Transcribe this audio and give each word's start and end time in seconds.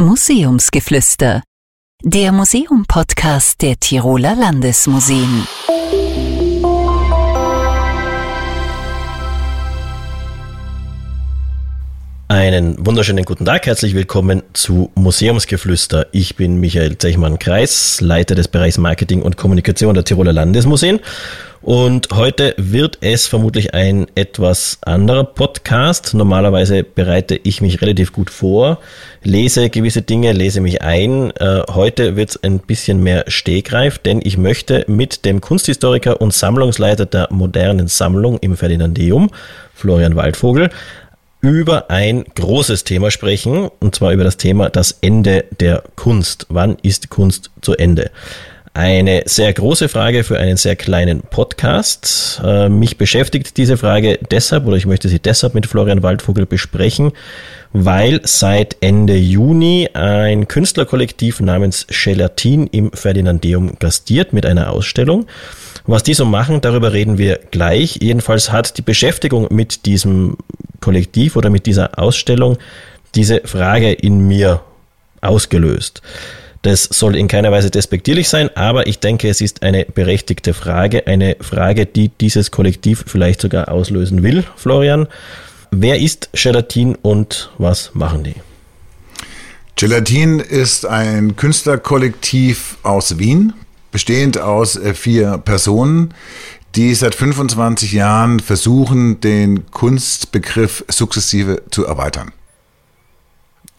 Museumsgeflüster, 0.00 1.42
der 2.02 2.32
Museum-Podcast 2.32 3.60
der 3.60 3.78
Tiroler 3.78 4.34
Landesmuseen. 4.34 5.46
Einen 12.30 12.86
wunderschönen 12.86 13.24
guten 13.24 13.44
Tag, 13.44 13.66
herzlich 13.66 13.96
willkommen 13.96 14.44
zu 14.52 14.92
Museumsgeflüster. 14.94 16.06
Ich 16.12 16.36
bin 16.36 16.60
Michael 16.60 16.96
Zechmann-Kreis, 16.96 18.00
Leiter 18.00 18.36
des 18.36 18.46
Bereichs 18.46 18.78
Marketing 18.78 19.22
und 19.22 19.36
Kommunikation 19.36 19.94
der 19.94 20.04
Tiroler 20.04 20.32
Landesmuseen. 20.32 21.00
Und 21.60 22.08
heute 22.12 22.54
wird 22.56 22.98
es 23.00 23.26
vermutlich 23.26 23.74
ein 23.74 24.06
etwas 24.14 24.78
anderer 24.82 25.24
Podcast. 25.24 26.14
Normalerweise 26.14 26.84
bereite 26.84 27.34
ich 27.34 27.60
mich 27.60 27.82
relativ 27.82 28.12
gut 28.12 28.30
vor, 28.30 28.78
lese 29.24 29.68
gewisse 29.68 30.00
Dinge, 30.00 30.32
lese 30.32 30.60
mich 30.60 30.82
ein. 30.82 31.32
Äh, 31.32 31.64
heute 31.68 32.14
wird 32.14 32.30
es 32.30 32.42
ein 32.44 32.60
bisschen 32.60 33.02
mehr 33.02 33.24
stegreif, 33.26 33.98
denn 33.98 34.20
ich 34.22 34.38
möchte 34.38 34.84
mit 34.86 35.24
dem 35.24 35.40
Kunsthistoriker 35.40 36.20
und 36.20 36.32
Sammlungsleiter 36.32 37.06
der 37.06 37.26
modernen 37.30 37.88
Sammlung 37.88 38.38
im 38.38 38.56
Ferdinandeum, 38.56 39.30
Florian 39.74 40.14
Waldvogel, 40.14 40.70
über 41.40 41.90
ein 41.90 42.24
großes 42.24 42.84
Thema 42.84 43.10
sprechen, 43.10 43.68
und 43.80 43.94
zwar 43.94 44.12
über 44.12 44.24
das 44.24 44.36
Thema 44.36 44.68
das 44.70 44.98
Ende 45.00 45.44
der 45.58 45.82
Kunst. 45.96 46.46
Wann 46.48 46.76
ist 46.82 47.10
Kunst 47.10 47.50
zu 47.62 47.74
Ende? 47.74 48.10
Eine 48.72 49.22
sehr 49.26 49.52
große 49.52 49.88
Frage 49.88 50.22
für 50.22 50.38
einen 50.38 50.56
sehr 50.56 50.76
kleinen 50.76 51.22
Podcast. 51.22 52.40
Äh, 52.44 52.68
mich 52.68 52.96
beschäftigt 52.98 53.56
diese 53.56 53.76
Frage 53.76 54.20
deshalb, 54.30 54.64
oder 54.66 54.76
ich 54.76 54.86
möchte 54.86 55.08
sie 55.08 55.18
deshalb 55.18 55.54
mit 55.54 55.66
Florian 55.66 56.04
Waldvogel 56.04 56.46
besprechen, 56.46 57.10
weil 57.72 58.20
seit 58.22 58.76
Ende 58.80 59.16
Juni 59.16 59.88
ein 59.92 60.46
Künstlerkollektiv 60.46 61.40
namens 61.40 61.86
Gelatin 61.88 62.68
im 62.68 62.92
Ferdinandeum 62.92 63.76
gastiert 63.80 64.32
mit 64.32 64.46
einer 64.46 64.72
Ausstellung. 64.72 65.26
Was 65.86 66.02
die 66.02 66.14
so 66.14 66.24
machen, 66.24 66.60
darüber 66.60 66.92
reden 66.92 67.18
wir 67.18 67.40
gleich. 67.50 67.98
Jedenfalls 68.00 68.52
hat 68.52 68.78
die 68.78 68.82
Beschäftigung 68.82 69.48
mit 69.50 69.86
diesem 69.86 70.36
Kollektiv 70.80 71.36
oder 71.36 71.50
mit 71.50 71.66
dieser 71.66 71.98
Ausstellung 71.98 72.58
diese 73.14 73.42
Frage 73.44 73.92
in 73.92 74.26
mir 74.26 74.62
ausgelöst. 75.20 76.02
Das 76.62 76.84
soll 76.84 77.16
in 77.16 77.26
keiner 77.26 77.50
Weise 77.50 77.70
despektierlich 77.70 78.28
sein, 78.28 78.54
aber 78.54 78.86
ich 78.86 78.98
denke, 78.98 79.28
es 79.28 79.40
ist 79.40 79.62
eine 79.62 79.86
berechtigte 79.86 80.52
Frage, 80.52 81.06
eine 81.06 81.36
Frage, 81.40 81.86
die 81.86 82.10
dieses 82.10 82.50
Kollektiv 82.50 83.04
vielleicht 83.06 83.40
sogar 83.40 83.70
auslösen 83.70 84.22
will. 84.22 84.44
Florian, 84.56 85.08
wer 85.70 85.98
ist 85.98 86.28
Gelatin 86.34 86.96
und 86.96 87.50
was 87.56 87.94
machen 87.94 88.24
die? 88.24 88.34
Gelatin 89.76 90.40
ist 90.40 90.84
ein 90.84 91.36
Künstlerkollektiv 91.36 92.76
aus 92.82 93.18
Wien, 93.18 93.54
bestehend 93.90 94.38
aus 94.38 94.76
äh, 94.76 94.94
vier 94.94 95.38
Personen, 95.38 96.14
die 96.76 96.94
seit 96.94 97.14
25 97.14 97.92
Jahren 97.92 98.40
versuchen, 98.40 99.20
den 99.20 99.70
Kunstbegriff 99.70 100.84
sukzessive 100.88 101.62
zu 101.70 101.84
erweitern. 101.84 102.32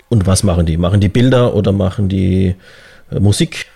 Und 0.10 0.28
was 0.28 0.44
machen 0.44 0.66
die? 0.66 0.78
Machen 0.78 1.00
die 1.00 1.08
Bilder 1.08 1.54
oder 1.54 1.72
machen 1.72 2.10
die 2.10 2.56
äh, 3.12 3.20
Musik? 3.20 3.68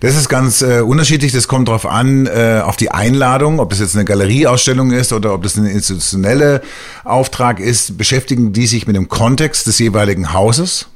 Das 0.00 0.16
ist 0.16 0.28
ganz 0.28 0.62
äh, 0.62 0.80
unterschiedlich. 0.80 1.32
Das 1.32 1.48
kommt 1.48 1.68
darauf 1.68 1.86
an, 1.86 2.26
äh, 2.26 2.60
auf 2.64 2.76
die 2.76 2.90
Einladung, 2.90 3.60
ob 3.60 3.70
das 3.70 3.80
jetzt 3.80 3.94
eine 3.94 4.04
Galerieausstellung 4.04 4.90
ist 4.90 5.12
oder 5.12 5.32
ob 5.32 5.42
das 5.42 5.56
ein 5.56 5.66
institutioneller 5.66 6.60
Auftrag 7.04 7.60
ist. 7.60 7.96
Beschäftigen 7.96 8.52
die 8.52 8.66
sich 8.66 8.86
mit 8.86 8.96
dem 8.96 9.08
Kontext 9.08 9.66
des 9.66 9.78
jeweiligen 9.78 10.32
Hauses 10.32 10.86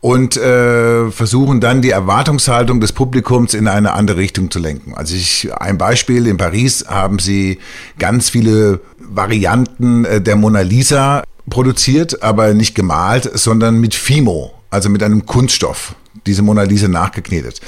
und 0.00 0.36
äh, 0.36 1.10
versuchen 1.10 1.60
dann 1.60 1.82
die 1.82 1.90
Erwartungshaltung 1.90 2.80
des 2.80 2.92
Publikums 2.92 3.54
in 3.54 3.66
eine 3.66 3.92
andere 3.92 4.18
Richtung 4.18 4.50
zu 4.50 4.58
lenken. 4.58 4.94
Also 4.94 5.16
ich 5.16 5.50
ein 5.56 5.76
Beispiel 5.76 6.26
in 6.26 6.36
Paris 6.36 6.84
haben 6.88 7.18
sie 7.18 7.58
ganz 7.98 8.30
viele 8.30 8.80
Varianten 8.98 10.04
äh, 10.04 10.20
der 10.20 10.36
Mona 10.36 10.60
Lisa 10.60 11.24
produziert, 11.50 12.22
aber 12.22 12.54
nicht 12.54 12.74
gemalt, 12.74 13.30
sondern 13.34 13.80
mit 13.80 13.94
Fimo, 13.94 14.52
also 14.70 14.88
mit 14.88 15.02
einem 15.02 15.26
Kunststoff, 15.26 15.94
diese 16.26 16.42
Mona 16.42 16.62
Lisa 16.62 16.88
nachgeknetet. 16.88 17.60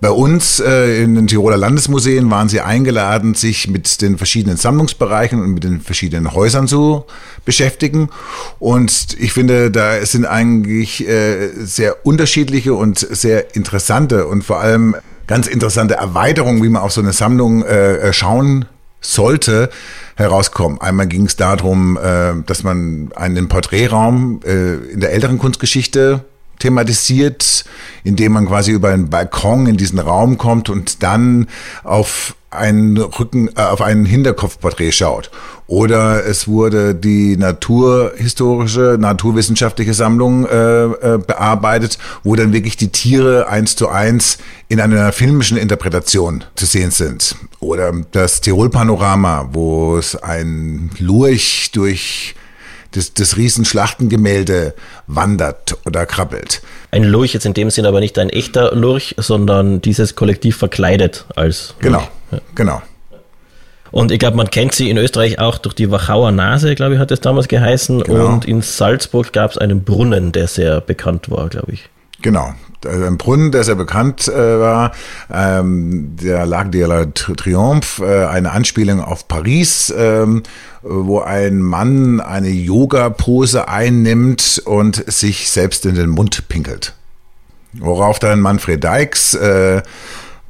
Bei 0.00 0.10
uns 0.10 0.60
äh, 0.60 1.02
in 1.02 1.14
den 1.14 1.26
Tiroler 1.26 1.56
Landesmuseen 1.56 2.30
waren 2.30 2.48
sie 2.48 2.60
eingeladen, 2.60 3.34
sich 3.34 3.68
mit 3.68 4.02
den 4.02 4.18
verschiedenen 4.18 4.56
Sammlungsbereichen 4.56 5.40
und 5.40 5.54
mit 5.54 5.64
den 5.64 5.80
verschiedenen 5.80 6.34
Häusern 6.34 6.68
zu 6.68 7.04
beschäftigen. 7.44 8.10
Und 8.58 9.16
ich 9.18 9.32
finde, 9.32 9.70
da 9.70 10.04
sind 10.04 10.26
eigentlich 10.26 11.08
äh, 11.08 11.48
sehr 11.64 12.04
unterschiedliche 12.04 12.74
und 12.74 12.98
sehr 12.98 13.54
interessante 13.54 14.26
und 14.26 14.44
vor 14.44 14.60
allem 14.60 14.96
ganz 15.26 15.46
interessante 15.46 15.94
Erweiterungen, 15.94 16.62
wie 16.62 16.68
man 16.68 16.82
auf 16.82 16.92
so 16.92 17.00
eine 17.00 17.12
Sammlung 17.12 17.62
äh, 17.62 18.12
schauen 18.12 18.66
sollte, 19.00 19.70
herauskommen. 20.16 20.80
Einmal 20.80 21.06
ging 21.06 21.26
es 21.26 21.36
darum, 21.36 21.96
äh, 21.96 22.32
dass 22.46 22.62
man 22.62 23.10
einen 23.14 23.48
Porträtraum 23.48 24.40
äh, 24.44 24.74
in 24.74 25.00
der 25.00 25.12
älteren 25.12 25.38
Kunstgeschichte 25.38 26.24
thematisiert, 26.58 27.64
indem 28.04 28.32
man 28.32 28.46
quasi 28.46 28.72
über 28.72 28.90
einen 28.90 29.10
Balkon 29.10 29.66
in 29.66 29.76
diesen 29.76 29.98
Raum 29.98 30.38
kommt 30.38 30.70
und 30.70 31.02
dann 31.02 31.48
auf 31.82 32.34
einen 32.54 32.96
Rücken, 32.96 33.48
äh, 33.56 33.62
auf 33.62 33.82
einen 33.82 34.06
Hinterkopfporträt 34.06 34.92
schaut. 34.92 35.30
Oder 35.66 36.24
es 36.26 36.46
wurde 36.46 36.94
die 36.94 37.36
naturhistorische, 37.36 38.96
naturwissenschaftliche 38.98 39.94
Sammlung 39.94 40.46
äh, 40.46 40.84
äh, 40.84 41.18
bearbeitet, 41.18 41.98
wo 42.22 42.36
dann 42.36 42.52
wirklich 42.52 42.76
die 42.76 42.88
Tiere 42.88 43.48
eins 43.48 43.76
zu 43.76 43.88
eins 43.88 44.38
in 44.68 44.80
einer 44.80 45.12
filmischen 45.12 45.56
Interpretation 45.56 46.44
zu 46.54 46.66
sehen 46.66 46.90
sind. 46.90 47.36
Oder 47.60 47.92
das 48.12 48.40
Tirol-Panorama, 48.40 49.48
wo 49.52 49.96
es 49.96 50.16
ein 50.16 50.90
Lurch 50.98 51.70
durch 51.72 52.34
das, 52.94 53.14
das 53.14 53.36
Riesenschlachtengemälde 53.36 54.74
wandert 55.06 55.76
oder 55.86 56.06
krabbelt. 56.06 56.62
Ein 56.90 57.04
Lurch 57.04 57.34
jetzt 57.34 57.46
in 57.46 57.54
dem 57.54 57.70
Sinn 57.70 57.86
aber 57.86 58.00
nicht 58.00 58.18
ein 58.18 58.30
echter 58.30 58.74
Lurch, 58.74 59.14
sondern 59.18 59.80
dieses 59.80 60.16
Kollektiv 60.16 60.56
verkleidet 60.56 61.26
als 61.36 61.74
Lurch. 61.80 61.80
Genau, 61.80 62.08
ja. 62.30 62.38
genau. 62.54 62.82
Und 63.90 64.10
ich 64.10 64.18
glaube, 64.18 64.36
man 64.36 64.50
kennt 64.50 64.74
sie 64.74 64.90
in 64.90 64.98
Österreich 64.98 65.38
auch 65.38 65.58
durch 65.58 65.74
die 65.74 65.88
Wachauer 65.88 66.32
Nase, 66.32 66.74
glaube 66.74 66.94
ich, 66.94 67.00
hat 67.00 67.12
es 67.12 67.20
damals 67.20 67.46
geheißen. 67.46 68.02
Genau. 68.02 68.26
Und 68.26 68.44
in 68.44 68.60
Salzburg 68.60 69.32
gab 69.32 69.52
es 69.52 69.58
einen 69.58 69.84
Brunnen, 69.84 70.32
der 70.32 70.48
sehr 70.48 70.80
bekannt 70.80 71.30
war, 71.30 71.48
glaube 71.48 71.72
ich. 71.72 71.88
Genau, 72.20 72.54
äh, 72.84 73.06
ein 73.06 73.18
Brunnen, 73.18 73.52
der 73.52 73.64
sehr 73.64 73.74
bekannt 73.74 74.28
äh, 74.28 74.58
war, 74.58 74.92
ähm, 75.32 76.16
der 76.20 76.46
Lac 76.46 76.72
de 76.72 76.86
la 76.86 77.04
Triomphe, 77.04 78.04
äh, 78.04 78.26
eine 78.26 78.52
Anspielung 78.52 79.00
auf 79.00 79.28
Paris, 79.28 79.94
ähm, 79.96 80.42
wo 80.84 81.20
ein 81.20 81.60
Mann 81.60 82.20
eine 82.20 82.50
Yoga-Pose 82.50 83.68
einnimmt 83.68 84.62
und 84.64 85.04
sich 85.10 85.50
selbst 85.50 85.86
in 85.86 85.94
den 85.94 86.10
Mund 86.10 86.48
pinkelt. 86.48 86.94
Worauf 87.72 88.18
dann 88.18 88.40
Manfred 88.40 88.84
Dykes 88.84 89.34
äh, 89.34 89.82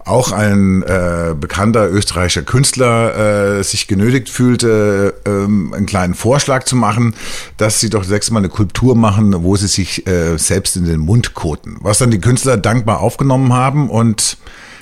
auch 0.05 0.33
ein 0.33 0.83
äh, 0.83 1.35
bekannter 1.39 1.91
österreichischer 1.91 2.43
Künstler 2.43 3.59
äh, 3.59 3.65
sich 3.65 3.87
genötigt 3.87 4.29
fühlte, 4.29 5.15
äh, 5.25 5.31
einen 5.31 5.87
kleinen 5.87 6.15
Vorschlag 6.15 6.65
zu 6.65 6.77
machen, 6.77 7.15
dass 7.57 7.81
sie 7.81 7.89
doch 7.89 8.05
sechsmal 8.05 8.43
eine 8.43 8.51
Kultur 8.51 8.95
machen, 8.97 9.43
wo 9.43 9.57
sie 9.57 9.69
sich 9.69 10.07
äh, 10.07 10.37
selbst 10.37 10.77
in 10.77 10.85
den 10.85 11.01
Mund 11.01 11.33
koten. 11.33 11.79
Was 11.81 11.99
dann 11.99 12.11
die 12.11 12.21
Künstler 12.21 12.59
dankbar 12.59 13.01
aufgenommen 13.01 13.55
haben 13.55 13.89
und 13.89 14.37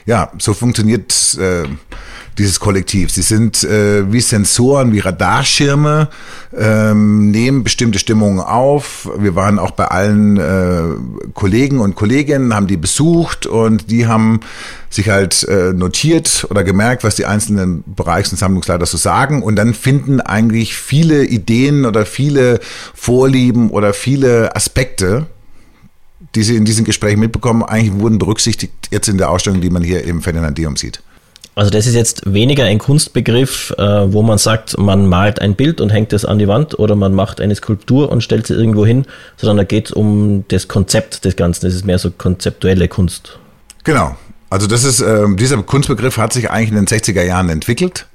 ja, 0.07 0.33
so 0.39 0.55
funktioniert 0.55 1.37
äh, 1.41 1.69
dieses 2.39 2.61
Kollektiv. 2.61 3.11
Sie 3.11 3.23
sind 3.23 3.63
äh, 3.65 4.11
wie 4.11 4.21
Sensoren, 4.21 4.93
wie 4.93 5.01
Radarschirme, 5.01 6.09
ähm, 6.57 7.31
nehmen 7.31 7.63
bestimmte 7.63 7.99
Stimmungen 7.99 8.41
auf. 8.41 9.09
Wir 9.19 9.35
waren 9.35 9.59
auch 9.59 9.73
bei 9.73 9.87
allen 9.87 10.39
äh, 10.39 10.83
Kollegen 11.35 11.81
und 11.81 11.95
Kolleginnen, 11.95 12.55
haben 12.55 12.67
die 12.67 12.77
besucht 12.77 13.47
und 13.47 13.91
die 13.91 14.07
haben 14.07 14.41
sich 14.89 15.09
halt 15.09 15.45
äh, 15.45 15.73
notiert 15.73 16.47
oder 16.51 16.65
gemerkt, 16.65 17.05
was 17.05 17.17
die 17.17 17.27
einzelnen 17.27 17.85
Bereichs- 17.87 18.33
und 18.33 18.39
Sammlungsleiter 18.39 18.87
so 18.87 18.97
sagen. 18.97 19.43
Und 19.43 19.57
dann 19.57 19.75
finden 19.75 20.21
eigentlich 20.21 20.75
viele 20.75 21.25
Ideen 21.25 21.85
oder 21.85 22.07
viele 22.07 22.61
Vorlieben 22.95 23.71
oder 23.71 23.93
viele 23.93 24.57
Aspekte, 24.57 25.27
die 26.35 26.43
sie 26.43 26.57
in 26.57 26.65
diesen 26.65 26.85
Gesprächen 26.85 27.21
mitbekommen, 27.21 27.63
eigentlich 27.63 28.01
wurden 28.01 28.19
berücksichtigt 28.19 28.73
jetzt 28.91 29.09
in 29.09 29.19
der 29.19 29.31
Ausstellung, 29.31 29.61
die 29.61 29.71
man 29.71 29.83
hier 29.83 30.05
im 30.05 30.23
Ferdinandeum 30.23 30.77
sieht. 30.77 31.03
Also 31.55 31.71
das 31.71 31.87
ist 31.87 31.95
jetzt 31.95 32.33
weniger 32.33 32.65
ein 32.65 32.79
Kunstbegriff, 32.79 33.75
äh, 33.77 34.13
wo 34.13 34.23
man 34.23 34.39
sagt, 34.39 34.79
man 34.79 35.07
malt 35.07 35.39
ein 35.41 35.55
Bild 35.55 35.83
und 35.83 35.91
hängt 35.91 36.15
es 36.15 36.25
an 36.25 36.39
die 36.39 36.49
Wand 36.49 36.79
oder 36.79 36.97
man 36.97 37.13
macht 37.13 37.43
eine 37.43 37.55
Skulptur 37.55 38.11
und 38.11 38.23
stellt 38.23 38.47
sie 38.47 38.55
irgendwo 38.55 38.87
hin, 38.87 39.05
sondern 39.37 39.59
da 39.59 39.65
geht 39.65 39.87
es 39.87 39.93
um 39.93 40.45
das 40.49 40.69
Konzept 40.69 41.27
des 41.27 41.37
Ganzen. 41.37 41.67
Das 41.67 41.75
ist 41.75 41.85
mehr 41.85 41.99
so 41.99 42.11
konzeptuelle 42.11 42.89
Kunst. 42.89 43.39
Genau. 43.85 44.17
Also 44.49 44.67
das 44.67 44.85
ist, 44.85 45.01
äh, 45.01 45.27
dieser 45.37 45.63
Kunstbegriff 45.63 46.17
hat 46.17 46.33
sich 46.33 46.51
eigentlich 46.51 46.71
in 46.71 46.77
den 46.77 46.87
60er 46.87 47.23
Jahren 47.23 47.51
entwickelt 47.51 48.07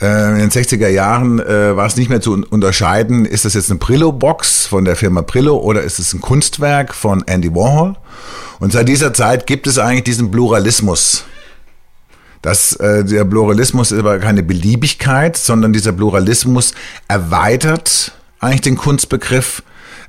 in 0.00 0.38
den 0.38 0.50
60er 0.50 0.88
Jahren 0.88 1.38
äh, 1.38 1.76
war 1.76 1.86
es 1.86 1.96
nicht 1.96 2.08
mehr 2.10 2.20
zu 2.20 2.32
unterscheiden, 2.50 3.24
ist 3.24 3.44
das 3.44 3.54
jetzt 3.54 3.70
eine 3.70 3.78
Brillo-Box 3.78 4.66
von 4.66 4.84
der 4.84 4.96
Firma 4.96 5.20
Brillo 5.20 5.56
oder 5.56 5.82
ist 5.82 6.00
es 6.00 6.12
ein 6.12 6.20
Kunstwerk 6.20 6.94
von 6.94 7.22
Andy 7.26 7.54
Warhol? 7.54 7.94
Und 8.58 8.72
seit 8.72 8.88
dieser 8.88 9.12
Zeit 9.14 9.46
gibt 9.46 9.66
es 9.66 9.78
eigentlich 9.78 10.04
diesen 10.04 10.30
Pluralismus. 10.30 11.24
Das, 12.42 12.74
äh, 12.76 13.04
der 13.04 13.24
Pluralismus 13.24 13.92
ist 13.92 13.98
aber 14.00 14.18
keine 14.18 14.42
Beliebigkeit, 14.42 15.36
sondern 15.36 15.72
dieser 15.72 15.92
Pluralismus 15.92 16.74
erweitert 17.08 18.12
eigentlich 18.40 18.60
den 18.62 18.76
Kunstbegriff 18.76 19.62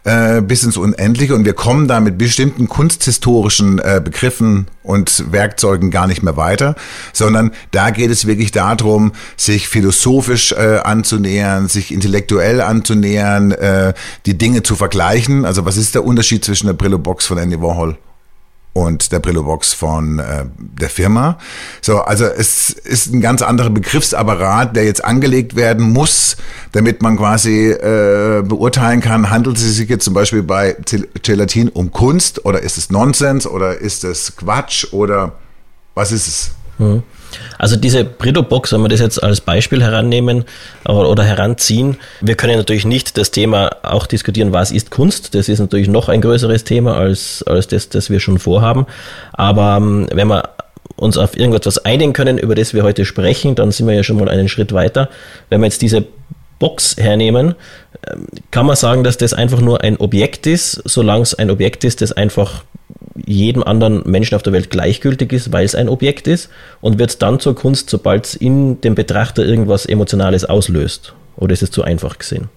äh, 0.05 0.41
bis 0.41 0.63
ins 0.63 0.77
Unendliche 0.77 1.35
und 1.35 1.45
wir 1.45 1.53
kommen 1.53 1.87
da 1.87 1.99
mit 1.99 2.17
bestimmten 2.17 2.69
kunsthistorischen 2.69 3.79
äh, 3.79 4.01
Begriffen 4.03 4.67
und 4.83 5.31
Werkzeugen 5.31 5.91
gar 5.91 6.07
nicht 6.07 6.23
mehr 6.23 6.37
weiter, 6.37 6.75
sondern 7.11 7.51
da 7.71 7.89
geht 7.89 8.11
es 8.11 8.25
wirklich 8.25 8.51
darum, 8.51 9.11
sich 9.35 9.67
philosophisch 9.67 10.53
äh, 10.53 10.77
anzunähern, 10.83 11.67
sich 11.67 11.91
intellektuell 11.91 12.61
anzunähern, 12.61 13.51
äh, 13.51 13.93
die 14.25 14.37
Dinge 14.37 14.63
zu 14.63 14.75
vergleichen. 14.75 15.43
Also 15.43 15.65
was 15.65 15.75
ist 15.75 15.95
der 15.95 16.05
Unterschied 16.05 16.45
zwischen 16.45 16.67
der 16.67 16.73
Brillo 16.73 16.99
Box 16.99 17.25
von 17.25 17.37
Andy 17.37 17.61
Warhol 17.61 17.97
und 18.75 19.13
der 19.13 19.19
Brillo-Box 19.19 19.73
von 19.73 20.19
äh, 20.19 20.45
der 20.57 20.89
Firma. 20.89 21.39
So, 21.79 22.01
also 22.01 22.25
es 22.25 22.71
ist 22.71 23.13
ein 23.13 23.21
ganz 23.21 23.41
anderer 23.41 23.69
Begriffsapparat, 23.69 24.75
der 24.75 24.83
jetzt 24.83 25.03
angelegt 25.03 25.55
werden 25.55 25.93
muss, 25.93 26.35
damit 26.73 27.01
man 27.01 27.15
quasi 27.15 27.69
äh, 27.69 28.43
beurteilen 28.45 28.99
kann, 28.99 29.29
handelt 29.29 29.55
es 29.55 29.63
sich 29.77 29.87
jetzt 29.87 30.03
zum 30.03 30.13
Beispiel 30.13 30.43
bei 30.43 30.75
Gelatin 31.23 31.69
um 31.69 31.91
Kunst 31.91 32.43
oder 32.43 32.59
ist 32.59 32.77
es 32.77 32.89
Nonsens 32.89 33.47
oder 33.47 33.77
ist 33.77 34.03
es 34.03 34.35
Quatsch 34.35 34.91
oder 34.91 35.31
was 35.93 36.11
ist 36.11 36.27
es? 36.27 36.51
Mhm. 36.77 37.03
Also 37.57 37.75
diese 37.75 38.03
Brillo-Box, 38.03 38.73
wenn 38.73 38.81
wir 38.81 38.89
das 38.89 38.99
jetzt 38.99 39.21
als 39.21 39.41
Beispiel 39.41 39.81
herannehmen 39.81 40.45
oder 40.85 41.23
heranziehen, 41.23 41.97
wir 42.21 42.35
können 42.35 42.57
natürlich 42.57 42.85
nicht 42.85 43.17
das 43.17 43.31
Thema 43.31 43.71
auch 43.83 44.07
diskutieren, 44.07 44.53
was 44.53 44.71
ist 44.71 44.91
Kunst. 44.91 45.35
Das 45.35 45.49
ist 45.49 45.59
natürlich 45.59 45.87
noch 45.87 46.09
ein 46.09 46.21
größeres 46.21 46.63
Thema 46.63 46.97
als, 46.97 47.43
als 47.43 47.67
das, 47.67 47.89
das 47.89 48.09
wir 48.09 48.19
schon 48.19 48.39
vorhaben. 48.39 48.85
Aber 49.33 49.77
ähm, 49.77 50.07
wenn 50.11 50.27
wir 50.27 50.49
uns 50.95 51.17
auf 51.17 51.37
irgendetwas 51.37 51.79
einigen 51.79 52.13
können, 52.13 52.37
über 52.37 52.55
das 52.55 52.73
wir 52.73 52.83
heute 52.83 53.05
sprechen, 53.05 53.55
dann 53.55 53.71
sind 53.71 53.87
wir 53.87 53.95
ja 53.95 54.03
schon 54.03 54.17
mal 54.17 54.29
einen 54.29 54.47
Schritt 54.49 54.73
weiter. 54.73 55.09
Wenn 55.49 55.61
wir 55.61 55.67
jetzt 55.67 55.81
diese 55.81 56.05
Box 56.59 56.95
hernehmen, 56.97 57.55
ähm, 58.07 58.27
kann 58.51 58.65
man 58.65 58.75
sagen, 58.75 59.03
dass 59.03 59.17
das 59.17 59.33
einfach 59.33 59.61
nur 59.61 59.81
ein 59.81 59.97
Objekt 59.97 60.47
ist, 60.47 60.81
solange 60.85 61.23
es 61.23 61.33
ein 61.33 61.49
Objekt 61.49 61.83
ist, 61.83 62.01
das 62.01 62.11
einfach 62.11 62.63
jedem 63.15 63.63
anderen 63.63 64.03
Menschen 64.05 64.35
auf 64.35 64.43
der 64.43 64.53
Welt 64.53 64.69
gleichgültig 64.69 65.31
ist, 65.31 65.51
weil 65.51 65.65
es 65.65 65.75
ein 65.75 65.89
Objekt 65.89 66.27
ist 66.27 66.49
und 66.81 66.99
wird 66.99 67.21
dann 67.21 67.39
zur 67.39 67.55
Kunst, 67.55 67.89
sobald 67.89 68.25
es 68.25 68.35
in 68.35 68.81
dem 68.81 68.95
Betrachter 68.95 69.45
irgendwas 69.45 69.85
Emotionales 69.85 70.45
auslöst? 70.45 71.13
Oder 71.37 71.53
ist 71.53 71.63
es 71.63 71.71
zu 71.71 71.83
einfach 71.83 72.17
gesehen? 72.17 72.49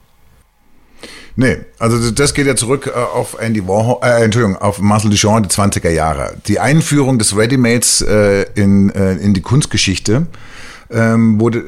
Nee, 1.40 1.58
also 1.78 2.10
das 2.10 2.34
geht 2.34 2.48
ja 2.48 2.56
zurück 2.56 2.88
äh, 2.92 2.98
auf 2.98 3.40
Andy 3.40 3.66
Warhol, 3.68 3.98
äh, 4.02 4.24
Entschuldigung, 4.24 4.56
auf 4.56 4.80
Marcel 4.80 5.10
Duchamp, 5.10 5.48
die 5.48 5.54
20er 5.54 5.88
Jahre. 5.88 6.34
Die 6.48 6.58
Einführung 6.58 7.20
des 7.20 7.36
Readymates 7.36 8.00
äh, 8.02 8.42
in, 8.56 8.90
äh, 8.90 9.12
in 9.12 9.34
die 9.34 9.40
Kunstgeschichte 9.40 10.26
ähm, 10.90 11.40
wurde 11.40 11.60
äh, 11.60 11.62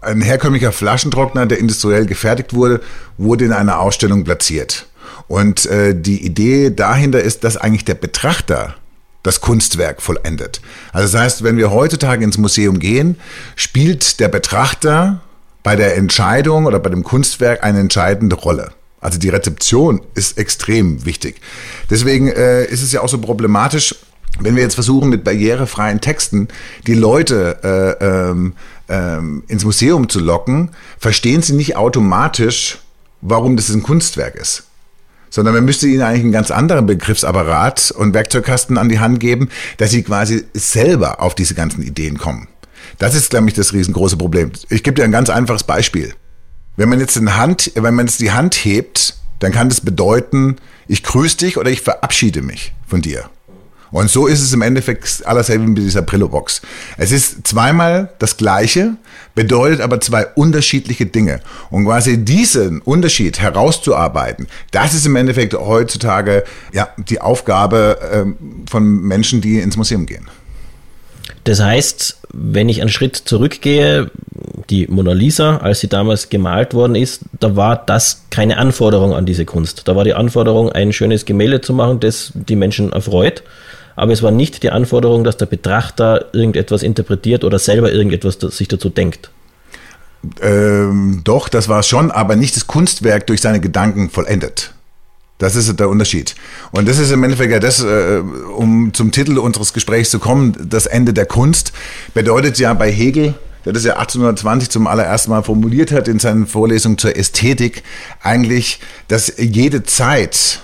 ein 0.00 0.20
herkömmlicher 0.20 0.72
Flaschentrockner, 0.72 1.46
der 1.46 1.58
industriell 1.58 2.06
gefertigt 2.06 2.54
wurde, 2.54 2.80
wurde 3.18 3.44
in 3.44 3.52
einer 3.52 3.78
Ausstellung 3.78 4.24
platziert. 4.24 4.87
Und 5.28 5.66
äh, 5.66 5.94
die 5.94 6.24
Idee 6.24 6.70
dahinter 6.70 7.22
ist, 7.22 7.44
dass 7.44 7.58
eigentlich 7.58 7.84
der 7.84 7.94
Betrachter 7.94 8.74
das 9.22 9.40
Kunstwerk 9.40 10.00
vollendet. 10.00 10.60
Also 10.92 11.12
das 11.12 11.22
heißt, 11.22 11.44
wenn 11.44 11.58
wir 11.58 11.70
heutzutage 11.70 12.24
ins 12.24 12.38
Museum 12.38 12.78
gehen, 12.78 13.16
spielt 13.56 14.20
der 14.20 14.28
Betrachter 14.28 15.20
bei 15.62 15.76
der 15.76 15.96
Entscheidung 15.96 16.64
oder 16.64 16.78
bei 16.78 16.88
dem 16.88 17.04
Kunstwerk 17.04 17.62
eine 17.62 17.80
entscheidende 17.80 18.36
Rolle. 18.36 18.72
Also 19.00 19.18
die 19.18 19.28
Rezeption 19.28 20.00
ist 20.14 20.38
extrem 20.38 21.04
wichtig. 21.04 21.40
Deswegen 21.90 22.28
äh, 22.28 22.64
ist 22.64 22.82
es 22.82 22.90
ja 22.92 23.02
auch 23.02 23.08
so 23.08 23.18
problematisch, 23.18 23.94
wenn 24.40 24.56
wir 24.56 24.62
jetzt 24.62 24.74
versuchen, 24.74 25.10
mit 25.10 25.24
barrierefreien 25.24 26.00
Texten 26.00 26.48
die 26.86 26.94
Leute 26.94 27.96
äh, 28.00 28.04
ähm, 28.04 28.54
ähm, 28.88 29.42
ins 29.48 29.64
Museum 29.64 30.08
zu 30.08 30.20
locken, 30.20 30.70
verstehen 30.98 31.42
sie 31.42 31.54
nicht 31.54 31.76
automatisch, 31.76 32.78
warum 33.20 33.56
das 33.56 33.68
ein 33.68 33.82
Kunstwerk 33.82 34.36
ist 34.36 34.67
sondern 35.30 35.54
man 35.54 35.64
müsste 35.64 35.86
ihnen 35.86 36.02
eigentlich 36.02 36.22
einen 36.22 36.32
ganz 36.32 36.50
anderen 36.50 36.86
Begriffsapparat 36.86 37.90
und 37.92 38.14
Werkzeugkasten 38.14 38.78
an 38.78 38.88
die 38.88 39.00
Hand 39.00 39.20
geben, 39.20 39.48
dass 39.76 39.90
sie 39.90 40.02
quasi 40.02 40.44
selber 40.54 41.20
auf 41.22 41.34
diese 41.34 41.54
ganzen 41.54 41.82
Ideen 41.82 42.18
kommen. 42.18 42.48
Das 42.98 43.14
ist, 43.14 43.30
glaube 43.30 43.48
ich, 43.48 43.54
das 43.54 43.72
riesengroße 43.72 44.16
Problem. 44.16 44.52
Ich 44.68 44.82
gebe 44.82 44.94
dir 44.94 45.04
ein 45.04 45.12
ganz 45.12 45.30
einfaches 45.30 45.64
Beispiel. 45.64 46.14
Wenn 46.76 46.88
man 46.88 47.00
jetzt 47.00 47.16
eine 47.16 47.36
Hand, 47.36 47.72
wenn 47.74 47.94
man 47.94 48.06
jetzt 48.06 48.20
die 48.20 48.32
Hand 48.32 48.54
hebt, 48.54 49.14
dann 49.40 49.52
kann 49.52 49.68
das 49.68 49.80
bedeuten, 49.80 50.56
ich 50.86 51.02
grüße 51.02 51.36
dich 51.38 51.58
oder 51.58 51.70
ich 51.70 51.82
verabschiede 51.82 52.42
mich 52.42 52.72
von 52.86 53.02
dir. 53.02 53.30
Und 53.90 54.10
so 54.10 54.26
ist 54.26 54.42
es 54.42 54.52
im 54.52 54.62
Endeffekt 54.62 55.26
allerselbe 55.26 55.66
mit 55.66 55.78
dieser 55.78 56.02
Brillo-Box. 56.02 56.62
Es 56.96 57.12
ist 57.12 57.46
zweimal 57.46 58.10
das 58.18 58.36
Gleiche, 58.36 58.96
bedeutet 59.34 59.80
aber 59.80 60.00
zwei 60.00 60.26
unterschiedliche 60.26 61.06
Dinge. 61.06 61.40
Und 61.70 61.84
quasi 61.84 62.24
diesen 62.24 62.80
Unterschied 62.80 63.40
herauszuarbeiten, 63.40 64.46
das 64.72 64.94
ist 64.94 65.06
im 65.06 65.16
Endeffekt 65.16 65.54
heutzutage 65.54 66.44
ja, 66.72 66.88
die 66.96 67.20
Aufgabe 67.20 67.98
ähm, 68.12 68.36
von 68.68 68.84
Menschen, 68.84 69.40
die 69.40 69.58
ins 69.60 69.76
Museum 69.76 70.06
gehen. 70.06 70.28
Das 71.44 71.60
heißt, 71.60 72.18
wenn 72.34 72.68
ich 72.68 72.80
einen 72.82 72.90
Schritt 72.90 73.16
zurückgehe, 73.16 74.10
die 74.68 74.86
Mona 74.86 75.12
Lisa, 75.12 75.56
als 75.58 75.80
sie 75.80 75.88
damals 75.88 76.28
gemalt 76.28 76.74
worden 76.74 76.94
ist, 76.94 77.22
da 77.40 77.56
war 77.56 77.76
das 77.86 78.24
keine 78.28 78.58
Anforderung 78.58 79.14
an 79.14 79.24
diese 79.24 79.46
Kunst. 79.46 79.88
Da 79.88 79.96
war 79.96 80.04
die 80.04 80.12
Anforderung, 80.12 80.70
ein 80.70 80.92
schönes 80.92 81.24
Gemälde 81.24 81.62
zu 81.62 81.72
machen, 81.72 82.00
das 82.00 82.32
die 82.34 82.56
Menschen 82.56 82.92
erfreut 82.92 83.42
aber 83.98 84.12
es 84.12 84.22
war 84.22 84.30
nicht 84.30 84.62
die 84.62 84.70
Anforderung, 84.70 85.24
dass 85.24 85.38
der 85.38 85.46
Betrachter 85.46 86.26
irgendetwas 86.32 86.84
interpretiert 86.84 87.42
oder 87.42 87.58
selber 87.58 87.92
irgendetwas 87.92 88.38
sich 88.56 88.68
dazu 88.68 88.90
denkt. 88.90 89.30
Ähm, 90.40 91.22
doch, 91.24 91.48
das 91.48 91.68
war 91.68 91.82
schon, 91.82 92.12
aber 92.12 92.36
nicht 92.36 92.54
das 92.54 92.68
Kunstwerk 92.68 93.26
durch 93.26 93.40
seine 93.40 93.60
Gedanken 93.60 94.08
vollendet. 94.08 94.72
Das 95.38 95.56
ist 95.56 95.80
der 95.80 95.88
Unterschied. 95.88 96.36
Und 96.70 96.88
das 96.88 96.98
ist 96.98 97.10
im 97.10 97.24
Endeffekt 97.24 97.50
ja 97.50 97.58
das, 97.58 97.82
äh, 97.82 98.22
um 98.56 98.94
zum 98.94 99.10
Titel 99.10 99.36
unseres 99.36 99.72
Gesprächs 99.72 100.10
zu 100.10 100.20
kommen, 100.20 100.56
das 100.68 100.86
Ende 100.86 101.12
der 101.12 101.26
Kunst, 101.26 101.72
bedeutet 102.14 102.56
ja 102.58 102.74
bei 102.74 102.92
Hegel, 102.92 103.34
der 103.64 103.72
das 103.72 103.84
ja 103.84 103.94
1820 103.94 104.70
zum 104.70 104.86
allerersten 104.86 105.30
Mal 105.32 105.42
formuliert 105.42 105.90
hat 105.90 106.06
in 106.06 106.20
seinen 106.20 106.46
Vorlesungen 106.46 106.98
zur 106.98 107.16
Ästhetik, 107.16 107.82
eigentlich, 108.22 108.78
dass 109.08 109.32
jede 109.38 109.82
Zeit 109.82 110.60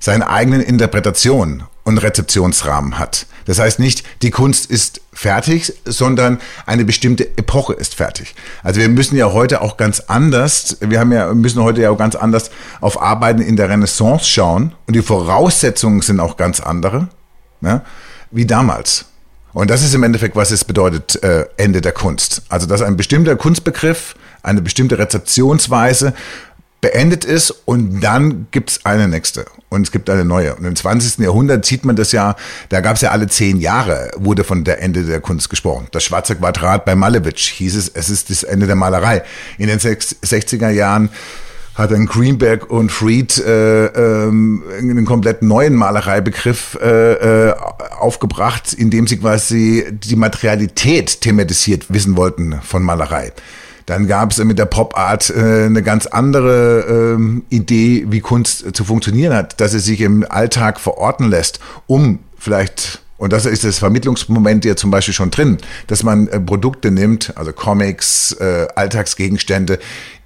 seine 0.00 0.28
eigenen 0.28 0.60
Interpretationen 0.60 1.62
und 1.84 1.98
Rezeptionsrahmen 1.98 2.98
hat. 2.98 3.26
Das 3.44 3.58
heißt 3.58 3.78
nicht, 3.78 4.04
die 4.22 4.30
Kunst 4.30 4.70
ist 4.70 5.00
fertig, 5.12 5.74
sondern 5.84 6.38
eine 6.66 6.84
bestimmte 6.84 7.26
Epoche 7.36 7.72
ist 7.72 7.94
fertig. 7.94 8.34
Also 8.62 8.80
wir 8.80 8.88
müssen 8.88 9.16
ja 9.16 9.32
heute 9.32 9.60
auch 9.60 9.76
ganz 9.76 10.00
anders, 10.00 10.76
wir 10.80 11.00
haben 11.00 11.12
ja, 11.12 11.32
müssen 11.34 11.62
heute 11.62 11.82
ja 11.82 11.90
auch 11.90 11.98
ganz 11.98 12.14
anders 12.14 12.50
auf 12.80 13.00
Arbeiten 13.00 13.40
in 13.40 13.56
der 13.56 13.68
Renaissance 13.68 14.26
schauen 14.26 14.74
und 14.86 14.94
die 14.94 15.02
Voraussetzungen 15.02 16.02
sind 16.02 16.20
auch 16.20 16.36
ganz 16.36 16.60
andere, 16.60 17.08
ne, 17.60 17.82
wie 18.30 18.46
damals. 18.46 19.06
Und 19.52 19.70
das 19.70 19.82
ist 19.82 19.94
im 19.94 20.02
Endeffekt, 20.02 20.34
was 20.34 20.50
es 20.50 20.64
bedeutet, 20.64 21.22
äh, 21.22 21.44
Ende 21.58 21.82
der 21.82 21.92
Kunst. 21.92 22.42
Also, 22.48 22.66
dass 22.66 22.80
ein 22.80 22.96
bestimmter 22.96 23.36
Kunstbegriff, 23.36 24.14
eine 24.42 24.62
bestimmte 24.62 24.98
Rezeptionsweise 24.98 26.14
beendet 26.82 27.24
ist 27.24 27.52
und 27.64 28.00
dann 28.00 28.48
gibt's 28.50 28.84
eine 28.84 29.08
nächste 29.08 29.46
und 29.70 29.82
es 29.82 29.92
gibt 29.92 30.10
eine 30.10 30.24
neue. 30.24 30.54
Und 30.56 30.64
im 30.64 30.76
20. 30.76 31.18
Jahrhundert 31.18 31.64
sieht 31.64 31.84
man 31.84 31.96
das 31.96 32.10
ja, 32.10 32.34
da 32.68 32.80
gab's 32.80 33.00
ja 33.00 33.12
alle 33.12 33.28
zehn 33.28 33.60
Jahre, 33.60 34.10
wurde 34.16 34.42
von 34.44 34.64
der 34.64 34.82
Ende 34.82 35.04
der 35.04 35.20
Kunst 35.20 35.48
gesprochen. 35.48 35.86
Das 35.92 36.02
schwarze 36.02 36.34
Quadrat 36.34 36.84
bei 36.84 36.96
Malevich 36.96 37.48
hieß 37.50 37.76
es, 37.76 37.88
es 37.88 38.10
ist 38.10 38.30
das 38.30 38.42
Ende 38.42 38.66
der 38.66 38.74
Malerei. 38.74 39.22
In 39.58 39.68
den 39.68 39.78
60er 39.78 40.70
Jahren 40.70 41.08
hat 41.76 41.92
dann 41.92 42.06
Greenberg 42.06 42.68
und 42.68 42.90
Fried 42.90 43.38
äh, 43.38 43.86
ähm, 43.86 44.64
einen 44.76 45.04
komplett 45.04 45.40
neuen 45.40 45.74
Malereibegriff 45.74 46.76
äh, 46.82 47.48
äh, 47.48 47.54
aufgebracht, 47.98 48.72
indem 48.74 49.06
sie 49.06 49.18
quasi 49.18 49.86
die 49.90 50.16
Materialität 50.16 51.20
thematisiert 51.20 51.86
wissen 51.88 52.16
wollten 52.16 52.60
von 52.62 52.82
Malerei. 52.82 53.32
Dann 53.86 54.06
gab 54.06 54.30
es 54.30 54.38
mit 54.44 54.58
der 54.58 54.66
Pop 54.66 54.96
Art 54.96 55.30
äh, 55.30 55.64
eine 55.64 55.82
ganz 55.82 56.06
andere 56.06 57.14
ähm, 57.14 57.44
Idee, 57.48 58.06
wie 58.08 58.20
Kunst 58.20 58.74
zu 58.74 58.84
funktionieren 58.84 59.34
hat, 59.34 59.60
dass 59.60 59.72
sie 59.72 59.80
sich 59.80 60.00
im 60.00 60.24
Alltag 60.28 60.80
verorten 60.80 61.28
lässt, 61.28 61.60
um 61.86 62.20
vielleicht 62.38 63.02
und 63.22 63.32
das 63.32 63.46
ist 63.46 63.62
das 63.62 63.78
Vermittlungsmoment 63.78 64.64
ja 64.64 64.74
zum 64.74 64.90
Beispiel 64.90 65.14
schon 65.14 65.30
drin, 65.30 65.58
dass 65.86 66.02
man 66.02 66.26
äh, 66.26 66.40
Produkte 66.40 66.90
nimmt, 66.90 67.32
also 67.36 67.52
Comics, 67.52 68.32
äh, 68.32 68.66
Alltagsgegenstände, 68.74 69.78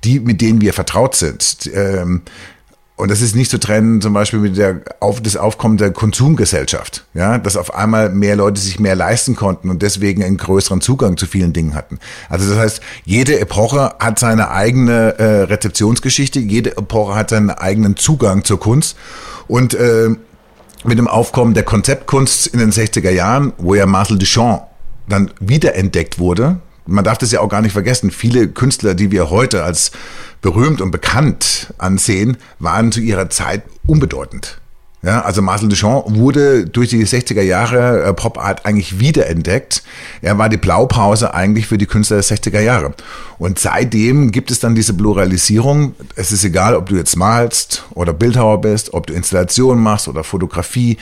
die 0.02 0.18
mit 0.18 0.40
denen 0.40 0.62
wir 0.62 0.72
vertraut 0.72 1.14
sind. 1.14 1.70
Ähm, 1.74 2.22
Und 2.96 3.10
das 3.10 3.20
ist 3.20 3.36
nicht 3.36 3.50
zu 3.50 3.60
trennen, 3.60 4.00
zum 4.00 4.14
Beispiel 4.14 4.38
mit 4.38 4.56
der 4.56 4.80
auf, 5.00 5.20
das 5.20 5.36
Aufkommen 5.36 5.76
der 5.76 5.90
Konsumgesellschaft, 5.90 7.04
ja, 7.12 7.36
dass 7.36 7.58
auf 7.58 7.74
einmal 7.74 8.08
mehr 8.08 8.36
Leute 8.36 8.58
sich 8.58 8.80
mehr 8.80 8.96
leisten 8.96 9.36
konnten 9.36 9.68
und 9.68 9.82
deswegen 9.82 10.24
einen 10.24 10.38
größeren 10.38 10.80
Zugang 10.80 11.18
zu 11.18 11.26
vielen 11.26 11.52
Dingen 11.52 11.74
hatten. 11.74 11.98
Also 12.30 12.48
das 12.48 12.58
heißt, 12.58 12.80
jede 13.04 13.38
Epoche 13.38 13.94
hat 13.98 14.18
seine 14.18 14.50
eigene 14.50 15.18
äh, 15.18 15.42
Rezeptionsgeschichte, 15.42 16.40
jede 16.40 16.78
Epoche 16.78 17.14
hat 17.14 17.28
seinen 17.28 17.50
eigenen 17.50 17.96
Zugang 17.96 18.44
zur 18.44 18.58
Kunst 18.58 18.96
und 19.46 19.74
äh, 19.74 20.08
mit 20.84 20.98
dem 20.98 21.08
Aufkommen 21.08 21.52
der 21.52 21.64
Konzeptkunst 21.64 22.46
in 22.46 22.60
den 22.60 22.72
60er 22.72 23.10
Jahren, 23.10 23.52
wo 23.58 23.74
ja 23.74 23.84
Marcel 23.84 24.18
Duchamp 24.18 24.62
dann 25.06 25.30
wiederentdeckt 25.38 26.18
wurde, 26.18 26.60
man 26.86 27.04
darf 27.04 27.18
das 27.18 27.32
ja 27.32 27.40
auch 27.40 27.48
gar 27.48 27.62
nicht 27.62 27.72
vergessen, 27.72 28.10
viele 28.10 28.48
Künstler, 28.48 28.94
die 28.94 29.10
wir 29.10 29.30
heute 29.30 29.64
als 29.64 29.90
berühmt 30.40 30.80
und 30.80 30.90
bekannt 30.90 31.72
ansehen, 31.78 32.36
waren 32.58 32.92
zu 32.92 33.00
ihrer 33.00 33.30
Zeit 33.30 33.62
unbedeutend. 33.86 34.60
Ja, 35.06 35.20
also 35.20 35.40
Marcel 35.40 35.68
Duchamp 35.68 36.16
wurde 36.16 36.66
durch 36.66 36.88
die 36.88 37.06
60er 37.06 37.40
Jahre 37.40 38.02
äh, 38.02 38.12
Pop 38.12 38.38
Art 38.38 38.66
eigentlich 38.66 38.98
wiederentdeckt. 38.98 39.84
Er 40.20 40.36
war 40.36 40.48
die 40.48 40.56
Blaupause 40.56 41.32
eigentlich 41.32 41.68
für 41.68 41.78
die 41.78 41.86
Künstler 41.86 42.16
der 42.16 42.24
60er 42.24 42.58
Jahre. 42.58 42.92
Und 43.38 43.60
seitdem 43.60 44.32
gibt 44.32 44.50
es 44.50 44.58
dann 44.58 44.74
diese 44.74 44.94
Pluralisierung. 44.94 45.94
Es 46.16 46.32
ist 46.32 46.42
egal, 46.42 46.74
ob 46.74 46.88
du 46.88 46.96
jetzt 46.96 47.14
malst 47.16 47.84
oder 47.94 48.12
Bildhauer 48.12 48.60
bist, 48.60 48.94
ob 48.94 49.06
du 49.06 49.14
Installationen 49.14 49.80
machst 49.80 50.08
oder 50.08 50.24
Fotografie. 50.24 50.96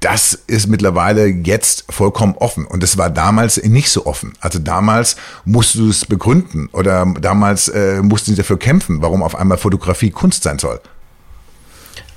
Das 0.00 0.32
ist 0.46 0.66
mittlerweile 0.66 1.26
jetzt 1.26 1.84
vollkommen 1.90 2.36
offen. 2.38 2.64
Und 2.64 2.82
es 2.82 2.96
war 2.96 3.10
damals 3.10 3.62
nicht 3.62 3.90
so 3.90 4.06
offen. 4.06 4.32
Also 4.40 4.58
damals 4.58 5.16
musst 5.44 5.74
du 5.74 5.90
es 5.90 6.06
begründen 6.06 6.70
oder 6.72 7.04
damals 7.20 7.68
äh, 7.68 8.00
mussten 8.00 8.30
sie 8.30 8.38
dafür 8.38 8.58
kämpfen, 8.58 9.02
warum 9.02 9.22
auf 9.22 9.34
einmal 9.36 9.58
Fotografie 9.58 10.08
Kunst 10.08 10.44
sein 10.44 10.58
soll. 10.58 10.80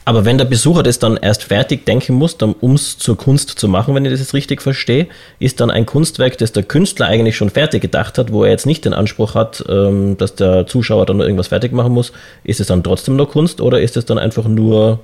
Aber 0.05 0.25
wenn 0.25 0.37
der 0.37 0.45
Besucher 0.45 0.83
das 0.83 0.99
dann 0.99 1.15
erst 1.17 1.43
fertig 1.43 1.85
denken 1.85 2.13
muss, 2.15 2.33
um 2.33 2.73
es 2.73 2.97
zur 2.97 3.17
Kunst 3.17 3.51
zu 3.51 3.69
machen, 3.69 3.95
wenn 3.95 4.03
ich 4.03 4.11
das 4.11 4.19
jetzt 4.19 4.33
richtig 4.33 4.61
verstehe, 4.61 5.07
ist 5.39 5.61
dann 5.61 5.71
ein 5.71 5.85
Kunstwerk, 5.85 6.37
das 6.37 6.51
der 6.51 6.63
Künstler 6.63 7.07
eigentlich 7.07 7.37
schon 7.37 7.49
fertig 7.49 7.81
gedacht 7.81 8.17
hat, 8.17 8.31
wo 8.31 8.43
er 8.43 8.51
jetzt 8.51 8.65
nicht 8.65 8.83
den 8.83 8.93
Anspruch 8.93 9.33
hat, 9.35 9.63
ähm, 9.69 10.17
dass 10.17 10.35
der 10.35 10.67
Zuschauer 10.67 11.05
dann 11.05 11.21
irgendwas 11.21 11.47
fertig 11.47 11.71
machen 11.71 11.93
muss, 11.93 12.11
ist 12.43 12.59
es 12.59 12.67
dann 12.67 12.83
trotzdem 12.83 13.15
noch 13.15 13.29
Kunst 13.29 13.61
oder 13.61 13.79
ist 13.79 13.95
es 13.95 14.05
dann 14.05 14.17
einfach 14.17 14.45
nur 14.45 14.99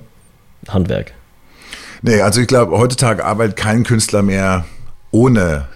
Handwerk? 0.68 1.12
Nee, 2.02 2.20
also 2.20 2.40
ich 2.40 2.46
glaube, 2.46 2.78
heutzutage 2.78 3.24
arbeitet 3.24 3.56
kein 3.56 3.84
Künstler 3.84 4.22
mehr 4.22 4.66
ohne, 5.10 5.66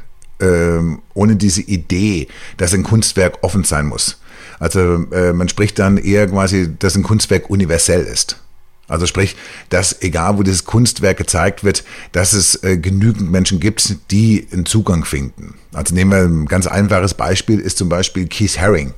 ähm, 0.40 1.00
ohne 1.14 1.37
diese 1.37 1.62
Idee, 1.62 2.28
dass 2.59 2.75
ein 2.75 2.83
Kunstwerk 2.83 3.38
offen 3.43 3.64
sein 3.64 3.87
muss. 3.87 4.21
Also 4.59 5.04
äh, 5.12 5.33
man 5.33 5.49
spricht 5.49 5.78
dann 5.78 5.97
eher 5.97 6.26
quasi, 6.28 6.75
dass 6.78 6.95
ein 6.95 7.02
Kunstwerk 7.02 7.50
universell 7.50 8.02
ist. 8.02 8.38
Also 8.87 9.07
sprich, 9.07 9.37
dass 9.71 10.03
egal 10.03 10.37
wo 10.38 10.43
dieses 10.43 10.64
Kunstwerk 10.64 11.17
gezeigt 11.17 11.64
wird, 11.64 11.85
dass 12.12 12.33
es 12.33 12.62
äh, 12.62 12.76
genügend 12.76 13.31
Menschen 13.31 13.61
gibt, 13.61 13.97
die 14.11 14.47
einen 14.53 14.67
Zugang 14.67 15.05
finden. 15.05 15.55
Also 15.73 15.95
nehmen 15.95 16.11
wir 16.11 16.19
ein 16.19 16.47
ganz 16.47 16.67
einfaches 16.67 17.14
Beispiel, 17.14 17.61
ist 17.61 17.79
zum 17.79 17.88
Beispiel 17.88 18.26
Keith 18.26 18.59
Haring. 18.61 18.93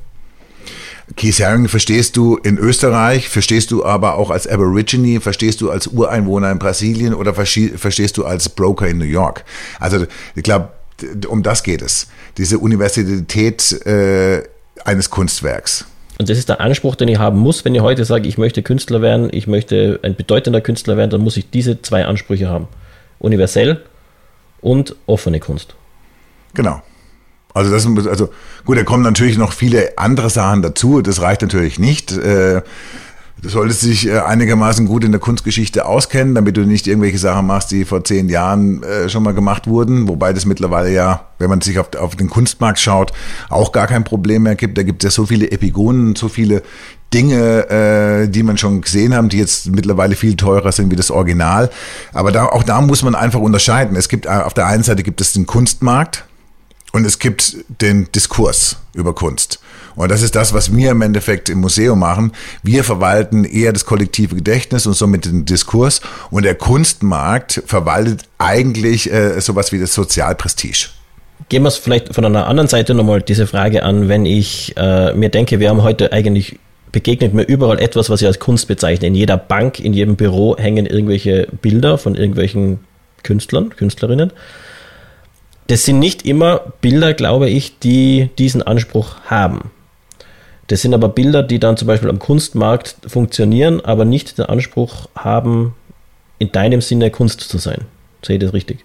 Keith 1.14 1.38
Haring 1.40 1.68
verstehst 1.68 2.16
du 2.16 2.36
in 2.36 2.58
Österreich, 2.58 3.28
verstehst 3.28 3.70
du 3.70 3.84
aber 3.84 4.16
auch 4.16 4.30
als 4.30 4.48
Aborigine, 4.48 5.20
verstehst 5.20 5.60
du 5.60 5.70
als 5.70 5.86
Ureinwohner 5.86 6.50
in 6.50 6.58
Brasilien 6.58 7.14
oder 7.14 7.32
verstehst 7.32 8.16
du 8.16 8.24
als 8.24 8.48
Broker 8.48 8.88
in 8.88 8.98
New 8.98 9.04
York. 9.04 9.44
Also 9.78 10.06
ich 10.34 10.42
glaube, 10.42 10.70
um 11.28 11.44
das 11.44 11.62
geht 11.62 11.82
es. 11.82 12.08
Diese 12.38 12.58
Universalität 12.58 13.86
äh, 13.86 14.42
eines 14.84 15.10
Kunstwerks. 15.10 15.84
Und 16.18 16.30
das 16.30 16.38
ist 16.38 16.48
der 16.48 16.60
Anspruch, 16.60 16.94
den 16.94 17.08
ich 17.08 17.18
haben 17.18 17.38
muss, 17.38 17.64
wenn 17.64 17.74
ich 17.74 17.82
heute 17.82 18.04
sage, 18.04 18.28
ich 18.28 18.38
möchte 18.38 18.62
Künstler 18.62 19.02
werden, 19.02 19.28
ich 19.32 19.46
möchte 19.46 20.00
ein 20.02 20.14
bedeutender 20.14 20.60
Künstler 20.60 20.96
werden, 20.96 21.10
dann 21.10 21.20
muss 21.20 21.36
ich 21.36 21.50
diese 21.50 21.82
zwei 21.82 22.06
Ansprüche 22.06 22.48
haben. 22.48 22.68
Universell 23.18 23.82
und 24.60 24.96
offene 25.06 25.40
Kunst. 25.40 25.74
Genau. 26.54 26.82
Also 27.52 27.70
das, 27.70 27.86
also 28.06 28.28
gut, 28.66 28.76
da 28.76 28.82
kommen 28.82 29.02
natürlich 29.02 29.38
noch 29.38 29.52
viele 29.52 29.96
andere 29.96 30.28
Sachen 30.28 30.60
dazu. 30.62 31.00
Das 31.00 31.22
reicht 31.22 31.40
natürlich 31.40 31.78
nicht. 31.78 32.12
Äh, 32.12 32.60
Du 33.42 33.50
solltest 33.50 33.82
dich 33.82 34.08
äh, 34.08 34.18
einigermaßen 34.20 34.86
gut 34.86 35.04
in 35.04 35.12
der 35.12 35.20
Kunstgeschichte 35.20 35.84
auskennen, 35.84 36.34
damit 36.34 36.56
du 36.56 36.62
nicht 36.62 36.86
irgendwelche 36.86 37.18
Sachen 37.18 37.46
machst, 37.46 37.70
die 37.70 37.84
vor 37.84 38.02
zehn 38.02 38.30
Jahren 38.30 38.82
äh, 38.82 39.10
schon 39.10 39.22
mal 39.22 39.34
gemacht 39.34 39.66
wurden. 39.66 40.08
Wobei 40.08 40.32
das 40.32 40.46
mittlerweile 40.46 40.90
ja, 40.90 41.26
wenn 41.38 41.50
man 41.50 41.60
sich 41.60 41.78
auf, 41.78 42.16
den 42.16 42.30
Kunstmarkt 42.30 42.78
schaut, 42.78 43.12
auch 43.50 43.72
gar 43.72 43.88
kein 43.88 44.04
Problem 44.04 44.44
mehr 44.44 44.56
gibt. 44.56 44.78
Da 44.78 44.82
gibt 44.82 45.04
es 45.04 45.12
ja 45.12 45.14
so 45.14 45.26
viele 45.26 45.50
Epigonen, 45.50 46.16
so 46.16 46.30
viele 46.30 46.62
Dinge, 47.12 47.68
äh, 47.68 48.26
die 48.26 48.42
man 48.42 48.56
schon 48.56 48.80
gesehen 48.80 49.14
haben, 49.14 49.28
die 49.28 49.38
jetzt 49.38 49.66
mittlerweile 49.66 50.16
viel 50.16 50.34
teurer 50.36 50.72
sind 50.72 50.90
wie 50.90 50.96
das 50.96 51.10
Original. 51.10 51.70
Aber 52.14 52.32
da, 52.32 52.46
auch 52.46 52.62
da 52.62 52.80
muss 52.80 53.02
man 53.02 53.14
einfach 53.14 53.40
unterscheiden. 53.40 53.96
Es 53.96 54.08
gibt 54.08 54.26
auf 54.26 54.54
der 54.54 54.66
einen 54.66 54.82
Seite 54.82 55.02
gibt 55.02 55.20
es 55.20 55.34
den 55.34 55.44
Kunstmarkt 55.44 56.24
und 56.92 57.04
es 57.04 57.18
gibt 57.18 57.58
den 57.82 58.10
Diskurs 58.12 58.78
über 58.94 59.14
Kunst. 59.14 59.60
Und 59.96 60.10
das 60.10 60.22
ist 60.22 60.36
das, 60.36 60.52
was 60.52 60.74
wir 60.76 60.90
im 60.92 61.02
Endeffekt 61.02 61.48
im 61.48 61.60
Museum 61.60 61.98
machen. 61.98 62.32
Wir 62.62 62.84
verwalten 62.84 63.44
eher 63.44 63.72
das 63.72 63.86
kollektive 63.86 64.36
Gedächtnis 64.36 64.86
und 64.86 64.94
somit 64.94 65.24
den 65.24 65.46
Diskurs. 65.46 66.02
Und 66.30 66.44
der 66.44 66.54
Kunstmarkt 66.54 67.62
verwaltet 67.66 68.24
eigentlich 68.38 69.10
äh, 69.10 69.40
sowas 69.40 69.72
wie 69.72 69.80
das 69.80 69.94
Sozialprestige. 69.94 70.90
Gehen 71.48 71.62
wir 71.62 71.68
es 71.68 71.76
vielleicht 71.76 72.14
von 72.14 72.24
einer 72.24 72.46
anderen 72.46 72.68
Seite 72.68 72.94
nochmal 72.94 73.22
diese 73.22 73.46
Frage 73.46 73.82
an, 73.82 74.08
wenn 74.08 74.26
ich 74.26 74.74
äh, 74.76 75.14
mir 75.14 75.30
denke, 75.30 75.60
wir 75.60 75.70
haben 75.70 75.82
heute 75.82 76.12
eigentlich 76.12 76.58
begegnet 76.92 77.34
mir 77.34 77.42
überall 77.42 77.78
etwas, 77.78 78.08
was 78.08 78.22
ich 78.22 78.26
als 78.26 78.38
Kunst 78.38 78.68
bezeichne. 78.68 79.08
In 79.08 79.14
jeder 79.14 79.36
Bank, 79.36 79.80
in 79.80 79.92
jedem 79.92 80.16
Büro 80.16 80.56
hängen 80.56 80.86
irgendwelche 80.86 81.46
Bilder 81.60 81.98
von 81.98 82.14
irgendwelchen 82.14 82.80
Künstlern, 83.22 83.70
Künstlerinnen. 83.70 84.32
Das 85.66 85.84
sind 85.84 85.98
nicht 85.98 86.24
immer 86.24 86.72
Bilder, 86.80 87.12
glaube 87.12 87.50
ich, 87.50 87.78
die 87.80 88.30
diesen 88.38 88.62
Anspruch 88.62 89.16
haben. 89.26 89.70
Das 90.68 90.82
sind 90.82 90.94
aber 90.94 91.08
Bilder, 91.08 91.42
die 91.42 91.60
dann 91.60 91.76
zum 91.76 91.86
Beispiel 91.86 92.10
am 92.10 92.18
Kunstmarkt 92.18 92.96
funktionieren, 93.06 93.80
aber 93.84 94.04
nicht 94.04 94.38
den 94.38 94.46
Anspruch 94.46 95.08
haben, 95.14 95.74
in 96.38 96.52
deinem 96.52 96.80
Sinne 96.80 97.10
Kunst 97.10 97.40
zu 97.40 97.58
sein. 97.58 97.82
Sehe 98.22 98.36
ich 98.36 98.42
das 98.42 98.52
richtig? 98.52 98.84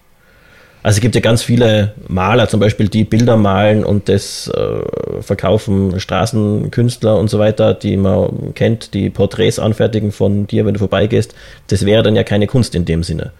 Also 0.83 0.97
es 0.97 1.01
gibt 1.01 1.13
ja 1.13 1.21
ganz 1.21 1.43
viele 1.43 1.93
Maler, 2.07 2.47
zum 2.47 2.59
Beispiel, 2.59 2.87
die 2.87 3.03
Bilder 3.03 3.37
malen 3.37 3.83
und 3.83 4.09
das 4.09 4.47
äh, 4.47 5.21
verkaufen 5.21 5.99
Straßenkünstler 5.99 7.17
und 7.17 7.29
so 7.29 7.37
weiter, 7.37 7.75
die 7.75 7.97
man 7.97 8.53
kennt, 8.55 8.95
die 8.95 9.11
Porträts 9.11 9.59
anfertigen 9.59 10.11
von 10.11 10.47
dir, 10.47 10.65
wenn 10.65 10.73
du 10.73 10.79
vorbeigehst. 10.79 11.35
Das 11.67 11.85
wäre 11.85 12.01
dann 12.01 12.15
ja 12.15 12.23
keine 12.23 12.47
Kunst 12.47 12.73
in 12.73 12.85
dem 12.85 13.03
Sinne. 13.03 13.31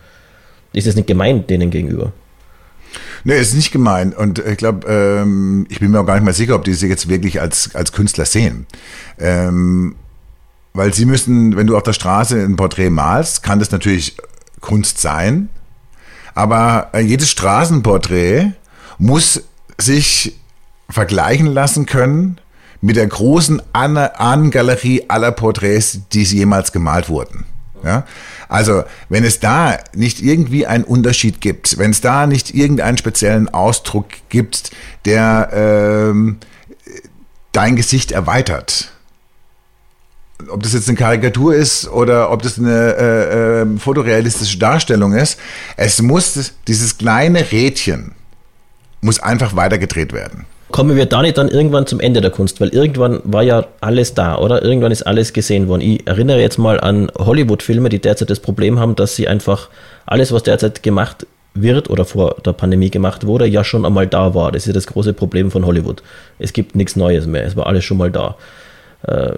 Ist 0.74 0.86
es 0.86 0.96
nicht 0.96 1.08
gemein 1.08 1.48
denen 1.48 1.72
gegenüber? 1.72 2.14
Nee, 3.24 3.40
ist 3.40 3.54
nicht 3.54 3.72
gemein. 3.72 4.14
Und 4.14 4.40
ich 4.40 4.58
glaube, 4.58 4.88
ähm, 4.88 5.66
ich 5.70 5.80
bin 5.80 5.92
mir 5.92 6.00
auch 6.00 6.06
gar 6.06 6.16
nicht 6.16 6.24
mal 6.24 6.34
sicher, 6.34 6.56
ob 6.56 6.64
die 6.64 6.74
sich 6.74 6.90
jetzt 6.90 7.08
wirklich 7.10 7.42
als, 7.42 7.76
als 7.76 7.92
Künstler 7.92 8.26
sehen. 8.26 8.66
Ähm, 9.20 9.96
weil 10.74 10.94
sie 10.94 11.06
müssen, 11.06 11.56
wenn 11.56 11.68
du 11.68 11.76
auf 11.76 11.84
der 11.84 11.94
Straße 11.94 12.42
ein 12.42 12.56
Porträt 12.56 12.90
malst, 12.90 13.44
kann 13.44 13.60
das 13.60 13.72
natürlich 13.72 14.18
Kunst 14.62 15.00
sein. 15.00 15.50
Aber 16.34 16.90
äh, 16.94 17.02
jedes 17.02 17.30
Straßenporträt 17.30 18.54
muss 18.98 19.44
sich 19.78 20.40
vergleichen 20.90 21.48
lassen 21.48 21.86
können 21.86 22.40
mit 22.82 22.96
der 22.96 23.08
großen 23.08 23.62
Ahnengalerie 23.74 25.06
aller 25.08 25.32
Porträts, 25.32 26.00
die 26.12 26.24
jemals 26.24 26.72
gemalt 26.72 27.10
wurden. 27.10 27.46
Ja? 27.84 28.06
Also, 28.52 28.84
wenn 29.08 29.24
es 29.24 29.40
da 29.40 29.80
nicht 29.96 30.22
irgendwie 30.22 30.68
einen 30.68 30.84
Unterschied 30.84 31.40
gibt, 31.40 31.78
wenn 31.78 31.92
es 31.92 32.02
da 32.02 32.28
nicht 32.28 32.54
irgendeinen 32.54 32.98
speziellen 32.98 33.48
Ausdruck 33.48 34.08
gibt, 34.28 34.72
der 35.06 35.50
ähm, 35.54 36.38
dein 37.54 37.78
Gesicht 37.78 38.12
erweitert, 38.12 38.92
ob 40.50 40.64
das 40.64 40.74
jetzt 40.74 40.90
eine 40.90 40.98
Karikatur 40.98 41.56
ist 41.56 41.88
oder 41.88 42.30
ob 42.30 42.42
das 42.42 42.60
eine 42.60 42.96
äh, 42.98 43.62
äh, 43.62 43.78
fotorealistische 43.80 44.58
Darstellung 44.58 45.14
ist, 45.14 45.40
es 45.78 46.02
muss 46.02 46.54
dieses 46.68 46.98
kleine 46.98 47.54
Rädchen 47.54 48.16
muss 49.00 49.22
einfach 49.22 49.56
weitergedreht 49.56 50.12
werden 50.12 50.46
kommen 50.72 50.96
wir 50.96 51.06
da 51.06 51.22
nicht 51.22 51.38
dann 51.38 51.50
irgendwann 51.50 51.86
zum 51.86 52.00
Ende 52.00 52.22
der 52.22 52.32
Kunst? 52.32 52.62
Weil 52.62 52.70
irgendwann 52.70 53.22
war 53.24 53.44
ja 53.44 53.68
alles 53.80 54.14
da, 54.14 54.38
oder? 54.38 54.64
Irgendwann 54.64 54.92
ist 54.92 55.04
alles 55.04 55.34
gesehen 55.34 55.68
worden. 55.68 55.82
Ich 55.82 56.08
erinnere 56.08 56.40
jetzt 56.40 56.58
mal 56.58 56.80
an 56.80 57.12
Hollywood-Filme, 57.18 57.90
die 57.90 58.00
derzeit 58.00 58.30
das 58.30 58.40
Problem 58.40 58.80
haben, 58.80 58.96
dass 58.96 59.16
sie 59.16 59.28
einfach 59.28 59.70
alles, 60.06 60.32
was 60.32 60.44
derzeit 60.44 60.84
gemacht 60.84 61.26
wird 61.54 61.90
oder 61.90 62.06
vor 62.06 62.38
der 62.46 62.54
Pandemie 62.54 62.90
gemacht 62.90 63.26
wurde, 63.26 63.46
ja 63.46 63.64
schon 63.64 63.86
einmal 63.86 64.08
da 64.08 64.34
war. 64.34 64.52
Das 64.52 64.68
ist 64.68 64.76
das 64.76 64.88
große 64.88 65.14
Problem 65.14 65.52
von 65.52 65.66
Hollywood. 65.66 66.02
Es 66.40 66.54
gibt 66.54 66.76
nichts 66.76 66.96
Neues 66.96 67.28
mehr. 67.28 67.44
Es 67.44 67.56
war 67.56 67.68
alles 67.68 67.84
schon 67.84 67.98
mal 67.98 68.12
da. 68.12 68.36
Äh, 69.08 69.34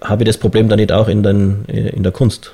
habe 0.00 0.22
ich 0.22 0.26
das 0.26 0.38
Problem 0.38 0.68
dann 0.68 0.78
nicht 0.78 0.92
auch 0.92 1.08
in, 1.08 1.22
den, 1.22 1.64
in 1.66 2.02
der 2.02 2.12
Kunst? 2.12 2.52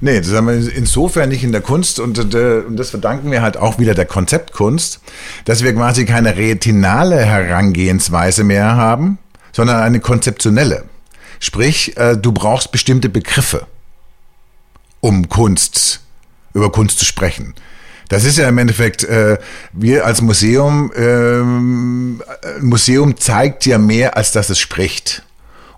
Nee, 0.00 0.20
das 0.20 0.32
haben 0.32 0.46
wir 0.46 0.74
insofern 0.74 1.30
nicht 1.30 1.42
in 1.42 1.52
der 1.52 1.62
Kunst 1.62 2.00
und, 2.00 2.34
äh, 2.34 2.58
und 2.66 2.76
das 2.76 2.90
verdanken 2.90 3.30
wir 3.30 3.42
halt 3.42 3.56
auch 3.56 3.78
wieder 3.78 3.94
der 3.94 4.04
Konzeptkunst, 4.06 5.00
dass 5.46 5.62
wir 5.62 5.72
quasi 5.74 6.04
keine 6.04 6.36
retinale 6.36 7.16
Herangehensweise 7.24 8.44
mehr 8.44 8.76
haben, 8.76 9.18
sondern 9.52 9.80
eine 9.82 10.00
konzeptionelle. 10.00 10.84
Sprich, 11.40 11.96
äh, 11.96 12.16
du 12.16 12.32
brauchst 12.32 12.72
bestimmte 12.72 13.08
Begriffe. 13.08 13.66
um 15.00 15.28
Kunst, 15.28 16.00
über 16.54 16.72
Kunst 16.72 16.98
zu 16.98 17.04
sprechen. 17.04 17.54
Das 18.08 18.24
ist 18.24 18.38
ja 18.38 18.48
im 18.48 18.58
Endeffekt, 18.58 19.04
äh, 19.04 19.38
wir 19.72 20.04
als 20.06 20.22
Museum, 20.22 20.90
ähm, 20.96 22.22
Museum 22.60 23.16
zeigt 23.16 23.66
ja 23.66 23.78
mehr, 23.78 24.16
als 24.16 24.32
dass 24.32 24.50
es 24.50 24.58
spricht. 24.58 25.22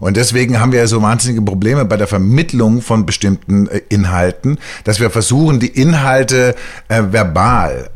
Und 0.00 0.16
deswegen 0.16 0.60
haben 0.60 0.72
wir 0.72 0.80
ja 0.80 0.86
so 0.86 1.02
wahnsinnige 1.02 1.42
Probleme 1.42 1.84
bei 1.84 1.96
der 1.96 2.06
Vermittlung 2.06 2.82
von 2.82 3.06
bestimmten 3.06 3.68
äh, 3.68 3.80
Inhalten, 3.88 4.58
dass 4.84 5.00
wir 5.00 5.10
versuchen, 5.10 5.60
die 5.60 5.68
Inhalte 5.68 6.54
äh, 6.88 7.02
verbal 7.10 7.90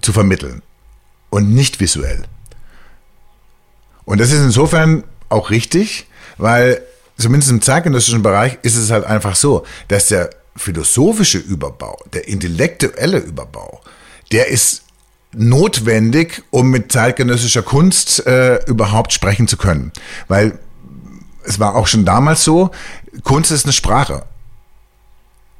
zu 0.00 0.12
vermitteln 0.12 0.62
und 1.30 1.54
nicht 1.54 1.80
visuell. 1.80 2.24
Und 4.04 4.20
das 4.20 4.32
ist 4.32 4.40
insofern 4.40 5.04
auch 5.28 5.50
richtig, 5.50 6.06
weil 6.38 6.82
zumindest 7.16 7.52
im 7.52 7.62
zeitgenössischen 7.62 8.22
Bereich 8.22 8.58
ist 8.62 8.76
es 8.76 8.90
halt 8.90 9.04
einfach 9.04 9.36
so, 9.36 9.64
dass 9.88 10.08
der 10.08 10.30
philosophische 10.56 11.38
Überbau, 11.38 11.98
der 12.12 12.26
intellektuelle 12.26 13.18
Überbau, 13.18 13.80
der 14.32 14.48
ist 14.48 14.82
notwendig, 15.32 16.42
um 16.50 16.70
mit 16.70 16.90
zeitgenössischer 16.90 17.62
Kunst 17.62 18.26
äh, 18.26 18.64
überhaupt 18.64 19.12
sprechen 19.12 19.46
zu 19.46 19.56
können. 19.56 19.92
Weil 20.26 20.58
es 21.44 21.58
war 21.58 21.74
auch 21.74 21.86
schon 21.86 22.04
damals 22.04 22.44
so, 22.44 22.70
Kunst 23.24 23.50
ist 23.50 23.64
eine 23.64 23.72
Sprache. 23.72 24.24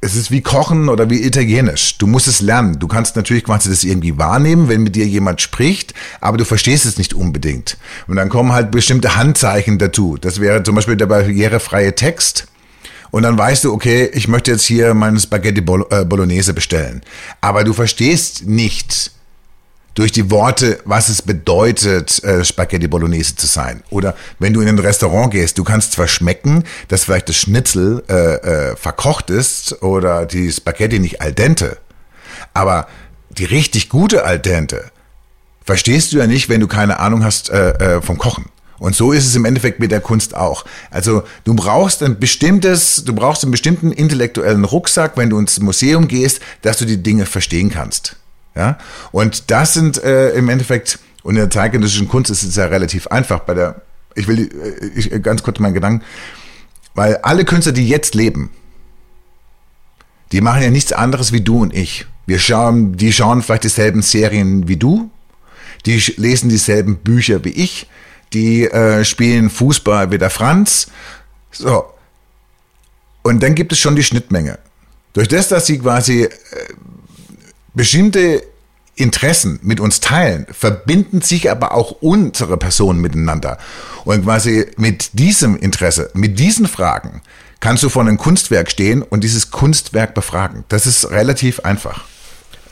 Es 0.02 0.16
ist 0.16 0.30
wie 0.30 0.40
Kochen 0.40 0.88
oder 0.88 1.10
wie 1.10 1.22
Italienisch. 1.22 1.98
Du 1.98 2.06
musst 2.06 2.26
es 2.26 2.40
lernen. 2.40 2.78
Du 2.78 2.88
kannst 2.88 3.16
natürlich 3.16 3.44
quasi 3.44 3.68
das 3.68 3.84
irgendwie 3.84 4.16
wahrnehmen, 4.16 4.68
wenn 4.68 4.82
mit 4.82 4.96
dir 4.96 5.06
jemand 5.06 5.42
spricht, 5.42 5.92
aber 6.22 6.38
du 6.38 6.46
verstehst 6.46 6.86
es 6.86 6.96
nicht 6.96 7.12
unbedingt. 7.12 7.76
Und 8.06 8.16
dann 8.16 8.30
kommen 8.30 8.52
halt 8.52 8.70
bestimmte 8.70 9.16
Handzeichen 9.16 9.78
dazu. 9.78 10.16
Das 10.18 10.40
wäre 10.40 10.62
zum 10.62 10.74
Beispiel 10.74 10.96
der 10.96 11.06
barrierefreie 11.06 11.94
Text. 11.94 12.46
Und 13.10 13.24
dann 13.24 13.36
weißt 13.36 13.64
du, 13.64 13.72
okay, 13.74 14.08
ich 14.14 14.28
möchte 14.28 14.52
jetzt 14.52 14.64
hier 14.64 14.94
meine 14.94 15.20
Spaghetti 15.20 15.60
äh, 15.60 16.04
Bolognese 16.04 16.54
bestellen. 16.54 17.02
Aber 17.40 17.64
du 17.64 17.72
verstehst 17.74 18.46
nicht, 18.46 19.12
durch 19.94 20.12
die 20.12 20.30
Worte, 20.30 20.78
was 20.84 21.08
es 21.08 21.22
bedeutet, 21.22 22.22
äh, 22.24 22.44
Spaghetti 22.44 22.88
Bolognese 22.88 23.36
zu 23.36 23.46
sein. 23.46 23.82
Oder 23.90 24.14
wenn 24.38 24.52
du 24.52 24.60
in 24.60 24.68
ein 24.68 24.78
Restaurant 24.78 25.32
gehst, 25.32 25.58
du 25.58 25.64
kannst 25.64 25.92
zwar 25.92 26.08
schmecken, 26.08 26.64
dass 26.88 27.04
vielleicht 27.04 27.28
das 27.28 27.36
Schnitzel 27.36 28.02
äh, 28.08 28.14
äh, 28.14 28.76
verkocht 28.76 29.30
ist 29.30 29.82
oder 29.82 30.26
die 30.26 30.50
Spaghetti 30.50 30.98
nicht 30.98 31.20
al 31.20 31.32
dente, 31.32 31.78
aber 32.54 32.86
die 33.30 33.44
richtig 33.44 33.88
gute 33.88 34.24
al 34.24 34.38
dente 34.38 34.90
verstehst 35.64 36.12
du 36.12 36.18
ja 36.18 36.26
nicht, 36.26 36.48
wenn 36.48 36.60
du 36.60 36.66
keine 36.66 36.98
Ahnung 36.98 37.24
hast 37.24 37.50
äh, 37.50 37.96
äh, 37.96 38.02
vom 38.02 38.18
Kochen. 38.18 38.46
Und 38.80 38.96
so 38.96 39.12
ist 39.12 39.26
es 39.26 39.36
im 39.36 39.44
Endeffekt 39.44 39.78
mit 39.78 39.92
der 39.92 40.00
Kunst 40.00 40.34
auch. 40.34 40.64
Also 40.90 41.22
du 41.44 41.54
brauchst 41.54 42.02
ein 42.02 42.18
bestimmtes, 42.18 43.04
du 43.04 43.14
brauchst 43.14 43.44
einen 43.44 43.50
bestimmten 43.50 43.92
intellektuellen 43.92 44.64
Rucksack, 44.64 45.16
wenn 45.16 45.28
du 45.28 45.38
ins 45.38 45.60
Museum 45.60 46.08
gehst, 46.08 46.40
dass 46.62 46.78
du 46.78 46.86
die 46.86 47.02
Dinge 47.02 47.26
verstehen 47.26 47.70
kannst. 47.70 48.16
Ja? 48.54 48.78
Und 49.12 49.50
das 49.50 49.74
sind 49.74 50.02
äh, 50.02 50.30
im 50.30 50.48
Endeffekt, 50.48 50.98
und 51.22 51.34
in 51.34 51.40
der 51.40 51.50
zeitgenössischen 51.50 52.08
Kunst 52.08 52.30
ist 52.30 52.42
es 52.42 52.56
ja 52.56 52.66
relativ 52.66 53.06
einfach. 53.08 53.40
Bei 53.40 53.54
der, 53.54 53.82
ich 54.14 54.28
will 54.28 54.40
äh, 54.40 54.86
ich, 54.98 55.22
ganz 55.22 55.42
kurz 55.42 55.58
meinen 55.58 55.74
Gedanken, 55.74 56.04
weil 56.94 57.16
alle 57.18 57.44
Künstler, 57.44 57.72
die 57.72 57.88
jetzt 57.88 58.14
leben, 58.14 58.50
die 60.32 60.40
machen 60.40 60.62
ja 60.62 60.70
nichts 60.70 60.92
anderes 60.92 61.32
wie 61.32 61.40
du 61.40 61.62
und 61.62 61.74
ich. 61.74 62.06
Wir 62.26 62.38
schauen, 62.38 62.96
die 62.96 63.12
schauen 63.12 63.42
vielleicht 63.42 63.64
dieselben 63.64 64.02
Serien 64.02 64.68
wie 64.68 64.76
du, 64.76 65.10
die 65.86 65.98
lesen 66.16 66.48
dieselben 66.48 66.98
Bücher 66.98 67.44
wie 67.44 67.50
ich, 67.50 67.88
die 68.32 68.64
äh, 68.64 69.04
spielen 69.04 69.50
Fußball 69.50 70.10
wie 70.10 70.18
der 70.18 70.30
Franz. 70.30 70.88
So. 71.50 71.84
Und 73.22 73.42
dann 73.42 73.54
gibt 73.54 73.72
es 73.72 73.80
schon 73.80 73.96
die 73.96 74.04
Schnittmenge. 74.04 74.58
Durch 75.12 75.28
das, 75.28 75.48
dass 75.48 75.66
sie 75.66 75.78
quasi 75.78 76.22
äh, 76.22 76.30
bestimmte 77.74 78.42
Interessen 78.96 79.58
mit 79.62 79.80
uns 79.80 80.00
teilen, 80.00 80.46
verbinden 80.50 81.22
sich 81.22 81.50
aber 81.50 81.74
auch 81.74 81.96
unsere 82.00 82.56
Personen 82.56 83.00
miteinander. 83.00 83.58
Und 84.04 84.24
quasi 84.24 84.66
mit 84.76 85.18
diesem 85.18 85.56
Interesse, 85.56 86.10
mit 86.14 86.38
diesen 86.38 86.66
Fragen, 86.66 87.22
kannst 87.60 87.82
du 87.82 87.88
vor 87.88 88.02
einem 88.02 88.18
Kunstwerk 88.18 88.70
stehen 88.70 89.02
und 89.02 89.24
dieses 89.24 89.50
Kunstwerk 89.50 90.14
befragen. 90.14 90.64
Das 90.68 90.86
ist 90.86 91.10
relativ 91.10 91.60
einfach. 91.60 92.04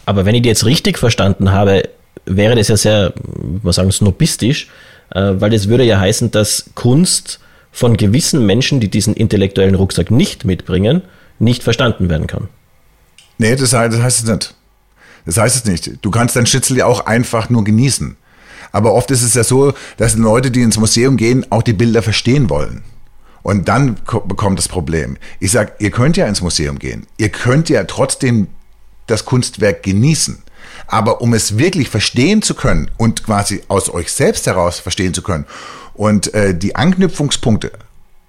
Aber 0.06 0.24
wenn 0.24 0.34
ich 0.34 0.42
die 0.42 0.48
jetzt 0.48 0.64
richtig 0.64 0.98
verstanden 0.98 1.52
habe, 1.52 1.88
wäre 2.24 2.54
das 2.54 2.68
ja 2.68 2.76
sehr, 2.76 3.12
was 3.62 3.76
sagen, 3.76 3.92
snobistisch, 3.92 4.68
äh, 5.10 5.32
weil 5.34 5.50
das 5.50 5.68
würde 5.68 5.84
ja 5.84 5.98
heißen, 5.98 6.30
dass 6.30 6.70
Kunst 6.74 7.40
von 7.72 7.96
gewissen 7.96 8.44
Menschen, 8.44 8.80
die 8.80 8.88
diesen 8.88 9.14
intellektuellen 9.14 9.74
Rucksack 9.74 10.10
nicht 10.10 10.44
mitbringen, 10.44 11.02
nicht 11.38 11.62
verstanden 11.62 12.08
werden 12.08 12.26
kann. 12.26 12.48
Nee, 13.38 13.54
das 13.54 13.72
heißt 13.72 14.18
es 14.18 14.24
nicht. 14.24 14.54
Das 15.28 15.36
heißt 15.36 15.56
es 15.56 15.64
nicht. 15.66 15.98
Du 16.00 16.10
kannst 16.10 16.36
dein 16.36 16.46
Schnitzel 16.46 16.78
ja 16.78 16.86
auch 16.86 17.04
einfach 17.04 17.50
nur 17.50 17.62
genießen. 17.62 18.16
Aber 18.72 18.94
oft 18.94 19.10
ist 19.10 19.22
es 19.22 19.34
ja 19.34 19.44
so, 19.44 19.74
dass 19.98 20.16
Leute, 20.16 20.50
die 20.50 20.62
ins 20.62 20.78
Museum 20.78 21.18
gehen, 21.18 21.44
auch 21.50 21.62
die 21.62 21.74
Bilder 21.74 22.02
verstehen 22.02 22.48
wollen. 22.48 22.82
Und 23.42 23.68
dann 23.68 23.96
bekommt 24.26 24.58
das 24.58 24.68
Problem. 24.68 25.18
Ich 25.38 25.50
sage, 25.50 25.72
ihr 25.80 25.90
könnt 25.90 26.16
ja 26.16 26.26
ins 26.26 26.40
Museum 26.40 26.78
gehen. 26.78 27.06
Ihr 27.18 27.28
könnt 27.28 27.68
ja 27.68 27.84
trotzdem 27.84 28.46
das 29.06 29.26
Kunstwerk 29.26 29.82
genießen. 29.82 30.42
Aber 30.86 31.20
um 31.20 31.34
es 31.34 31.58
wirklich 31.58 31.90
verstehen 31.90 32.40
zu 32.40 32.54
können 32.54 32.90
und 32.96 33.22
quasi 33.22 33.62
aus 33.68 33.92
euch 33.92 34.10
selbst 34.10 34.46
heraus 34.46 34.80
verstehen 34.80 35.12
zu 35.12 35.20
können 35.20 35.44
und 35.92 36.32
äh, 36.32 36.56
die 36.56 36.74
Anknüpfungspunkte, 36.74 37.72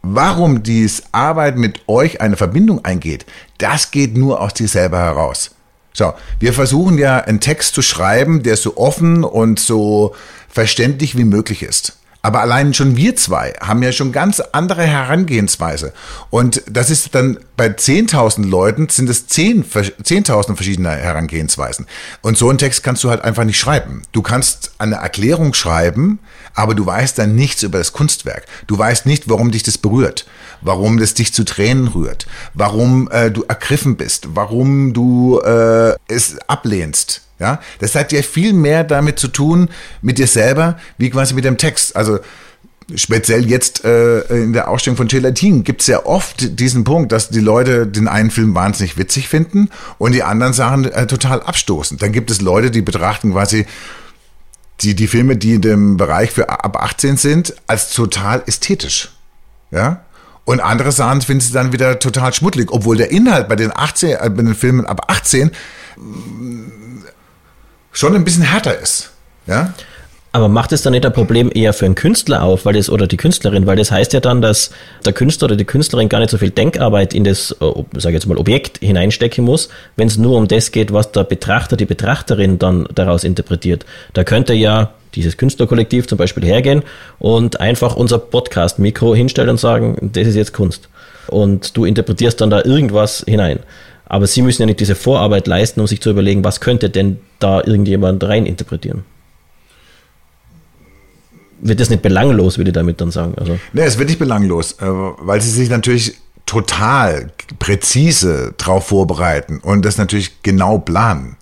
warum 0.02 0.64
dies 0.64 1.04
Arbeit 1.14 1.56
mit 1.56 1.88
euch 1.88 2.20
eine 2.20 2.36
Verbindung 2.36 2.84
eingeht, 2.84 3.26
das 3.58 3.92
geht 3.92 4.18
nur 4.18 4.42
aus 4.42 4.54
dir 4.54 4.68
selber 4.68 5.00
heraus. 5.00 5.52
So, 5.93 6.13
wir 6.39 6.54
versuchen 6.54 6.97
ja 6.97 7.17
einen 7.17 7.39
Text 7.39 7.73
zu 7.73 7.82
schreiben, 7.82 8.43
der 8.43 8.58
so 8.58 8.78
offen 8.78 9.23
und 9.23 9.60
so 9.60 10.15
verständlich 10.49 11.17
wie 11.17 11.25
möglich 11.25 11.63
ist. 11.63 11.99
Aber 12.21 12.41
allein 12.41 12.73
schon 12.73 12.97
wir 12.97 13.15
zwei 13.15 13.54
haben 13.62 13.82
ja 13.82 13.93
schon 13.93 14.12
ganz 14.12 14.41
andere 14.41 14.84
Herangehensweise. 14.84 15.93
Und 16.30 16.62
das 16.69 16.89
ist 16.89 17.15
dann 17.15 17.39
bei 17.56 17.67
10.000 17.67 18.45
Leuten 18.45 18.89
sind 18.89 19.10
es 19.10 19.30
10.000 19.30 20.04
10 20.04 20.25
verschiedene 20.56 20.89
Herangehensweisen. 20.89 21.88
Und 22.21 22.38
so 22.38 22.49
einen 22.49 22.58
Text 22.58 22.84
kannst 22.84 23.04
du 23.06 23.10
halt 23.10 23.23
einfach 23.23 23.45
nicht 23.45 23.58
schreiben. 23.58 24.02
Du 24.12 24.21
kannst 24.21 24.73
eine 24.80 24.95
Erklärung 24.95 25.54
schreiben, 25.54 26.19
aber 26.54 26.76
du 26.76 26.86
weißt 26.86 27.18
dann 27.18 27.36
nichts 27.36 27.64
über 27.64 27.78
das 27.78 27.94
Kunstwerk. 27.94 28.46
Du 28.68 28.78
weißt 28.78 29.06
nicht, 29.06 29.30
warum 29.30 29.52
dich 29.52 29.64
das 29.64 29.78
berührt, 29.78 30.26
warum 30.62 30.98
das 30.98 31.14
dich 31.14 31.34
zu 31.34 31.44
Tränen 31.44 31.88
rührt, 31.88 32.28
warum 32.54 33.10
äh, 33.12 33.32
du 33.32 33.44
ergriffen 33.44 33.98
bist, 33.98 34.30
warum 34.34 34.94
du 34.94 35.40
äh, 35.40 35.96
es 36.08 36.38
ablehnst. 36.48 37.22
Ja, 37.40 37.62
das 37.80 37.96
hat 37.96 38.12
ja 38.12 38.22
viel 38.22 38.52
mehr 38.52 38.84
damit 38.84 39.18
zu 39.18 39.30
tun 39.30 39.70
mit 40.02 40.18
dir 40.18 40.28
selber, 40.28 40.78
wie 40.98 41.10
quasi 41.10 41.34
mit 41.34 41.46
dem 41.46 41.58
Text. 41.58 41.96
Also 41.96 42.20
speziell 42.96 43.48
jetzt 43.50 43.86
äh, 43.86 44.22
in 44.44 44.54
der 44.54 44.68
Ausstellung 44.68 44.98
von 44.98 45.08
Gelatin 45.08 45.64
gibt 45.64 45.82
es 45.82 45.88
ja 45.88 46.06
oft 46.06 46.60
diesen 46.60 46.84
Punkt, 46.84 47.12
dass 47.12 47.30
die 47.30 47.40
Leute 47.40 47.88
den 47.88 48.08
einen 48.08 48.32
Film 48.32 48.56
wahnsinnig 48.56 48.98
witzig 48.98 49.30
finden 49.30 49.70
und 49.98 50.14
die 50.14 50.24
anderen 50.24 50.54
Sachen 50.54 50.86
äh, 50.86 51.08
total 51.08 51.42
abstoßen. 51.42 51.98
Dann 51.98 52.12
gibt 52.12 52.32
es 52.32 52.42
Leute, 52.42 52.72
die 52.72 52.82
betrachten 52.82 53.32
quasi 53.32 53.66
die, 54.82 54.96
die 54.96 55.08
Filme, 55.08 55.38
die 55.38 55.56
in 55.56 55.62
dem 55.62 55.98
Bereich 55.98 56.32
für 56.32 56.50
ab 56.50 56.78
18 56.78 57.18
sind, 57.18 57.54
als 57.68 57.92
total 57.92 58.44
ästhetisch. 58.46 59.12
Ja? 59.72 60.06
Und 60.46 60.62
andere 60.62 60.92
Sachen 60.92 61.22
finden 61.22 61.42
sie 61.42 61.54
dann 61.54 61.74
wieder 61.74 62.00
total 62.00 62.34
schmuddelig, 62.34 62.72
obwohl 62.72 62.98
der 62.98 63.12
Inhalt 63.12 63.48
bei 63.48 63.56
den 63.56 63.76
18, 63.76 64.10
äh, 64.12 64.30
bei 64.30 64.42
den 64.42 64.56
Filmen 64.56 64.86
ab 64.86 65.06
18 65.08 65.52
schon 67.92 68.15
ein 68.15 68.24
bisschen 68.24 68.44
härter 68.44 68.80
ist. 68.80 69.12
Ja? 69.46 69.74
Aber 70.32 70.48
macht 70.48 70.72
es 70.74 70.84
dann 70.84 70.94
nicht 70.94 71.06
ein 71.06 71.13
Problem 71.13 71.50
eher 71.52 71.74
für 71.74 71.86
einen 71.86 71.96
Künstler 71.96 72.44
auf, 72.44 72.65
weil 72.65 72.74
das, 72.74 72.89
oder 72.92 73.08
die 73.08 73.18
Künstlerin, 73.18 73.65
weil 73.65 73.78
das 73.78 73.92
heißt 73.92 74.13
ja 74.13 74.20
dann, 74.20 74.44
dass 74.44 74.70
der 75.04 75.13
Künstler 75.13 75.46
oder 75.46 75.56
die 75.56 75.65
Künstlerin 75.65 76.08
gar 76.08 76.20
nicht 76.20 76.30
so 76.30 76.38
viel 76.38 76.52
Denkarbeit 76.52 77.15
in 77.15 77.24
das, 77.24 77.52
äh, 77.60 77.84
sage 77.98 78.13
jetzt 78.13 78.28
mal, 78.28 78.38
Objekt 78.38 78.78
hineinstecken 78.78 79.44
muss, 79.44 79.70
wenn 79.96 80.08
es 80.08 80.18
nur 80.18 80.38
um 80.38 80.48
das 80.48 80.72
geht, 80.72 80.94
was 80.94 81.12
der 81.12 81.24
Betrachter, 81.24 81.78
die 81.78 81.86
Betrachterin 81.86 82.60
dann 82.60 82.88
daraus 82.94 83.24
interpretiert. 83.24 83.86
Da 84.13 84.24
könnte 84.24 84.54
ja 84.54 84.92
dieses 85.15 85.36
Künstlerkollektiv 85.38 86.06
zum 86.06 86.20
Beispiel 86.20 86.46
hergehen 86.46 86.84
und 87.18 87.60
einfach 87.60 87.96
unser 87.96 88.20
Podcast-Mikro 88.20 89.15
hinstellen 89.15 89.50
und 89.50 89.60
sagen, 89.60 90.12
das 90.13 90.28
ist 90.28 90.36
jetzt 90.36 90.54
Kunst. 90.54 90.89
Und 91.28 91.76
du 91.76 91.86
interpretierst 91.86 92.39
dann 92.39 92.52
da 92.52 92.63
irgendwas 92.63 93.24
hinein. 93.28 93.60
Aber 94.06 94.28
sie 94.28 94.44
müssen 94.44 94.62
ja 94.62 94.65
nicht 94.68 94.80
diese 94.80 94.96
Vorarbeit 94.96 95.48
leisten, 95.48 95.80
um 95.80 95.88
sich 95.88 96.02
zu 96.02 96.12
überlegen, 96.12 96.44
was 96.44 96.60
könnte 96.60 96.92
denn 96.92 97.20
da 97.39 97.63
irgendjemand 97.63 98.24
rein 98.24 98.46
interpretieren. 98.46 99.04
Wird 101.62 101.80
das 101.80 101.89
nicht 101.89 102.02
belanglos, 102.02 102.58
würde 102.58 102.69
ich 102.69 102.74
damit 102.74 103.02
dann 103.02 103.12
sagen? 103.12 103.34
Also. 103.38 103.60
Nee, 103.74 103.84
es 103.84 103.98
wird 103.98 104.10
nicht 104.10 104.19
belanglos, 104.19 104.74
äh, 104.74 104.86
weil 104.86 105.41
sie 105.41 105.50
sich 105.50 105.69
natürlich 105.69 106.15
total 106.45 107.32
präzise 107.60 108.54
drauf 108.58 108.88
vorbereiten 108.88 109.60
und 109.60 109.86
das 109.86 109.98
natürlich 109.98 110.41
genau 110.41 110.80
planen. 110.80 111.36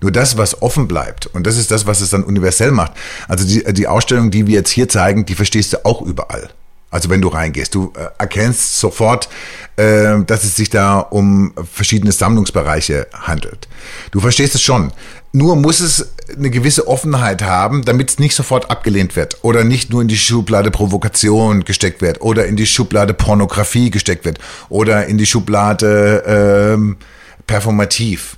Nur 0.00 0.10
das, 0.10 0.36
was 0.36 0.62
offen 0.62 0.88
bleibt, 0.88 1.26
und 1.26 1.46
das 1.46 1.56
ist 1.56 1.70
das, 1.70 1.86
was 1.86 2.00
es 2.00 2.10
dann 2.10 2.24
universell 2.24 2.72
macht. 2.72 2.92
Also 3.28 3.46
die, 3.46 3.72
die 3.72 3.86
Ausstellung, 3.86 4.30
die 4.30 4.46
wir 4.46 4.54
jetzt 4.54 4.70
hier 4.70 4.88
zeigen, 4.88 5.24
die 5.26 5.34
verstehst 5.34 5.72
du 5.72 5.84
auch 5.84 6.02
überall. 6.02 6.50
Also 6.92 7.08
wenn 7.08 7.22
du 7.22 7.28
reingehst, 7.28 7.74
du 7.74 7.92
äh, 7.96 8.08
erkennst 8.18 8.78
sofort, 8.78 9.28
äh, 9.76 10.20
dass 10.26 10.44
es 10.44 10.56
sich 10.56 10.70
da 10.70 10.98
um 10.98 11.54
verschiedene 11.72 12.12
Sammlungsbereiche 12.12 13.06
handelt. 13.14 13.66
Du 14.10 14.20
verstehst 14.20 14.54
es 14.54 14.62
schon. 14.62 14.92
Nur 15.32 15.56
muss 15.56 15.80
es 15.80 16.12
eine 16.36 16.50
gewisse 16.50 16.88
Offenheit 16.88 17.42
haben, 17.42 17.84
damit 17.84 18.10
es 18.10 18.18
nicht 18.18 18.34
sofort 18.34 18.70
abgelehnt 18.70 19.16
wird 19.16 19.38
oder 19.42 19.64
nicht 19.64 19.90
nur 19.90 20.02
in 20.02 20.08
die 20.08 20.16
Schublade 20.16 20.70
Provokation 20.70 21.64
gesteckt 21.64 22.02
wird 22.02 22.20
oder 22.20 22.46
in 22.46 22.56
die 22.56 22.66
Schublade 22.66 23.14
Pornografie 23.14 23.90
gesteckt 23.90 24.24
wird 24.24 24.38
oder 24.68 25.06
in 25.06 25.18
die 25.18 25.26
Schublade 25.26 26.22
ähm, 26.74 26.96
performativ. 27.46 28.36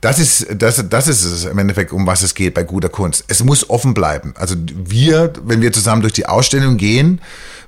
Das 0.00 0.18
ist, 0.18 0.46
das, 0.56 0.82
das 0.88 1.06
ist 1.06 1.24
es 1.24 1.44
im 1.44 1.58
Endeffekt, 1.58 1.92
um 1.92 2.06
was 2.06 2.22
es 2.22 2.34
geht 2.34 2.54
bei 2.54 2.64
guter 2.64 2.88
Kunst. 2.88 3.24
Es 3.28 3.44
muss 3.44 3.68
offen 3.70 3.94
bleiben. 3.94 4.34
Also 4.36 4.56
wir, 4.56 5.32
wenn 5.44 5.60
wir 5.60 5.72
zusammen 5.72 6.02
durch 6.02 6.14
die 6.14 6.26
Ausstellung 6.26 6.76
gehen, 6.76 7.20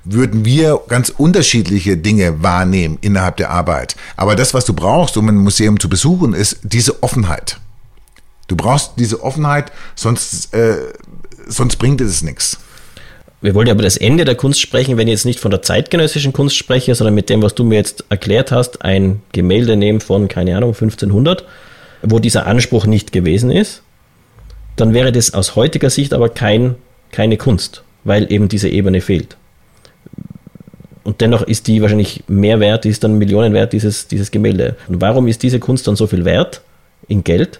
würden 0.03 0.43
wir 0.43 0.81
ganz 0.87 1.09
unterschiedliche 1.09 1.97
Dinge 1.97 2.43
wahrnehmen 2.43 2.97
innerhalb 3.01 3.37
der 3.37 3.51
Arbeit. 3.51 3.95
Aber 4.17 4.35
das, 4.35 4.53
was 4.53 4.65
du 4.65 4.73
brauchst, 4.73 5.17
um 5.17 5.29
ein 5.29 5.37
Museum 5.37 5.79
zu 5.79 5.87
besuchen, 5.87 6.33
ist 6.33 6.57
diese 6.63 7.01
Offenheit. 7.03 7.57
Du 8.47 8.55
brauchst 8.55 8.93
diese 8.97 9.23
Offenheit, 9.23 9.71
sonst, 9.95 10.53
äh, 10.53 10.77
sonst 11.47 11.77
bringt 11.77 12.01
es 12.01 12.21
nichts. 12.21 12.59
Wir 13.41 13.53
wollen 13.53 13.67
ja 13.67 13.73
über 13.73 13.83
das 13.83 13.97
Ende 13.97 14.25
der 14.25 14.35
Kunst 14.35 14.61
sprechen, 14.61 14.97
wenn 14.97 15.07
ich 15.07 15.13
jetzt 15.13 15.25
nicht 15.25 15.39
von 15.39 15.51
der 15.51 15.61
zeitgenössischen 15.61 16.33
Kunst 16.33 16.55
spreche, 16.55 16.95
sondern 16.95 17.13
mit 17.13 17.29
dem, 17.29 17.41
was 17.41 17.53
du 17.53 17.63
mir 17.63 17.75
jetzt 17.75 18.05
erklärt 18.09 18.51
hast, 18.51 18.83
ein 18.83 19.21
Gemälde 19.33 19.75
nehmen 19.75 19.99
von, 19.99 20.27
keine 20.27 20.55
Ahnung, 20.57 20.69
1500, 20.69 21.45
wo 22.01 22.19
dieser 22.19 22.47
Anspruch 22.47 22.85
nicht 22.85 23.11
gewesen 23.11 23.51
ist, 23.51 23.81
dann 24.75 24.93
wäre 24.93 25.11
das 25.11 25.33
aus 25.33 25.55
heutiger 25.55 25.89
Sicht 25.89 26.13
aber 26.13 26.29
kein, 26.29 26.75
keine 27.11 27.37
Kunst, 27.37 27.83
weil 28.03 28.31
eben 28.31 28.47
diese 28.47 28.69
Ebene 28.69 29.01
fehlt. 29.01 29.37
Und 31.03 31.21
dennoch 31.21 31.43
ist 31.43 31.67
die 31.67 31.81
wahrscheinlich 31.81 32.23
mehr 32.27 32.59
wert, 32.59 32.83
die 32.83 32.89
ist 32.89 33.03
dann 33.03 33.19
Millionen 33.19 33.53
wert, 33.53 33.73
dieses, 33.73 34.07
dieses 34.07 34.31
Gemälde. 34.31 34.75
Und 34.87 35.01
warum 35.01 35.27
ist 35.27 35.43
diese 35.43 35.59
Kunst 35.59 35.87
dann 35.87 35.95
so 35.95 36.07
viel 36.07 36.25
wert 36.25 36.61
in 37.07 37.23
Geld, 37.23 37.59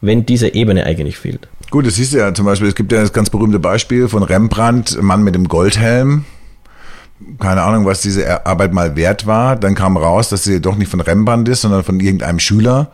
wenn 0.00 0.26
diese 0.26 0.54
Ebene 0.54 0.84
eigentlich 0.84 1.18
fehlt? 1.18 1.48
Gut, 1.70 1.86
das 1.86 1.96
du 1.96 2.18
ja 2.18 2.32
zum 2.32 2.46
Beispiel, 2.46 2.68
es 2.68 2.74
gibt 2.74 2.92
ja 2.92 3.00
das 3.00 3.12
ganz 3.12 3.30
berühmte 3.30 3.58
Beispiel 3.58 4.08
von 4.08 4.22
Rembrandt, 4.22 5.00
Mann 5.02 5.22
mit 5.22 5.34
dem 5.34 5.48
Goldhelm. 5.48 6.24
Keine 7.40 7.62
Ahnung, 7.62 7.84
was 7.84 8.00
diese 8.00 8.46
Arbeit 8.46 8.72
mal 8.72 8.94
wert 8.94 9.26
war. 9.26 9.56
Dann 9.56 9.74
kam 9.74 9.96
raus, 9.96 10.28
dass 10.28 10.44
sie 10.44 10.60
doch 10.60 10.76
nicht 10.76 10.90
von 10.90 11.00
Rembrandt 11.00 11.48
ist, 11.48 11.62
sondern 11.62 11.82
von 11.82 11.98
irgendeinem 11.98 12.38
Schüler. 12.38 12.92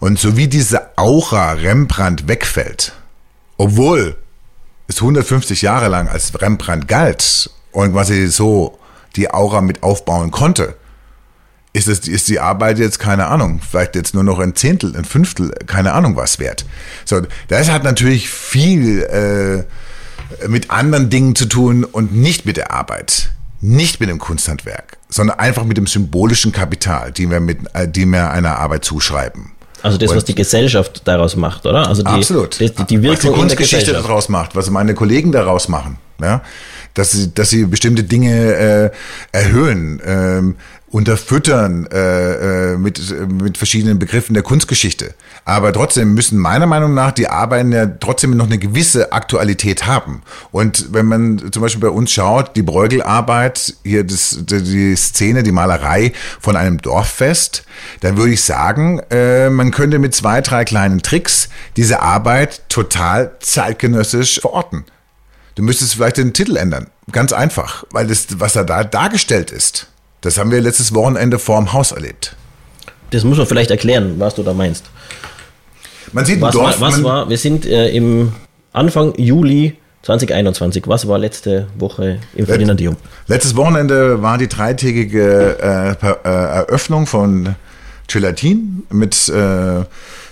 Und 0.00 0.18
so 0.18 0.36
wie 0.36 0.48
diese 0.48 0.96
Aura 0.96 1.52
Rembrandt 1.52 2.26
wegfällt, 2.26 2.94
obwohl 3.58 4.16
es 4.88 5.00
150 5.00 5.62
Jahre 5.62 5.88
lang 5.88 6.08
als 6.08 6.40
Rembrandt 6.40 6.88
galt 6.88 7.50
und 7.72 7.92
quasi 7.92 8.26
so 8.28 8.78
die 9.14 9.30
Aura 9.30 9.60
mit 9.60 9.82
aufbauen 9.82 10.30
konnte, 10.30 10.74
ist, 11.76 11.88
es, 11.88 12.08
ist 12.08 12.28
die 12.28 12.40
Arbeit 12.40 12.78
jetzt, 12.78 12.98
keine 12.98 13.26
Ahnung, 13.26 13.60
vielleicht 13.68 13.94
jetzt 13.94 14.14
nur 14.14 14.24
noch 14.24 14.38
ein 14.38 14.54
Zehntel, 14.54 14.96
ein 14.96 15.04
Fünftel, 15.04 15.50
keine 15.66 15.92
Ahnung 15.92 16.16
was 16.16 16.38
wert. 16.38 16.64
So, 17.04 17.20
das 17.48 17.70
hat 17.70 17.84
natürlich 17.84 18.30
viel 18.30 19.02
äh, 19.02 20.48
mit 20.48 20.70
anderen 20.70 21.10
Dingen 21.10 21.36
zu 21.36 21.46
tun 21.46 21.84
und 21.84 22.14
nicht 22.14 22.46
mit 22.46 22.56
der 22.56 22.72
Arbeit, 22.72 23.30
nicht 23.60 24.00
mit 24.00 24.08
dem 24.08 24.18
Kunsthandwerk, 24.18 24.96
sondern 25.08 25.38
einfach 25.38 25.64
mit 25.64 25.76
dem 25.76 25.86
symbolischen 25.86 26.50
Kapital, 26.50 27.12
die 27.12 27.30
wir, 27.30 27.40
mit, 27.40 27.58
äh, 27.74 27.86
die 27.86 28.06
wir 28.06 28.30
einer 28.30 28.58
Arbeit 28.58 28.84
zuschreiben. 28.84 29.52
Also 29.82 29.98
das, 29.98 30.14
was 30.16 30.24
die 30.24 30.34
Gesellschaft 30.34 31.02
daraus 31.04 31.36
macht, 31.36 31.66
oder? 31.66 31.86
Also 31.86 32.02
die, 32.02 32.08
absolut. 32.08 32.58
Die, 32.58 32.70
die 32.70 33.02
Wirkung 33.02 33.12
was 33.12 33.20
die 33.20 33.28
Kunstgeschichte 33.28 33.92
daraus 33.92 34.28
macht, 34.28 34.56
was 34.56 34.70
meine 34.70 34.94
Kollegen 34.94 35.30
daraus 35.30 35.68
machen. 35.68 35.98
Ja? 36.20 36.42
Dass, 36.94 37.12
sie, 37.12 37.32
dass 37.32 37.50
sie 37.50 37.66
bestimmte 37.66 38.02
Dinge 38.02 38.32
äh, 38.32 38.90
erhöhen, 39.32 40.00
ähm, 40.04 40.56
unterfüttern 40.96 41.86
äh, 41.92 42.72
äh, 42.72 42.78
mit, 42.78 42.98
mit 43.30 43.58
verschiedenen 43.58 43.98
Begriffen 43.98 44.32
der 44.32 44.42
Kunstgeschichte. 44.42 45.12
Aber 45.44 45.70
trotzdem 45.70 46.14
müssen 46.14 46.38
meiner 46.38 46.64
Meinung 46.64 46.94
nach 46.94 47.12
die 47.12 47.28
Arbeiten 47.28 47.70
ja 47.70 47.84
trotzdem 47.84 48.34
noch 48.34 48.46
eine 48.46 48.56
gewisse 48.56 49.12
Aktualität 49.12 49.86
haben. 49.86 50.22
Und 50.52 50.94
wenn 50.94 51.04
man 51.04 51.52
zum 51.52 51.60
Beispiel 51.60 51.82
bei 51.82 51.90
uns 51.90 52.12
schaut, 52.12 52.56
die 52.56 52.62
Bräugelarbeit, 52.62 53.74
hier 53.84 54.04
das, 54.04 54.38
die 54.40 54.96
Szene, 54.96 55.42
die 55.42 55.52
Malerei 55.52 56.14
von 56.40 56.56
einem 56.56 56.80
Dorffest, 56.80 57.64
dann 58.00 58.16
würde 58.16 58.32
ich 58.32 58.42
sagen, 58.42 59.00
äh, 59.10 59.50
man 59.50 59.72
könnte 59.72 59.98
mit 59.98 60.14
zwei, 60.14 60.40
drei 60.40 60.64
kleinen 60.64 61.02
Tricks 61.02 61.50
diese 61.76 62.00
Arbeit 62.00 62.70
total 62.70 63.32
zeitgenössisch 63.40 64.40
verorten. 64.40 64.86
Du 65.56 65.62
müsstest 65.62 65.96
vielleicht 65.96 66.16
den 66.16 66.32
Titel 66.32 66.56
ändern. 66.56 66.86
Ganz 67.12 67.34
einfach, 67.34 67.84
weil 67.90 68.06
das, 68.06 68.28
was 68.38 68.54
da 68.54 68.64
dargestellt 68.64 69.50
ist, 69.50 69.88
das 70.20 70.38
haben 70.38 70.50
wir 70.50 70.60
letztes 70.60 70.94
Wochenende 70.94 71.38
vorm 71.38 71.72
Haus 71.72 71.92
erlebt. 71.92 72.36
Das 73.10 73.24
muss 73.24 73.38
man 73.38 73.46
vielleicht 73.46 73.70
erklären, 73.70 74.14
was 74.18 74.34
du 74.34 74.42
da 74.42 74.52
meinst. 74.52 74.84
Man 76.12 76.24
sieht 76.24 76.40
was, 76.40 76.54
Dorf, 76.54 76.80
war, 76.80 76.92
was 76.92 77.02
war, 77.02 77.28
wir 77.28 77.38
sind 77.38 77.66
äh, 77.66 77.88
im 77.90 78.32
Anfang 78.72 79.14
Juli 79.16 79.76
2021. 80.02 80.84
Was 80.86 81.08
war 81.08 81.18
letzte 81.18 81.66
Woche 81.78 82.18
im 82.34 82.46
Ferdinandium? 82.46 82.96
Letztes 83.26 83.56
Wochenende 83.56 84.22
war 84.22 84.38
die 84.38 84.48
dreitägige 84.48 85.58
äh, 85.60 86.06
äh, 86.06 86.14
Eröffnung 86.22 87.06
von 87.06 87.56
Gelatin 88.06 88.84
mit 88.90 89.28
äh, 89.28 89.84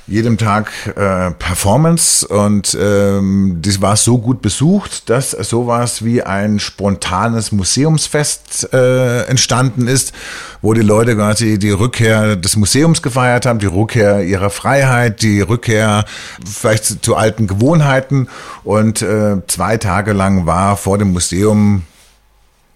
jedem 0.07 0.37
Tag 0.37 0.71
äh, 0.97 1.31
Performance 1.31 2.27
und 2.27 2.77
ähm, 2.79 3.59
das 3.63 3.81
war 3.81 3.97
so 3.97 4.19
gut 4.19 4.43
besucht, 4.43 5.09
dass 5.09 5.31
sowas 5.31 6.05
wie 6.05 6.23
ein 6.23 6.59
spontanes 6.59 7.53
Museumsfest 7.53 8.73
äh, 8.73 9.23
entstanden 9.23 9.89
ist, 9.89 10.13
wo 10.61 10.75
die 10.75 10.83
Leute 10.83 11.17
quasi 11.17 11.59
die 11.59 11.71
Rückkehr 11.71 12.37
des 12.37 12.57
Museums 12.57 13.01
gefeiert 13.01 13.47
haben, 13.47 13.59
die 13.59 13.67
Rückkehr 13.67 14.23
ihrer 14.23 14.51
Freiheit, 14.51 15.23
die 15.23 15.41
Rückkehr 15.41 16.05
vielleicht 16.45 17.05
zu 17.05 17.17
alten 17.17 17.47
Gewohnheiten. 17.47 18.29
Und 18.63 19.01
äh, 19.01 19.37
zwei 19.47 19.79
Tage 19.79 20.13
lang 20.13 20.47
war 20.47 20.77
vor 20.77 20.99
dem 20.99 21.13
Museum 21.13 21.85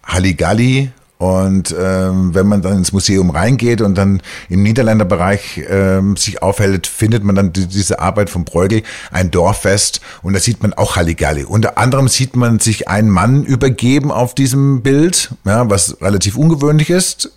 Halligalli 0.03 0.91
und 1.19 1.75
ähm, 1.77 2.33
wenn 2.33 2.47
man 2.47 2.61
dann 2.61 2.77
ins 2.77 2.93
Museum 2.93 3.29
reingeht 3.29 3.81
und 3.81 3.95
dann 3.95 4.21
im 4.47 4.63
Niederländerbereich 4.63 5.61
ähm, 5.67 6.15
sich 6.15 6.41
aufhält, 6.41 6.87
findet 6.87 7.25
man 7.25 7.35
dann 7.35 7.51
die, 7.51 7.67
diese 7.67 7.99
Arbeit 7.99 8.29
von 8.29 8.45
Bruegel, 8.45 8.83
ein 9.11 9.29
Dorffest. 9.29 9.99
Und 10.21 10.31
da 10.31 10.39
sieht 10.39 10.63
man 10.63 10.71
auch 10.71 10.95
Halligalli. 10.95 11.43
Unter 11.43 11.77
anderem 11.77 12.07
sieht 12.07 12.37
man 12.37 12.59
sich 12.59 12.87
einen 12.87 13.09
Mann 13.09 13.43
übergeben 13.43 14.13
auf 14.13 14.33
diesem 14.33 14.81
Bild, 14.81 15.31
ja, 15.43 15.69
was 15.69 16.01
relativ 16.01 16.37
ungewöhnlich 16.37 16.89
ist. 16.89 17.33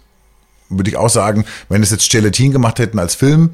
Würde 0.69 0.89
ich 0.89 0.97
auch 0.97 1.11
sagen, 1.11 1.45
wenn 1.69 1.83
es 1.83 1.91
jetzt 1.91 2.09
Gelatin 2.09 2.53
gemacht 2.53 2.79
hätten 2.79 3.01
als 3.01 3.17
Film, 3.17 3.51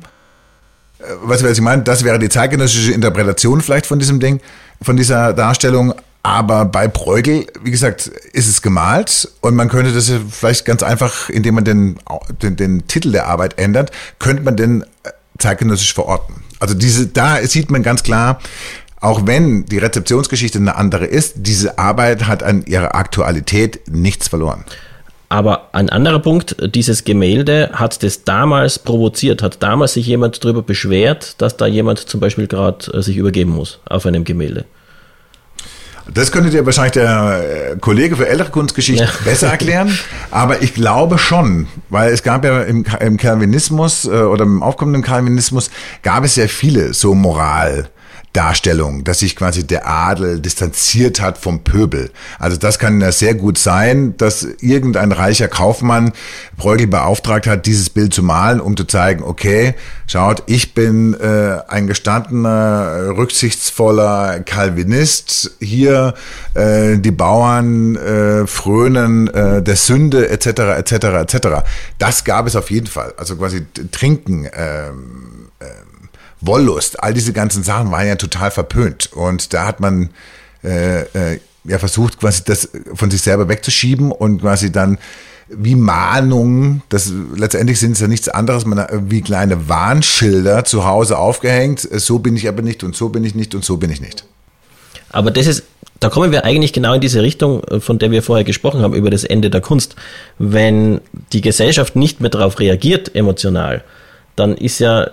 du, 0.99 1.05
was 1.23 1.43
ich 1.43 1.61
meine? 1.63 1.85
Das 1.85 2.05
wäre 2.05 2.19
die 2.19 2.29
zeitgenössische 2.29 2.93
Interpretation 2.93 3.63
vielleicht 3.63 3.87
von 3.87 3.99
diesem 3.99 4.21
Ding, 4.21 4.41
von 4.83 4.99
dieser 4.99 5.33
Darstellung. 5.33 5.95
Aber 6.29 6.67
bei 6.67 6.89
Bruegel, 6.89 7.47
wie 7.63 7.71
gesagt, 7.71 8.09
ist 8.35 8.49
es 8.49 8.61
gemalt 8.61 9.31
und 9.41 9.55
man 9.55 9.71
könnte 9.71 9.95
das 9.95 10.13
vielleicht 10.31 10.67
ganz 10.67 10.83
einfach, 10.83 11.31
indem 11.31 11.55
man 11.55 11.65
den, 11.65 11.99
den, 12.43 12.55
den 12.55 12.87
Titel 12.87 13.13
der 13.13 13.29
Arbeit 13.29 13.59
ändert, 13.59 13.93
könnte 14.19 14.43
man 14.43 14.55
den 14.55 14.83
äh, 14.83 15.11
zeitgenössisch 15.39 15.95
verorten. 15.95 16.35
Also 16.61 16.75
diese, 16.75 17.07
da 17.07 17.39
sieht 17.47 17.71
man 17.71 17.83
ganz 17.83 18.03
klar, 18.03 18.41
auch 19.01 19.27
wenn 19.27 19.65
die 19.65 19.79
Rezeptionsgeschichte 19.79 20.59
eine 20.59 20.77
andere 20.77 21.07
ist, 21.07 21.37
diese 21.39 21.79
Arbeit 21.79 22.27
hat 22.27 22.43
an 22.43 22.63
ihrer 22.67 22.95
Aktualität 22.95 23.89
nichts 23.89 24.29
verloren. 24.29 24.65
Aber 25.31 25.71
ein 25.73 25.89
anderer 25.89 26.19
Punkt, 26.19 26.57
dieses 26.75 27.05
Gemälde 27.05 27.71
hat 27.73 28.03
das 28.03 28.25
damals 28.25 28.79
provoziert, 28.79 29.43
hat 29.43 29.63
damals 29.63 29.95
sich 29.95 30.07
jemand 30.07 30.45
darüber 30.45 30.61
beschwert, 30.61 31.37
dass 31.39 31.57
da 31.57 31.67
jemand 31.67 32.01
zum 32.01 32.21
Beispiel 32.21 32.49
gerade 32.49 32.93
äh, 32.93 33.01
sich 33.01 33.17
übergeben 33.17 33.53
muss 33.53 33.81
auf 33.89 34.05
einem 34.05 34.25
Gemälde. 34.25 34.67
Das 36.13 36.33
könnte 36.33 36.51
dir 36.51 36.65
wahrscheinlich 36.65 36.93
der 36.93 37.73
äh, 37.73 37.77
Kollege 37.79 38.17
für 38.17 38.29
ältere 38.29 38.51
Kunstgeschichte 38.51 39.05
ja. 39.05 39.11
besser 39.25 39.49
erklären. 39.49 39.97
Aber 40.31 40.63
ich 40.63 40.75
glaube 40.75 41.19
schon, 41.19 41.69
weil 41.91 42.13
es 42.13 42.23
gab 42.23 42.45
ja 42.45 42.63
im, 42.63 42.85
im 43.01 43.17
Calvinismus 43.17 44.05
äh, 44.05 44.09
oder 44.09 44.45
im 44.45 44.63
aufkommenden 44.63 45.03
Calvinismus 45.03 45.71
gab 46.03 46.25
es 46.25 46.37
ja 46.37 46.49
viele 46.49 46.95
so 46.95 47.15
Moral. 47.15 47.89
Darstellung, 48.33 49.05
dass 49.05 49.21
sich 49.21 49.37
quasi 49.37 49.67
der 49.67 49.89
Adel 49.89 50.41
distanziert 50.41 51.21
hat 51.21 51.39
vom 51.39 51.65
Pöbel. 51.65 52.11
Also 52.39 52.57
das 52.57 52.79
kann 52.79 53.01
ja 53.01 53.11
sehr 53.11 53.35
gut 53.35 53.59
sein, 53.59 54.17
dass 54.17 54.47
irgendein 54.61 55.13
reicher 55.13 55.49
Kaufmann 55.49 56.13
Bruegel 56.57 56.87
beauftragt 56.87 57.47
hat, 57.47 57.67
dieses 57.67 57.91
Bild 57.91 58.13
zu 58.13 58.23
malen, 58.23 58.61
um 58.61 58.77
zu 58.77 58.85
zeigen, 58.85 59.25
okay, 59.25 59.75
schaut, 60.07 60.43
ich 60.47 60.75
bin 60.75 61.15
äh, 61.15 61.59
ein 61.69 61.87
gestandener, 61.87 63.17
rücksichtsvoller 63.17 64.41
Calvinist. 64.41 65.57
Hier 65.61 66.15
äh, 66.55 66.99
die 66.99 67.11
Bauern 67.11 67.97
äh, 67.97 68.47
frönen 68.47 69.29
äh, 69.29 69.63
der 69.63 69.77
Sünde 69.77 70.29
etc. 70.29 70.47
etc. 70.47 70.93
etc. 70.93 71.49
Das 71.99 72.25
gab 72.25 72.47
es 72.47 72.57
auf 72.57 72.71
jeden 72.71 72.87
Fall. 72.87 73.15
Also 73.17 73.37
quasi 73.37 73.67
trinken. 73.91 74.47
Ähm, 74.55 75.38
Wollust, 76.41 77.03
all 77.03 77.15
diese 77.15 77.33
ganzen 77.33 77.63
Sachen 77.63 77.91
waren 77.91 78.07
ja 78.07 78.17
total 78.17 78.51
verpönt. 78.51 79.13
Und 79.13 79.53
da 79.55 79.67
hat 79.67 79.81
man 79.81 80.11
äh, 80.63 81.03
äh, 81.03 81.41
ja 81.65 81.79
versucht, 81.79 82.19
quasi 82.19 82.43
das 82.45 82.69
von 82.95 83.11
sich 83.11 83.23
selber 83.23 83.49
wegzuschieben 83.49 84.13
und 84.13 84.41
quasi 84.41 84.73
dann 84.73 84.99
wie 85.51 85.75
Mahnungen, 85.75 86.83
das 86.91 87.11
letztendlich 87.35 87.81
sind 87.81 87.93
es 87.93 88.01
ja 88.01 88.09
nichts 88.09 88.29
anderes, 88.29 88.67
man, 88.67 88.87
wie 89.09 89.23
kleine 89.23 89.69
Warnschilder 89.69 90.65
zu 90.65 90.85
Hause 90.85 91.19
aufgehängt, 91.19 91.81
so 91.81 92.19
bin 92.19 92.37
ich 92.37 92.49
aber 92.49 92.63
nicht 92.63 92.85
und 92.85 92.95
so 92.95 93.09
bin 93.09 93.25
ich 93.25 93.35
nicht 93.35 93.55
und 93.55 93.65
so 93.65 93.79
bin 93.79 93.91
ich 93.91 94.01
nicht. 94.01 94.25
Aber 95.11 95.31
das 95.31 95.47
ist, 95.47 95.63
da 96.01 96.11
kommen 96.11 96.33
wir 96.33 96.45
eigentlich 96.45 96.75
genau 96.75 96.95
in 96.95 97.01
diese 97.01 97.23
Richtung, 97.23 97.63
von 97.81 97.99
der 97.99 98.11
wir 98.11 98.23
vorher 98.23 98.45
gesprochen 98.45 98.83
haben, 98.83 98.95
über 98.95 99.11
das 99.11 99.25
Ende 99.25 99.49
der 99.49 99.63
Kunst. 99.63 99.97
Wenn 100.39 101.01
die 101.33 101.41
Gesellschaft 101.41 101.97
nicht 101.97 102.21
mehr 102.21 102.31
darauf 102.31 102.61
reagiert, 102.61 103.15
emotional, 103.15 103.83
dann 104.37 104.55
ist 104.55 104.81
ja 104.81 105.11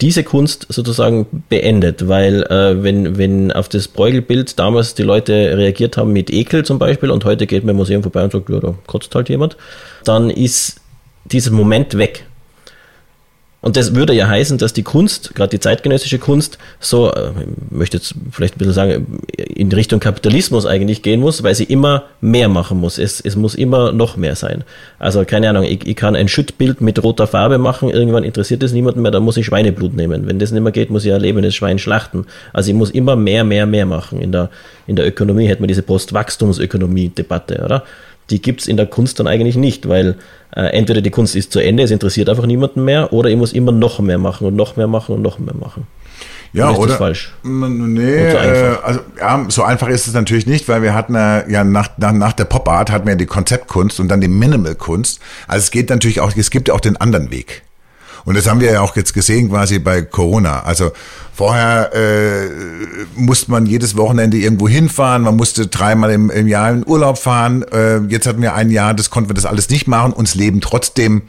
diese 0.00 0.24
Kunst 0.24 0.66
sozusagen 0.68 1.26
beendet, 1.48 2.08
weil 2.08 2.42
äh, 2.44 2.82
wenn, 2.82 3.18
wenn 3.18 3.52
auf 3.52 3.68
das 3.68 3.88
Bräugelbild 3.88 4.58
damals 4.58 4.94
die 4.94 5.02
Leute 5.02 5.32
reagiert 5.32 5.96
haben 5.96 6.12
mit 6.12 6.30
Ekel 6.30 6.64
zum 6.64 6.78
Beispiel 6.78 7.10
und 7.10 7.24
heute 7.24 7.46
geht 7.46 7.64
man 7.64 7.70
im 7.70 7.76
Museum 7.76 8.02
vorbei 8.02 8.24
und 8.24 8.32
sagt, 8.32 8.48
ja, 8.48 8.60
da 8.60 8.74
kotzt 8.86 9.14
halt 9.14 9.28
jemand, 9.28 9.56
dann 10.04 10.30
ist 10.30 10.80
dieser 11.24 11.50
Moment 11.50 11.96
weg. 11.96 12.27
Und 13.60 13.76
das 13.76 13.94
würde 13.94 14.12
ja 14.12 14.28
heißen, 14.28 14.56
dass 14.58 14.72
die 14.72 14.84
Kunst, 14.84 15.34
gerade 15.34 15.50
die 15.50 15.58
zeitgenössische 15.58 16.20
Kunst, 16.20 16.58
so, 16.78 17.12
äh, 17.12 17.30
ich 17.70 17.76
möchte 17.76 17.96
jetzt 17.96 18.14
vielleicht 18.30 18.54
ein 18.54 18.58
bisschen 18.58 18.72
sagen, 18.72 19.18
in 19.36 19.72
Richtung 19.72 19.98
Kapitalismus 19.98 20.64
eigentlich 20.64 21.02
gehen 21.02 21.20
muss, 21.20 21.42
weil 21.42 21.56
sie 21.56 21.64
immer 21.64 22.04
mehr 22.20 22.48
machen 22.48 22.78
muss. 22.78 22.98
Es, 22.98 23.20
es 23.20 23.34
muss 23.34 23.56
immer 23.56 23.90
noch 23.90 24.16
mehr 24.16 24.36
sein. 24.36 24.62
Also 25.00 25.24
keine 25.24 25.50
Ahnung, 25.50 25.64
ich, 25.64 25.84
ich 25.88 25.96
kann 25.96 26.14
ein 26.14 26.28
Schüttbild 26.28 26.80
mit 26.80 27.02
roter 27.02 27.26
Farbe 27.26 27.58
machen, 27.58 27.90
irgendwann 27.90 28.22
interessiert 28.22 28.62
es 28.62 28.72
niemanden 28.72 29.02
mehr, 29.02 29.10
dann 29.10 29.24
muss 29.24 29.36
ich 29.36 29.46
Schweineblut 29.46 29.92
nehmen. 29.92 30.28
Wenn 30.28 30.38
das 30.38 30.52
nicht 30.52 30.62
mehr 30.62 30.72
geht, 30.72 30.90
muss 30.90 31.04
ich 31.04 31.12
ein 31.12 31.20
lebendes 31.20 31.56
Schwein 31.56 31.80
schlachten. 31.80 32.26
Also 32.52 32.70
ich 32.70 32.76
muss 32.76 32.90
immer 32.90 33.16
mehr, 33.16 33.42
mehr, 33.42 33.66
mehr 33.66 33.86
machen. 33.86 34.20
In 34.20 34.30
der, 34.30 34.50
in 34.86 34.94
der 34.94 35.06
Ökonomie 35.06 35.48
hätte 35.48 35.62
man 35.62 35.68
diese 35.68 35.82
Postwachstumsökonomie-Debatte, 35.82 37.60
oder? 37.64 37.82
Die 38.30 38.42
gibt 38.42 38.60
es 38.60 38.68
in 38.68 38.76
der 38.76 38.86
Kunst 38.86 39.18
dann 39.20 39.26
eigentlich 39.26 39.56
nicht, 39.56 39.88
weil 39.88 40.16
äh, 40.54 40.66
entweder 40.76 41.00
die 41.00 41.10
Kunst 41.10 41.36
ist 41.36 41.52
zu 41.52 41.60
Ende, 41.60 41.82
es 41.82 41.90
interessiert 41.90 42.28
einfach 42.28 42.46
niemanden 42.46 42.84
mehr, 42.84 43.12
oder 43.12 43.30
ich 43.30 43.36
muss 43.36 43.52
immer 43.52 43.72
noch 43.72 44.00
mehr 44.00 44.18
machen 44.18 44.46
und 44.46 44.56
noch 44.56 44.76
mehr 44.76 44.86
machen 44.86 45.14
und 45.14 45.22
noch 45.22 45.38
mehr 45.38 45.54
machen. 45.54 45.86
Ja, 46.52 46.70
oder? 46.70 46.78
oder 46.78 46.96
falsch? 46.96 47.34
Nee, 47.42 48.30
so 48.30 48.36
äh, 48.36 48.76
also 48.82 49.00
ja, 49.18 49.46
so 49.48 49.62
einfach 49.62 49.88
ist 49.88 50.06
es 50.06 50.14
natürlich 50.14 50.46
nicht, 50.46 50.68
weil 50.68 50.82
wir 50.82 50.94
hatten 50.94 51.14
ja 51.14 51.64
nach, 51.64 51.90
nach, 51.98 52.12
nach 52.12 52.32
der 52.32 52.46
Pop 52.46 52.68
Art 52.68 52.90
hatten 52.90 53.06
wir 53.06 53.12
ja 53.12 53.18
die 53.18 53.26
Konzeptkunst 53.26 54.00
und 54.00 54.08
dann 54.08 54.20
die 54.20 54.28
Minimal 54.28 54.74
Kunst. 54.74 55.20
Also 55.46 55.64
es 55.64 55.70
geht 55.70 55.90
natürlich 55.90 56.20
auch, 56.20 56.32
es 56.34 56.50
gibt 56.50 56.68
ja 56.68 56.74
auch 56.74 56.80
den 56.80 56.96
anderen 56.96 57.30
Weg. 57.30 57.62
Und 58.28 58.36
das 58.36 58.46
haben 58.46 58.60
wir 58.60 58.70
ja 58.70 58.82
auch 58.82 58.94
jetzt 58.94 59.14
gesehen 59.14 59.48
quasi 59.48 59.78
bei 59.78 60.02
Corona. 60.02 60.60
Also 60.60 60.92
vorher 61.32 61.94
äh, 61.94 62.50
musste 63.14 63.50
man 63.50 63.64
jedes 63.64 63.96
Wochenende 63.96 64.36
irgendwo 64.36 64.68
hinfahren, 64.68 65.22
man 65.22 65.34
musste 65.34 65.66
dreimal 65.66 66.10
im, 66.10 66.28
im 66.28 66.46
Jahr 66.46 66.70
in 66.72 66.86
Urlaub 66.86 67.16
fahren. 67.16 67.62
Äh, 67.72 68.00
jetzt 68.08 68.26
hatten 68.26 68.42
wir 68.42 68.52
ein 68.52 68.68
Jahr, 68.68 68.92
das 68.92 69.08
konnten 69.08 69.30
wir 69.30 69.34
das 69.34 69.46
alles 69.46 69.70
nicht 69.70 69.88
machen. 69.88 70.12
Uns 70.12 70.34
leben 70.34 70.60
trotzdem, 70.60 71.22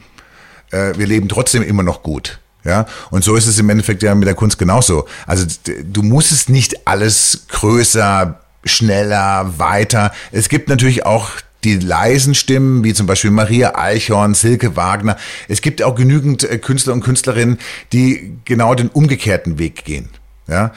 äh, 0.72 0.92
wir 0.98 1.06
leben 1.06 1.30
trotzdem 1.30 1.62
immer 1.62 1.82
noch 1.82 2.02
gut. 2.02 2.38
Ja, 2.64 2.84
und 3.10 3.24
so 3.24 3.34
ist 3.34 3.46
es 3.46 3.58
im 3.58 3.70
Endeffekt 3.70 4.02
ja 4.02 4.14
mit 4.14 4.28
der 4.28 4.34
Kunst 4.34 4.58
genauso. 4.58 5.06
Also 5.26 5.46
du 5.82 6.02
musst 6.02 6.32
es 6.32 6.50
nicht 6.50 6.86
alles 6.86 7.46
größer, 7.48 8.40
schneller, 8.66 9.54
weiter. 9.56 10.12
Es 10.32 10.50
gibt 10.50 10.68
natürlich 10.68 11.06
auch 11.06 11.30
die 11.64 11.78
leisen 11.78 12.34
Stimmen, 12.34 12.84
wie 12.84 12.94
zum 12.94 13.06
Beispiel 13.06 13.30
Maria 13.30 13.74
Eichhorn, 13.76 14.34
Silke 14.34 14.76
Wagner. 14.76 15.16
Es 15.48 15.60
gibt 15.60 15.82
auch 15.82 15.94
genügend 15.94 16.44
äh, 16.44 16.58
Künstler 16.58 16.92
und 16.92 17.02
Künstlerinnen, 17.02 17.58
die 17.92 18.36
genau 18.44 18.74
den 18.74 18.88
umgekehrten 18.88 19.58
Weg 19.58 19.84
gehen. 19.84 20.08
Ja? 20.46 20.72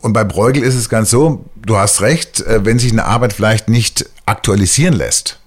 Und 0.00 0.12
bei 0.12 0.24
Bruegel 0.24 0.62
ist 0.62 0.74
es 0.74 0.88
ganz 0.88 1.10
so, 1.10 1.44
du 1.56 1.76
hast 1.76 2.02
recht, 2.02 2.40
äh, 2.40 2.64
wenn 2.64 2.78
sich 2.78 2.92
eine 2.92 3.04
Arbeit 3.04 3.32
vielleicht 3.32 3.68
nicht 3.68 4.06
aktualisieren 4.26 4.94
lässt 4.94 5.38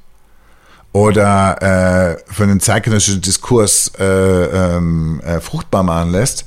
oder 0.93 1.62
äh, 1.62 2.34
für 2.34 2.43
einen 2.43 2.62
zeitgenössischen 2.62 3.21
Diskurs 3.21 3.91
äh, 3.99 4.04
ähm, 4.06 5.21
äh, 5.25 5.41
fruchtbar 5.41 5.84
machen 5.84 6.12
lässt, 6.12 6.45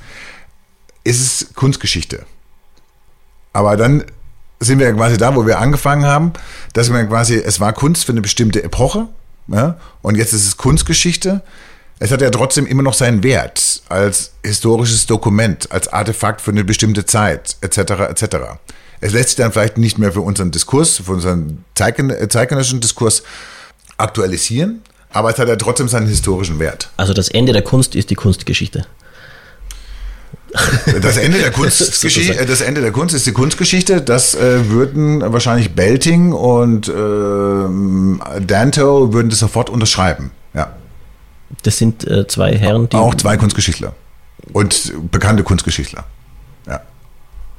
ist 1.04 1.20
es 1.20 1.54
Kunstgeschichte. 1.54 2.24
Aber 3.52 3.76
dann 3.76 4.04
sind 4.60 4.78
wir 4.78 4.92
quasi 4.92 5.16
da, 5.16 5.34
wo 5.34 5.46
wir 5.46 5.58
angefangen 5.58 6.04
haben, 6.04 6.32
dass 6.72 6.92
wir 6.92 7.04
quasi, 7.04 7.36
es 7.36 7.60
war 7.60 7.72
Kunst 7.72 8.04
für 8.04 8.12
eine 8.12 8.20
bestimmte 8.20 8.62
Epoche, 8.62 9.06
ja, 9.48 9.78
und 10.02 10.16
jetzt 10.16 10.32
ist 10.32 10.46
es 10.46 10.56
Kunstgeschichte. 10.56 11.42
Es 12.00 12.12
hat 12.12 12.20
ja 12.20 12.30
trotzdem 12.30 12.66
immer 12.66 12.82
noch 12.82 12.94
seinen 12.94 13.24
Wert 13.24 13.82
als 13.88 14.32
historisches 14.44 15.06
Dokument, 15.06 15.72
als 15.72 15.88
Artefakt 15.88 16.40
für 16.40 16.52
eine 16.52 16.64
bestimmte 16.64 17.06
Zeit, 17.06 17.56
etc., 17.60 17.78
etc. 18.10 18.36
Es 19.00 19.12
lässt 19.12 19.30
sich 19.30 19.36
dann 19.36 19.52
vielleicht 19.52 19.78
nicht 19.78 19.98
mehr 19.98 20.12
für 20.12 20.20
unseren 20.20 20.50
Diskurs, 20.50 20.98
für 20.98 21.12
unseren 21.12 21.64
zeitgenössischen 21.74 22.80
Diskurs 22.80 23.22
aktualisieren, 23.96 24.82
aber 25.12 25.30
es 25.30 25.38
hat 25.38 25.48
ja 25.48 25.56
trotzdem 25.56 25.88
seinen 25.88 26.06
historischen 26.06 26.58
Wert. 26.58 26.90
Also 26.96 27.14
das 27.14 27.28
Ende 27.28 27.52
der 27.52 27.62
Kunst 27.62 27.94
ist 27.94 28.10
die 28.10 28.14
Kunstgeschichte. 28.14 28.86
Das 31.02 31.16
Ende 31.16 31.38
der 31.38 31.50
Kunstgeschichte, 31.52 32.46
das 32.46 32.60
Ende 32.60 32.80
der 32.80 32.92
Kunst 32.92 33.14
ist 33.14 33.26
die 33.26 33.32
Kunstgeschichte. 33.32 34.00
Das 34.00 34.34
äh, 34.34 34.70
würden 34.70 35.20
wahrscheinlich 35.20 35.74
Belting 35.74 36.32
und 36.32 36.88
äh, 36.88 38.40
Danto 38.40 39.12
würden 39.12 39.28
das 39.28 39.40
sofort 39.40 39.70
unterschreiben. 39.70 40.30
Ja. 40.54 40.74
Das 41.62 41.76
sind 41.76 42.06
äh, 42.06 42.26
zwei 42.26 42.56
Herren, 42.56 42.88
die 42.88 42.96
auch 42.96 43.14
zwei 43.14 43.36
Kunstgeschichtler 43.36 43.94
und 44.52 44.92
bekannte 45.10 45.42
Kunstgeschichtler. 45.42 46.04
Ja. 46.66 46.80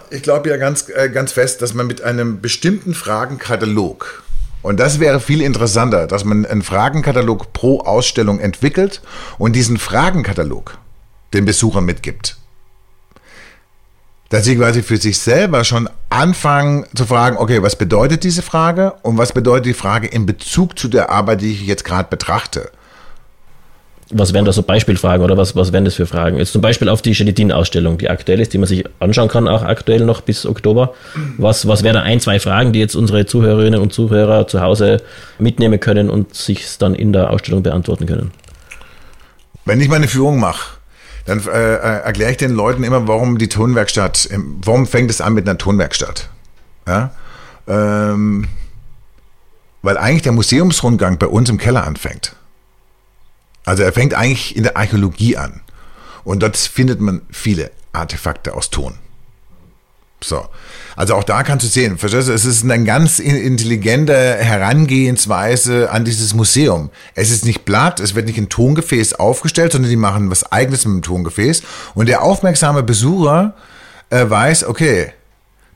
Ich 0.10 0.24
glaube 0.24 0.50
ja 0.50 0.58
ganz 0.58 0.90
äh, 0.90 1.10
ganz 1.10 1.32
fest, 1.32 1.62
dass 1.62 1.74
man 1.74 1.86
mit 1.86 2.02
einem 2.02 2.42
bestimmten 2.42 2.94
Fragenkatalog 2.94 4.24
und 4.62 4.80
das 4.80 5.00
wäre 5.00 5.20
viel 5.20 5.42
interessanter, 5.42 6.08
dass 6.08 6.26
man 6.26 6.46
einen 6.46 6.64
Fragenkatalog 6.64 7.54
pro 7.54 7.82
Ausstellung 7.82 8.40
entwickelt 8.40 9.02
und 9.38 9.56
diesen 9.56 9.78
Fragenkatalog 9.78 10.78
den 11.34 11.46
Besuchern 11.46 11.86
mitgibt 11.86 12.39
dass 14.30 14.46
sie 14.46 14.56
quasi 14.56 14.84
für 14.84 14.98
sich 14.98 15.18
selber 15.18 15.64
schon 15.64 15.90
anfangen 16.10 16.86
zu 16.94 17.06
fragen, 17.06 17.38
okay, 17.38 17.62
was 17.62 17.76
bedeutet 17.76 18.24
diese 18.24 18.44
Frage 18.44 18.94
und 19.02 19.18
was 19.18 19.34
bedeutet 19.34 19.66
die 19.66 19.74
Frage 19.74 20.08
in 20.08 20.26
Bezug 20.26 20.78
zu 20.78 20.88
der 20.88 21.10
Arbeit, 21.10 21.42
die 21.42 21.52
ich 21.52 21.66
jetzt 21.66 21.84
gerade 21.84 22.08
betrachte. 22.10 22.70
Was 24.12 24.34
wären 24.34 24.46
da 24.46 24.52
so 24.52 24.64
Beispielfragen 24.64 25.24
oder 25.24 25.38
was, 25.38 25.56
was 25.56 25.72
wären 25.72 25.86
das 25.86 25.94
für 25.94 26.08
Fragen? 26.08 26.38
Jetzt 26.38 26.52
zum 26.52 26.64
Beispiel 26.64 26.90
auf 26.90 27.04
die 27.04 27.12
Gelatin-Ausstellung, 27.12 28.00
die 28.00 28.10
aktuell 28.10 28.40
ist, 28.40 28.54
die 28.54 28.58
man 28.58 28.68
sich 28.68 28.84
anschauen 29.00 29.28
kann, 29.28 29.48
auch 29.48 29.62
aktuell 29.62 30.04
noch 30.04 30.22
bis 30.22 30.48
Oktober. 30.48 30.96
Was, 31.38 31.68
was 31.68 31.84
wären 31.84 31.94
da 31.94 32.02
ein, 32.02 32.20
zwei 32.20 32.40
Fragen, 32.40 32.74
die 32.74 32.80
jetzt 32.80 32.96
unsere 32.96 33.28
Zuhörerinnen 33.28 33.80
und 33.80 33.94
Zuhörer 33.94 34.48
zu 34.48 34.62
Hause 34.62 35.04
mitnehmen 35.38 35.80
können 35.80 36.10
und 36.10 36.34
sich 36.34 36.66
dann 36.80 36.96
in 36.96 37.14
der 37.14 37.30
Ausstellung 37.30 37.62
beantworten 37.62 38.08
können? 38.08 38.32
Wenn 39.66 39.80
ich 39.80 39.90
meine 39.90 40.08
Führung 40.08 40.40
mache, 40.40 40.79
dann 41.30 41.46
äh, 41.46 41.76
äh, 41.76 42.02
erkläre 42.02 42.32
ich 42.32 42.38
den 42.38 42.52
Leuten 42.52 42.84
immer, 42.84 43.08
warum 43.08 43.38
die 43.38 43.50
Tonwerkstatt, 43.50 44.30
warum 44.64 44.88
fängt 44.88 45.12
es 45.12 45.22
an 45.22 45.34
mit 45.34 45.48
einer 45.48 45.60
Tonwerkstatt? 45.60 46.30
Ja? 46.88 47.12
Ähm, 47.68 48.48
weil 49.84 49.98
eigentlich 49.98 50.24
der 50.24 50.32
Museumsrundgang 50.32 51.20
bei 51.20 51.28
uns 51.28 51.50
im 51.50 51.60
Keller 51.60 51.86
anfängt. 51.86 52.36
Also 53.64 53.84
er 53.84 53.94
fängt 53.94 54.16
eigentlich 54.16 54.56
in 54.56 54.64
der 54.64 54.76
Archäologie 54.76 55.38
an. 55.38 55.62
Und 56.24 56.42
dort 56.42 56.58
findet 56.58 57.00
man 57.00 57.22
viele 57.30 57.70
Artefakte 57.94 58.56
aus 58.56 58.72
Ton. 58.72 58.96
So. 60.22 60.48
Also 60.96 61.16
auch 61.16 61.24
da 61.24 61.44
kannst 61.44 61.66
du 61.66 61.70
sehen, 61.70 61.98
verstehst 61.98 62.28
du, 62.28 62.34
es 62.34 62.44
ist 62.44 62.64
eine 62.64 62.84
ganz 62.84 63.20
intelligente 63.20 64.14
Herangehensweise 64.14 65.90
an 65.92 66.04
dieses 66.04 66.34
Museum. 66.34 66.90
Es 67.16 67.32
ist 67.32 67.46
nicht 67.46 67.64
platt, 67.64 68.02
es 68.02 68.16
wird 68.16 68.26
nicht 68.26 68.38
in 68.38 68.50
Tongefäß 68.50 69.14
aufgestellt, 69.14 69.72
sondern 69.72 69.90
die 69.90 69.96
machen 69.96 70.30
was 70.30 70.52
eigenes 70.52 70.86
mit 70.86 70.96
dem 70.96 71.02
Tongefäß. 71.04 71.64
Und 71.96 72.10
der 72.10 72.22
aufmerksame 72.22 72.84
Besucher 72.84 73.54
äh, 74.10 74.30
weiß, 74.30 74.66
okay, 74.66 75.14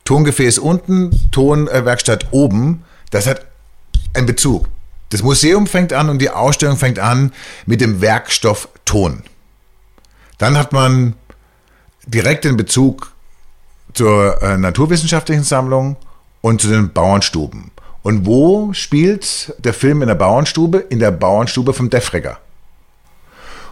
Tongefäß 0.03 0.57
unten, 0.57 1.11
Tonwerkstatt 1.31 2.27
oben, 2.31 2.83
das 3.11 3.27
hat 3.27 3.45
einen 4.13 4.25
Bezug. 4.25 4.67
Das 5.09 5.23
Museum 5.23 5.67
fängt 5.67 5.93
an 5.93 6.09
und 6.09 6.19
die 6.19 6.31
Ausstellung 6.31 6.75
fängt 6.75 6.99
an 6.99 7.31
mit 7.65 7.79
dem 7.79 8.01
Werkstoff 8.01 8.67
Ton. 8.83 9.23
Dann 10.37 10.57
hat 10.57 10.73
man 10.73 11.13
direkt 12.05 12.43
den 12.43 12.57
Bezug 12.57 13.12
zur 13.93 14.41
äh, 14.41 14.57
naturwissenschaftlichen 14.57 15.43
Sammlung 15.43 15.97
und 16.41 16.61
zu 16.61 16.67
den 16.67 16.91
Bauernstuben. 16.91 17.71
Und 18.03 18.25
wo 18.25 18.73
spielt 18.73 19.55
der 19.59 19.73
Film 19.73 20.01
in 20.01 20.09
der 20.09 20.15
Bauernstube? 20.15 20.79
In 20.89 20.99
der 20.99 21.11
Bauernstube 21.11 21.73
vom 21.73 21.89
Defregger. 21.89 22.37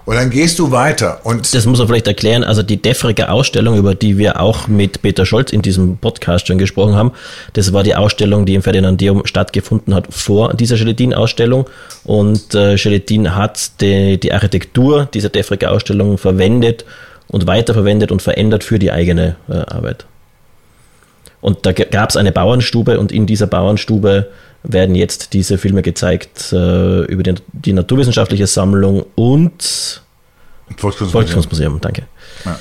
Und 0.05 0.15
dann 0.15 0.31
gehst 0.31 0.57
du 0.57 0.71
weiter. 0.71 1.19
Und 1.23 1.53
das 1.53 1.65
muss 1.65 1.77
man 1.77 1.88
vielleicht 1.88 2.07
erklären. 2.07 2.43
Also 2.43 2.63
die 2.63 2.81
Defregger 2.81 3.31
Ausstellung, 3.31 3.77
über 3.77 3.93
die 3.93 4.17
wir 4.17 4.39
auch 4.39 4.67
mit 4.67 5.01
Peter 5.01 5.25
Scholz 5.25 5.51
in 5.51 5.62
diesem 5.62 5.97
Podcast 5.97 6.47
schon 6.47 6.57
gesprochen 6.57 6.95
haben, 6.95 7.12
das 7.53 7.71
war 7.71 7.84
die 7.84 7.95
Ausstellung, 7.95 8.45
die 8.45 8.55
im 8.55 8.63
Ferdinandeum 8.63 9.25
stattgefunden 9.25 9.93
hat 9.93 10.07
vor 10.10 10.53
dieser 10.55 10.77
Gelatin-Ausstellung. 10.77 11.69
Und 12.03 12.55
äh, 12.55 12.77
Gelatin 12.77 13.36
hat 13.36 13.81
die, 13.81 14.19
die 14.19 14.34
Architektur 14.34 15.07
dieser 15.13 15.29
Defregger 15.29 15.71
Ausstellung 15.71 16.17
verwendet 16.17 16.84
und 17.27 17.45
weiterverwendet 17.45 18.12
und 18.12 18.21
verändert 18.21 18.63
für 18.63 18.79
die 18.79 18.91
eigene 18.91 19.36
äh, 19.49 19.53
Arbeit. 19.53 20.05
Und 21.41 21.65
da 21.65 21.71
gab 21.73 22.10
es 22.10 22.17
eine 22.17 22.32
Bauernstube 22.32 22.99
und 22.99 23.12
in 23.12 23.25
dieser 23.25 23.47
Bauernstube 23.47 24.32
werden 24.63 24.95
jetzt 24.95 25.34
diese 25.34 25.58
Filme 25.58 25.82
gezeigt 25.82 26.54
äh, 26.54 27.04
über 27.06 27.23
den, 27.23 27.39
die 27.51 27.73
naturwissenschaftliche 27.73 28.47
Sammlung 28.47 29.06
und 29.15 30.01
Volkskunstmuseum. 30.77 31.12
Volkskunstmuseum, 31.12 31.82
danke. 31.82 32.04
Ja. 32.45 32.60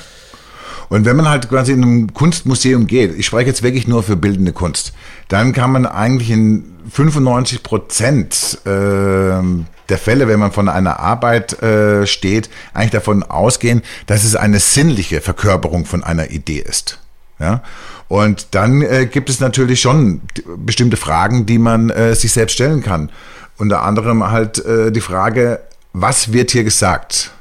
Und 0.89 1.05
wenn 1.05 1.15
man 1.15 1.29
halt 1.29 1.47
quasi 1.47 1.71
in 1.71 1.83
einem 1.83 2.13
Kunstmuseum 2.13 2.85
geht, 2.85 3.17
ich 3.17 3.25
spreche 3.25 3.47
jetzt 3.47 3.63
wirklich 3.63 3.87
nur 3.87 4.03
für 4.03 4.17
bildende 4.17 4.51
Kunst, 4.51 4.91
dann 5.29 5.53
kann 5.53 5.71
man 5.71 5.85
eigentlich 5.85 6.31
in 6.31 6.65
95 6.89 7.63
Prozent 7.63 8.57
äh, 8.65 8.69
der 8.69 9.97
Fälle, 9.97 10.27
wenn 10.27 10.39
man 10.39 10.51
von 10.51 10.67
einer 10.67 10.99
Arbeit 10.99 11.61
äh, 11.61 12.05
steht, 12.05 12.49
eigentlich 12.73 12.91
davon 12.91 13.23
ausgehen, 13.23 13.83
dass 14.07 14.25
es 14.25 14.35
eine 14.35 14.59
sinnliche 14.59 15.21
Verkörperung 15.21 15.85
von 15.85 16.03
einer 16.03 16.31
Idee 16.31 16.59
ist. 16.59 16.99
Ja? 17.39 17.63
Und 18.11 18.55
dann 18.55 18.81
äh, 18.81 19.05
gibt 19.05 19.29
es 19.29 19.39
natürlich 19.39 19.79
schon 19.79 20.19
bestimmte 20.57 20.97
Fragen, 20.97 21.45
die 21.45 21.57
man 21.57 21.89
äh, 21.89 22.13
sich 22.13 22.33
selbst 22.33 22.55
stellen 22.55 22.83
kann. 22.83 23.09
Unter 23.55 23.83
anderem 23.83 24.29
halt 24.29 24.59
äh, 24.65 24.91
die 24.91 24.99
Frage, 24.99 25.61
was 25.93 26.33
wird 26.33 26.51
hier 26.51 26.65
gesagt? 26.65 27.31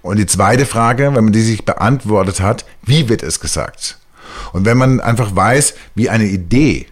Und 0.00 0.16
die 0.16 0.24
zweite 0.24 0.64
Frage, 0.64 1.14
wenn 1.14 1.24
man 1.24 1.34
die 1.34 1.42
sich 1.42 1.66
beantwortet 1.66 2.40
hat, 2.40 2.64
wie 2.84 3.10
wird 3.10 3.22
es 3.22 3.38
gesagt? 3.38 3.98
Und 4.54 4.64
wenn 4.64 4.78
man 4.78 4.98
einfach 5.00 5.36
weiß, 5.36 5.74
wie 5.94 6.08
eine 6.08 6.24
Idee 6.24 6.86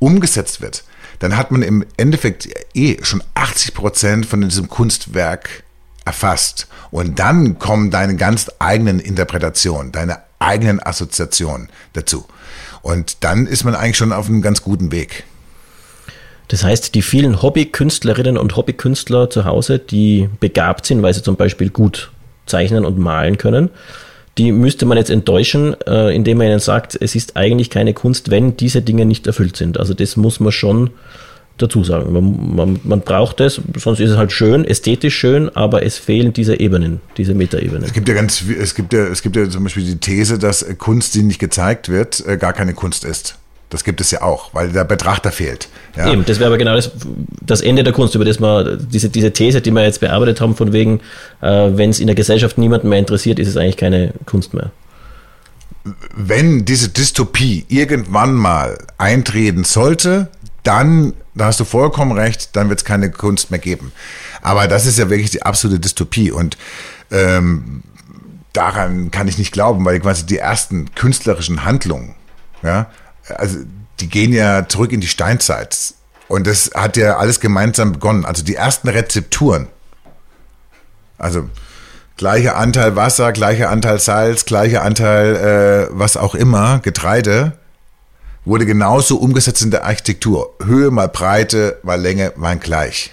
umgesetzt 0.00 0.60
wird, 0.60 0.82
dann 1.20 1.36
hat 1.36 1.52
man 1.52 1.62
im 1.62 1.86
Endeffekt 1.96 2.48
eh 2.74 2.96
schon 3.04 3.22
80 3.34 3.74
Prozent 3.74 4.26
von 4.26 4.40
diesem 4.40 4.68
Kunstwerk 4.68 5.62
erfasst. 6.04 6.66
Und 6.90 7.20
dann 7.20 7.60
kommen 7.60 7.92
deine 7.92 8.16
ganz 8.16 8.50
eigenen 8.58 8.98
Interpretationen, 8.98 9.92
deine 9.92 10.26
eigenen 10.38 10.82
Assoziationen 10.82 11.68
dazu. 11.92 12.26
Und 12.82 13.24
dann 13.24 13.46
ist 13.46 13.64
man 13.64 13.74
eigentlich 13.74 13.96
schon 13.96 14.12
auf 14.12 14.28
einem 14.28 14.42
ganz 14.42 14.62
guten 14.62 14.92
Weg. 14.92 15.24
Das 16.48 16.64
heißt, 16.64 16.94
die 16.94 17.02
vielen 17.02 17.42
Hobbykünstlerinnen 17.42 18.38
und 18.38 18.56
Hobbykünstler 18.56 19.28
zu 19.28 19.44
Hause, 19.44 19.78
die 19.78 20.28
begabt 20.40 20.86
sind, 20.86 21.02
weil 21.02 21.12
sie 21.12 21.22
zum 21.22 21.36
Beispiel 21.36 21.68
gut 21.68 22.10
zeichnen 22.46 22.86
und 22.86 22.98
malen 22.98 23.36
können, 23.36 23.68
die 24.38 24.52
müsste 24.52 24.86
man 24.86 24.96
jetzt 24.96 25.10
enttäuschen, 25.10 25.76
äh, 25.86 26.14
indem 26.14 26.38
man 26.38 26.46
ihnen 26.46 26.60
sagt, 26.60 26.96
es 26.98 27.14
ist 27.14 27.36
eigentlich 27.36 27.70
keine 27.70 27.92
Kunst, 27.92 28.30
wenn 28.30 28.56
diese 28.56 28.80
Dinge 28.80 29.04
nicht 29.04 29.26
erfüllt 29.26 29.56
sind. 29.56 29.78
Also 29.78 29.94
das 29.94 30.16
muss 30.16 30.40
man 30.40 30.52
schon 30.52 30.90
dazu 31.58 31.84
sagen. 31.84 32.12
Man, 32.12 32.56
man, 32.56 32.80
man 32.84 33.00
braucht 33.00 33.40
es, 33.40 33.60
sonst 33.76 34.00
ist 34.00 34.10
es 34.10 34.16
halt 34.16 34.32
schön, 34.32 34.64
ästhetisch 34.64 35.16
schön, 35.16 35.48
aber 35.54 35.84
es 35.84 35.98
fehlen 35.98 36.32
diese 36.32 36.58
Ebenen, 36.58 37.00
diese 37.16 37.34
Metaebenen. 37.34 37.84
Es 37.84 37.92
gibt 37.92 38.08
ja 38.08 38.14
ganz, 38.14 38.42
es 38.42 38.74
gibt 38.74 38.92
ja, 38.92 39.06
es 39.06 39.22
gibt 39.22 39.36
ja 39.36 39.48
zum 39.48 39.64
Beispiel 39.64 39.84
die 39.84 39.96
These, 39.96 40.38
dass 40.38 40.64
Kunst, 40.78 41.14
die 41.14 41.22
nicht 41.22 41.38
gezeigt 41.38 41.88
wird, 41.88 42.24
äh, 42.26 42.36
gar 42.36 42.52
keine 42.52 42.74
Kunst 42.74 43.04
ist. 43.04 43.36
Das 43.70 43.84
gibt 43.84 44.00
es 44.00 44.10
ja 44.10 44.22
auch, 44.22 44.54
weil 44.54 44.70
der 44.70 44.84
Betrachter 44.84 45.30
fehlt. 45.30 45.68
Ja? 45.94 46.10
Eben, 46.10 46.24
das 46.24 46.38
wäre 46.38 46.48
aber 46.48 46.56
genau 46.56 46.74
das, 46.74 46.90
das 47.42 47.60
Ende 47.60 47.84
der 47.84 47.92
Kunst, 47.92 48.14
über 48.14 48.24
das 48.24 48.40
wir, 48.40 48.78
diese, 48.78 49.10
diese 49.10 49.32
These, 49.32 49.60
die 49.60 49.70
wir 49.70 49.82
jetzt 49.82 50.00
bearbeitet 50.00 50.40
haben, 50.40 50.56
von 50.56 50.72
wegen, 50.72 51.00
äh, 51.42 51.70
wenn 51.72 51.90
es 51.90 52.00
in 52.00 52.06
der 52.06 52.16
Gesellschaft 52.16 52.56
niemanden 52.56 52.88
mehr 52.88 52.98
interessiert, 52.98 53.38
ist 53.38 53.48
es 53.48 53.56
eigentlich 53.56 53.76
keine 53.76 54.14
Kunst 54.24 54.54
mehr. 54.54 54.70
Wenn 56.14 56.64
diese 56.64 56.88
Dystopie 56.88 57.66
irgendwann 57.68 58.34
mal 58.34 58.78
eintreten 58.96 59.64
sollte, 59.64 60.28
dann, 60.62 61.14
da 61.34 61.46
hast 61.46 61.60
du 61.60 61.64
vollkommen 61.64 62.12
recht, 62.12 62.56
dann 62.56 62.68
wird 62.68 62.80
es 62.80 62.84
keine 62.84 63.10
Kunst 63.10 63.50
mehr 63.50 63.60
geben. 63.60 63.92
Aber 64.42 64.68
das 64.68 64.86
ist 64.86 64.98
ja 64.98 65.10
wirklich 65.10 65.30
die 65.30 65.42
absolute 65.42 65.80
Dystopie 65.80 66.30
und 66.30 66.56
ähm, 67.10 67.82
daran 68.52 69.10
kann 69.10 69.28
ich 69.28 69.38
nicht 69.38 69.52
glauben, 69.52 69.84
weil 69.84 70.00
quasi 70.00 70.26
die 70.26 70.38
ersten 70.38 70.94
künstlerischen 70.94 71.64
Handlungen, 71.64 72.14
ja, 72.62 72.90
also 73.36 73.58
die 74.00 74.08
gehen 74.08 74.32
ja 74.32 74.68
zurück 74.68 74.92
in 74.92 75.00
die 75.00 75.08
Steinzeit. 75.08 75.94
Und 76.28 76.46
das 76.46 76.72
hat 76.74 76.96
ja 76.96 77.16
alles 77.16 77.40
gemeinsam 77.40 77.92
begonnen. 77.92 78.24
Also 78.24 78.44
die 78.44 78.54
ersten 78.54 78.88
Rezepturen. 78.88 79.66
Also 81.16 81.48
gleicher 82.16 82.56
Anteil 82.56 82.96
Wasser, 82.96 83.32
gleicher 83.32 83.70
Anteil 83.70 83.98
Salz, 83.98 84.44
gleicher 84.44 84.82
Anteil 84.82 85.36
äh, 85.36 85.98
was 85.98 86.16
auch 86.16 86.34
immer, 86.34 86.80
Getreide, 86.80 87.57
wurde 88.48 88.66
genauso 88.66 89.18
umgesetzt 89.18 89.62
in 89.62 89.70
der 89.70 89.84
Architektur. 89.84 90.54
Höhe 90.64 90.90
mal 90.90 91.08
Breite 91.08 91.78
mal 91.82 92.00
Länge 92.00 92.32
waren 92.36 92.60
gleich. 92.60 93.12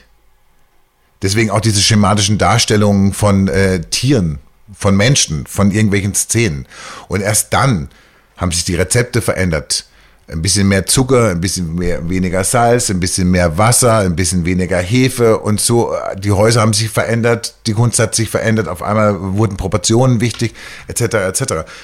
Deswegen 1.22 1.50
auch 1.50 1.62
diese 1.62 1.82
schematischen 1.82 2.38
Darstellungen 2.38 3.14
von 3.14 3.48
äh, 3.48 3.82
Tieren, 3.82 4.40
von 4.74 4.96
Menschen, 4.96 5.46
von 5.46 5.72
irgendwelchen 5.72 6.16
Szenen. 6.16 6.68
Und 7.08 7.22
erst 7.22 7.54
dann 7.54 7.90
haben 8.38 8.52
sich 8.52 8.64
die 8.64 8.76
Rezepte 8.76 9.22
verändert 9.22 9.86
ein 10.28 10.42
bisschen 10.42 10.68
mehr 10.68 10.86
Zucker, 10.86 11.30
ein 11.30 11.42
bisschen 11.42 11.76
mehr, 11.76 12.10
weniger 12.10 12.44
Salz, 12.44 12.90
ein 12.90 13.00
bisschen 13.00 13.30
mehr 13.30 13.58
Wasser, 13.58 14.00
ein 14.00 14.16
bisschen 14.16 14.46
weniger 14.46 14.80
Hefe 14.80 15.38
und 15.38 15.62
so. 15.62 15.94
Die 16.18 16.32
Häuser 16.32 16.62
haben 16.62 16.74
sich 16.74 16.90
verändert, 16.90 17.56
die 17.68 17.74
Kunst 17.74 18.00
hat 18.00 18.16
sich 18.16 18.30
verändert, 18.30 18.68
auf 18.68 18.82
einmal 18.82 19.16
wurden 19.20 19.58
Proportionen 19.58 20.22
wichtig, 20.22 20.56
etc. 20.88 21.02
etc. 21.02 21.44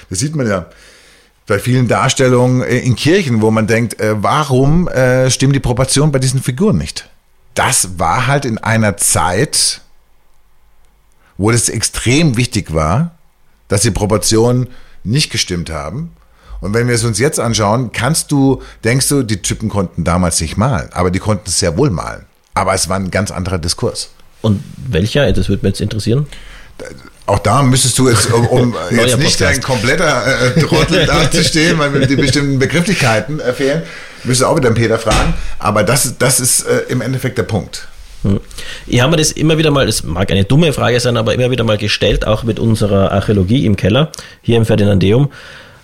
Das 0.10 0.20
sieht 0.20 0.36
man 0.36 0.48
ja 0.48 0.66
bei 1.52 1.60
vielen 1.60 1.88
Darstellungen 1.88 2.64
in 2.64 2.96
Kirchen, 2.96 3.42
wo 3.42 3.52
man 3.52 3.68
denkt, 3.68 4.00
äh, 4.00 4.24
warum 4.24 4.88
äh, 4.88 5.30
stimmen 5.30 5.54
die 5.54 5.60
Proportionen 5.60 6.12
bei 6.12 6.20
diesen 6.20 6.42
Figuren 6.42 6.78
nicht? 6.78 7.10
Das 7.54 8.00
war 8.00 8.28
halt 8.28 8.46
in 8.46 8.58
einer 8.58 8.96
Zeit, 8.96 9.82
wo 11.38 11.52
das 11.52 11.68
extrem 11.68 12.38
wichtig 12.38 12.74
war, 12.74 13.16
dass 13.68 13.82
die 13.82 13.92
Proportionen 13.92 14.68
nicht 15.04 15.30
gestimmt 15.30 15.70
haben 15.70 16.12
und 16.62 16.76
wenn 16.76 16.88
wir 16.88 16.96
es 16.96 17.04
uns 17.04 17.20
jetzt 17.20 17.40
anschauen, 17.40 17.92
kannst 17.92 18.32
du, 18.32 18.62
denkst 18.84 19.10
du, 19.10 19.24
die 19.24 19.42
Typen 19.42 19.68
konnten 19.68 20.04
damals 20.04 20.40
nicht 20.40 20.56
malen, 20.56 20.90
aber 20.94 21.12
die 21.12 21.20
konnten 21.20 21.44
es 21.48 21.60
sehr 21.60 21.76
wohl 21.76 21.90
malen. 21.90 22.26
Aber 22.54 22.74
es 22.74 22.88
war 22.88 22.98
ein 22.98 23.12
ganz 23.12 23.32
anderer 23.32 23.58
Diskurs. 23.58 24.12
Und 24.42 24.64
welcher? 24.78 25.32
Das 25.34 25.50
würde 25.50 25.66
mich 25.66 25.72
jetzt 25.72 25.82
interessieren. 25.82 26.28
Auch 27.26 27.40
da 27.40 27.62
müsstest 27.62 27.98
du 28.00 28.10
jetzt, 28.10 28.32
um, 28.32 28.48
um 28.48 28.76
jetzt 28.92 29.18
nicht 29.18 29.38
Podcast. 29.38 29.56
ein 29.56 29.62
kompletter 29.62 30.56
äh, 30.56 30.60
Trottel 30.60 31.06
dazustehen, 31.08 31.80
weil 31.80 31.92
mir 31.92 32.08
die 32.08 32.16
bestimmten 32.16 32.60
Begrifflichkeiten 32.60 33.40
äh, 33.40 33.54
fehlen, 33.54 33.84
müsstest 34.24 34.42
du 34.42 34.52
auch 34.52 34.58
wieder 34.58 34.70
den 34.70 34.76
Peter 34.76 34.98
fragen. 34.98 35.34
Aber 35.60 35.84
das, 35.84 36.18
das 36.18 36.40
ist 36.40 36.64
äh, 36.64 36.84
im 36.90 37.02
Endeffekt 37.02 37.38
der 37.38 37.44
Punkt. 37.44 37.88
Hm. 38.24 38.40
Ich 38.86 39.02
habe 39.02 39.12
mir 39.12 39.18
das 39.18 39.32
immer 39.32 39.58
wieder 39.58 39.72
mal, 39.72 39.88
es 39.88 40.04
mag 40.04 40.32
eine 40.32 40.44
dumme 40.44 40.74
Frage 40.74 41.00
sein, 41.00 41.18
aber 41.18 41.34
immer 41.34 41.50
wieder 41.52 41.64
mal 41.64 41.78
gestellt, 41.78 42.26
auch 42.28 42.44
mit 42.44 42.60
unserer 42.60 43.12
Archäologie 43.12 43.66
im 43.66 43.76
Keller, 43.76 44.12
hier 44.42 44.58
im 44.58 44.66
Ferdinandeum. 44.66 45.32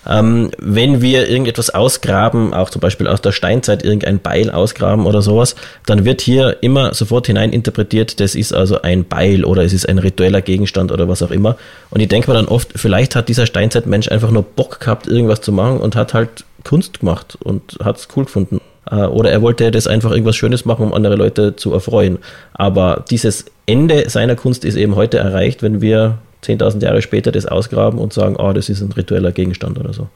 Ähm, 0.08 0.50
wenn 0.58 1.02
wir 1.02 1.28
irgendetwas 1.28 1.70
ausgraben, 1.70 2.54
auch 2.54 2.70
zum 2.70 2.80
Beispiel 2.80 3.06
aus 3.06 3.20
der 3.20 3.32
Steinzeit 3.32 3.84
irgendein 3.84 4.20
Beil 4.20 4.50
ausgraben 4.50 5.06
oder 5.06 5.22
sowas, 5.22 5.54
dann 5.86 6.04
wird 6.04 6.20
hier 6.20 6.56
immer 6.62 6.94
sofort 6.94 7.26
hineininterpretiert, 7.26 8.20
das 8.20 8.34
ist 8.34 8.52
also 8.52 8.82
ein 8.82 9.04
Beil 9.04 9.44
oder 9.44 9.64
es 9.64 9.72
ist 9.72 9.88
ein 9.88 9.98
ritueller 9.98 10.40
Gegenstand 10.40 10.92
oder 10.92 11.08
was 11.08 11.22
auch 11.22 11.30
immer. 11.30 11.56
Und 11.90 12.00
ich 12.00 12.08
denke 12.08 12.30
mir 12.30 12.36
dann 12.36 12.48
oft, 12.48 12.70
vielleicht 12.76 13.16
hat 13.16 13.28
dieser 13.28 13.46
Steinzeitmensch 13.46 14.10
einfach 14.10 14.30
nur 14.30 14.42
Bock 14.42 14.80
gehabt, 14.80 15.06
irgendwas 15.06 15.42
zu 15.42 15.52
machen 15.52 15.78
und 15.78 15.94
hat 15.94 16.14
halt 16.14 16.44
Kunst 16.64 17.00
gemacht 17.00 17.36
und 17.42 17.78
hat 17.82 17.98
es 17.98 18.08
cool 18.16 18.24
gefunden. 18.24 18.60
Äh, 18.90 19.06
oder 19.06 19.30
er 19.30 19.42
wollte 19.42 19.70
das 19.70 19.86
einfach 19.86 20.10
irgendwas 20.10 20.36
Schönes 20.36 20.64
machen, 20.64 20.86
um 20.86 20.94
andere 20.94 21.16
Leute 21.16 21.56
zu 21.56 21.72
erfreuen. 21.72 22.18
Aber 22.54 23.04
dieses 23.10 23.46
Ende 23.66 24.08
seiner 24.08 24.36
Kunst 24.36 24.64
ist 24.64 24.76
eben 24.76 24.96
heute 24.96 25.18
erreicht, 25.18 25.62
wenn 25.62 25.80
wir 25.80 26.18
10.000 26.44 26.82
Jahre 26.82 27.02
später 27.02 27.32
das 27.32 27.46
ausgraben 27.46 27.98
und 27.98 28.12
sagen, 28.12 28.36
oh, 28.36 28.52
das 28.52 28.68
ist 28.68 28.80
ein 28.80 28.92
ritueller 28.92 29.32
Gegenstand 29.32 29.78
oder 29.78 29.92
so. 29.92 30.08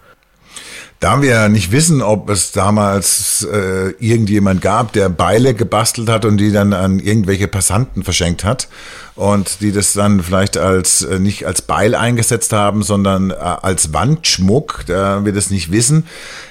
Da 1.02 1.20
wir 1.20 1.30
ja 1.30 1.48
nicht 1.48 1.72
wissen, 1.72 2.00
ob 2.00 2.30
es 2.30 2.52
damals 2.52 3.44
äh, 3.52 3.90
irgendjemand 3.98 4.60
gab, 4.60 4.92
der 4.92 5.08
Beile 5.08 5.52
gebastelt 5.52 6.08
hat 6.08 6.24
und 6.24 6.36
die 6.36 6.52
dann 6.52 6.72
an 6.72 7.00
irgendwelche 7.00 7.48
Passanten 7.48 8.04
verschenkt 8.04 8.44
hat 8.44 8.68
und 9.16 9.62
die 9.62 9.72
das 9.72 9.94
dann 9.94 10.22
vielleicht 10.22 10.56
als 10.56 11.02
äh, 11.02 11.18
nicht 11.18 11.44
als 11.44 11.62
Beil 11.62 11.96
eingesetzt 11.96 12.52
haben, 12.52 12.84
sondern 12.84 13.30
äh, 13.30 13.34
als 13.34 13.92
Wandschmuck, 13.92 14.84
da 14.86 15.24
wir 15.24 15.32
das 15.32 15.50
nicht 15.50 15.72
wissen, 15.72 16.06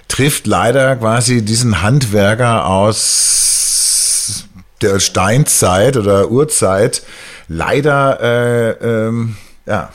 trifft 0.10 0.48
leider 0.48 0.98
quasi 0.98 1.44
diesen 1.44 1.82
Handwerker 1.82 2.66
aus 2.66 4.44
der 4.82 5.00
Steinzeit 5.00 5.96
oder 5.96 6.30
Urzeit 6.30 7.04
leider 7.48 8.20
äh, 8.20 8.72
ähm, 9.08 9.38
ja, 9.72 9.90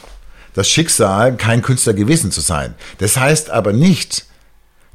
das 0.55 0.71
Schicksal, 0.71 1.37
kein 1.37 1.61
Künstler 1.61 1.93
gewesen 1.93 2.33
zu 2.33 2.41
sein. 2.41 2.75
Das 2.97 3.19
heißt 3.19 3.51
aber 3.51 3.75
nicht, 3.75 4.25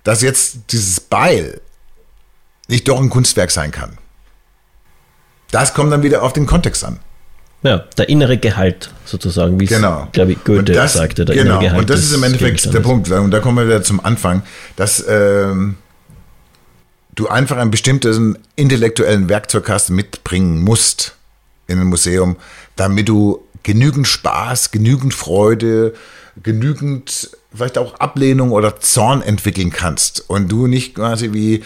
dass 0.03 0.23
jetzt 0.23 0.71
dieses 0.71 0.99
Beil 0.99 1.61
nicht 2.67 2.87
doch 2.87 2.99
ein 2.99 3.11
Kunstwerk 3.11 3.51
sein 3.51 3.71
kann. 3.71 3.99
Das 5.51 5.75
kommt 5.75 5.91
dann 5.91 6.01
wieder 6.01 6.23
auf 6.23 6.33
den 6.33 6.47
Kontext 6.47 6.83
an. 6.83 6.99
Ja, 7.61 7.77
der 7.95 8.09
innere 8.09 8.39
Gehalt 8.39 8.91
sozusagen, 9.05 9.59
wie 9.59 9.65
genau. 9.65 10.05
es, 10.05 10.13
glaube 10.13 10.31
ich, 10.31 10.43
Goethe 10.43 10.71
das, 10.71 10.93
sagte. 10.93 11.25
Der 11.25 11.35
genau, 11.35 11.59
innere 11.59 11.65
Gehalt 11.65 11.81
und 11.81 11.89
das 11.91 11.99
ist 11.99 12.13
im 12.13 12.23
Endeffekt 12.23 12.73
der 12.73 12.79
Punkt. 12.79 13.11
Und 13.11 13.29
da 13.29 13.39
kommen 13.39 13.57
wir 13.57 13.67
wieder 13.67 13.83
zum 13.83 14.03
Anfang, 14.03 14.41
dass 14.77 15.05
ähm, 15.07 15.77
du 17.13 17.27
einfach 17.27 17.57
einen 17.57 17.69
bestimmten 17.69 18.35
intellektuellen 18.55 19.29
Werkzeugkasten 19.29 19.95
mitbringen 19.95 20.61
musst 20.61 21.17
in 21.67 21.79
ein 21.79 21.85
Museum, 21.85 22.37
damit 22.75 23.09
du 23.09 23.45
genügend 23.63 24.07
Spaß, 24.07 24.71
genügend 24.71 25.13
Freude, 25.13 25.93
genügend 26.41 27.29
vielleicht 27.53 27.77
auch 27.77 27.95
Ablehnung 27.95 28.51
oder 28.51 28.79
Zorn 28.79 29.21
entwickeln 29.21 29.71
kannst 29.71 30.29
und 30.29 30.51
du 30.51 30.67
nicht 30.67 30.95
quasi 30.95 31.33
wie 31.33 31.63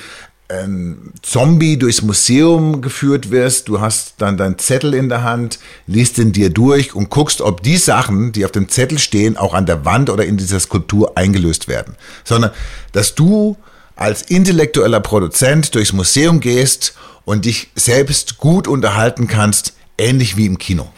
ein 0.47 1.11
Zombie 1.23 1.77
durchs 1.77 2.03
Museum 2.03 2.81
geführt 2.81 3.31
wirst, 3.31 3.67
du 3.67 3.81
hast 3.81 4.15
dann 4.19 4.37
deinen 4.37 4.59
Zettel 4.59 4.93
in 4.93 5.09
der 5.09 5.23
Hand, 5.23 5.59
liest 5.87 6.19
den 6.19 6.33
dir 6.33 6.51
durch 6.51 6.93
und 6.93 7.09
guckst, 7.09 7.41
ob 7.41 7.63
die 7.63 7.77
Sachen, 7.77 8.31
die 8.31 8.45
auf 8.45 8.51
dem 8.51 8.69
Zettel 8.69 8.99
stehen, 8.99 9.37
auch 9.37 9.55
an 9.55 9.65
der 9.65 9.85
Wand 9.85 10.09
oder 10.09 10.25
in 10.25 10.37
dieser 10.37 10.59
Skulptur 10.59 11.17
eingelöst 11.17 11.67
werden. 11.67 11.95
Sondern, 12.23 12.51
dass 12.91 13.15
du 13.15 13.57
als 13.95 14.21
intellektueller 14.21 14.99
Produzent 14.99 15.73
durchs 15.73 15.93
Museum 15.93 16.39
gehst 16.41 16.93
und 17.23 17.45
dich 17.45 17.71
selbst 17.73 18.37
gut 18.37 18.67
unterhalten 18.67 19.27
kannst, 19.27 19.73
ähnlich 19.97 20.37
wie 20.37 20.45
im 20.45 20.59
Kino. 20.59 20.89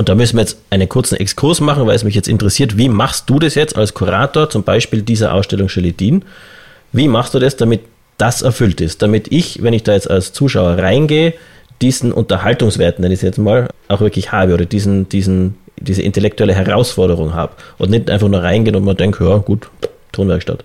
Und 0.00 0.08
da 0.08 0.14
müssen 0.14 0.38
wir 0.38 0.40
jetzt 0.40 0.56
einen 0.70 0.88
kurzen 0.88 1.16
Exkurs 1.16 1.60
machen, 1.60 1.86
weil 1.86 1.94
es 1.94 2.04
mich 2.04 2.14
jetzt 2.14 2.26
interessiert, 2.26 2.78
wie 2.78 2.88
machst 2.88 3.28
du 3.28 3.38
das 3.38 3.54
jetzt 3.54 3.76
als 3.76 3.92
Kurator, 3.92 4.48
zum 4.48 4.62
Beispiel 4.62 5.02
dieser 5.02 5.34
Ausstellung 5.34 5.68
Gelatin? 5.68 6.24
Wie 6.90 7.06
machst 7.06 7.34
du 7.34 7.38
das, 7.38 7.56
damit 7.56 7.82
das 8.16 8.40
erfüllt 8.40 8.80
ist, 8.80 9.02
damit 9.02 9.30
ich, 9.30 9.62
wenn 9.62 9.74
ich 9.74 9.82
da 9.82 9.92
jetzt 9.92 10.10
als 10.10 10.32
Zuschauer 10.32 10.78
reingehe, 10.78 11.34
diesen 11.82 12.12
Unterhaltungswert, 12.12 12.98
nenne 12.98 13.12
ich 13.12 13.18
es 13.18 13.22
jetzt 13.24 13.36
mal, 13.36 13.68
auch 13.88 14.00
wirklich 14.00 14.32
habe 14.32 14.54
oder 14.54 14.64
diesen, 14.64 15.06
diesen, 15.10 15.58
diese 15.78 16.00
intellektuelle 16.00 16.54
Herausforderung 16.54 17.34
habe 17.34 17.52
und 17.76 17.90
nicht 17.90 18.08
einfach 18.08 18.28
nur 18.28 18.42
reingehen 18.42 18.76
und 18.76 18.84
man 18.84 18.96
denkt, 18.96 19.20
ja 19.20 19.36
gut, 19.36 19.68
Tonwerkstatt. 20.12 20.64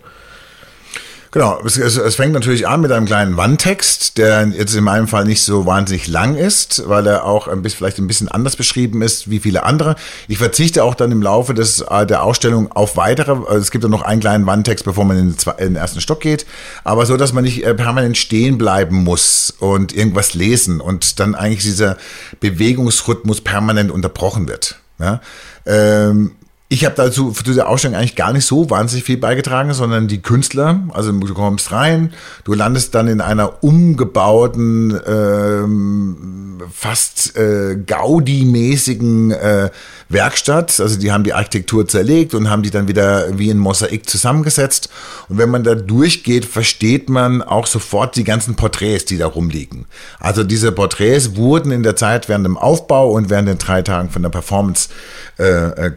Genau, 1.36 1.60
es, 1.66 1.76
es, 1.76 1.98
es, 1.98 2.16
fängt 2.16 2.32
natürlich 2.32 2.66
an 2.66 2.80
mit 2.80 2.94
einem 2.94 3.06
kleinen 3.06 3.36
Wandtext, 3.36 4.18
der 4.18 4.48
jetzt 4.48 4.74
in 4.74 4.86
meinem 4.86 5.10
Fall 5.10 5.26
nicht 5.26 5.44
so 5.44 5.66
wahnsinnig 5.66 6.08
lang 6.08 6.36
ist, 6.38 6.88
weil 6.88 7.06
er 7.06 7.26
auch 7.26 7.50
ein 7.50 7.62
bisschen, 7.62 7.80
vielleicht 7.80 7.98
ein 7.98 8.08
bisschen 8.08 8.30
anders 8.30 8.56
beschrieben 8.56 9.02
ist 9.02 9.30
wie 9.30 9.42
viele 9.42 9.64
andere. 9.64 9.98
Ich 10.30 10.38
verzichte 10.38 10.82
auch 10.82 10.96
dann 10.96 11.12
im 11.12 11.22
Laufe 11.22 11.54
des, 11.54 11.82
äh, 11.82 12.06
der 12.06 12.24
Ausstellung 12.24 12.72
auf 12.72 12.96
weitere, 12.96 13.34
also 13.34 13.58
es 13.58 13.72
gibt 13.72 13.84
dann 13.84 13.92
noch 13.92 14.04
einen 14.04 14.22
kleinen 14.22 14.46
Wandtext, 14.46 14.86
bevor 14.86 15.04
man 15.04 15.18
in 15.18 15.36
den, 15.36 15.54
in 15.58 15.66
den 15.74 15.76
ersten 15.76 16.00
Stock 16.00 16.22
geht, 16.22 16.46
aber 16.86 17.06
so, 17.06 17.18
dass 17.18 17.34
man 17.34 17.44
nicht 17.44 17.66
äh, 17.66 17.74
permanent 17.74 18.18
stehen 18.18 18.58
bleiben 18.58 19.04
muss 19.04 19.54
und 19.60 19.94
irgendwas 19.94 20.36
lesen 20.36 20.80
und 20.80 21.20
dann 21.20 21.36
eigentlich 21.36 21.64
dieser 21.64 21.98
Bewegungsrhythmus 22.40 23.42
permanent 23.42 23.92
unterbrochen 23.92 24.48
wird. 24.48 24.80
Ja? 25.00 25.20
Ähm, 25.66 26.32
ich 26.68 26.84
habe 26.84 26.96
dazu 26.96 27.32
für 27.32 27.44
diese 27.44 27.68
Ausstellung 27.68 27.96
eigentlich 27.96 28.16
gar 28.16 28.34
nicht 28.34 28.46
so 28.46 28.70
wahnsinnig 28.72 29.06
viel 29.06 29.18
beigetragen, 29.18 29.72
sondern 29.74 30.08
die 30.08 30.22
Künstler. 30.22 30.82
Also 30.94 31.12
du 31.12 31.34
kommst 31.36 31.72
rein, 31.72 32.12
du 32.44 32.54
landest 32.54 32.96
dann 32.96 33.08
in 33.08 33.22
einer 33.22 33.64
umgebauten, 33.64 35.00
ähm, 35.06 36.46
fast 36.74 37.38
äh, 37.38 37.76
Gaudi-mäßigen 37.76 39.32
äh, 39.32 39.70
Werkstatt. 40.10 40.80
Also 40.80 40.98
die 40.98 41.12
haben 41.12 41.24
die 41.24 41.34
Architektur 41.34 41.88
zerlegt 41.88 42.34
und 42.34 42.50
haben 42.50 42.64
die 42.64 42.72
dann 42.72 42.88
wieder 42.88 43.38
wie 43.38 43.52
ein 43.52 43.60
Mosaik 43.60 44.10
zusammengesetzt. 44.10 44.90
Und 45.30 45.38
wenn 45.38 45.50
man 45.50 45.64
da 45.64 45.76
durchgeht, 45.76 46.46
versteht 46.46 47.10
man 47.10 47.44
auch 47.44 47.68
sofort 47.68 48.16
die 48.16 48.24
ganzen 48.24 48.56
Porträts, 48.56 49.06
die 49.06 49.18
da 49.18 49.28
rumliegen. 49.28 49.86
Also 50.20 50.44
diese 50.44 50.72
Porträts 50.72 51.36
wurden 51.36 51.72
in 51.72 51.84
der 51.84 51.96
Zeit 51.96 52.28
während 52.28 52.46
dem 52.46 52.58
Aufbau 52.58 53.12
und 53.12 53.30
während 53.30 53.48
den 53.48 53.58
drei 53.58 53.82
Tagen 53.82 54.10
von 54.10 54.24
der 54.24 54.30
Performance 54.30 54.90
äh, 55.38 55.88
äh 55.88 55.92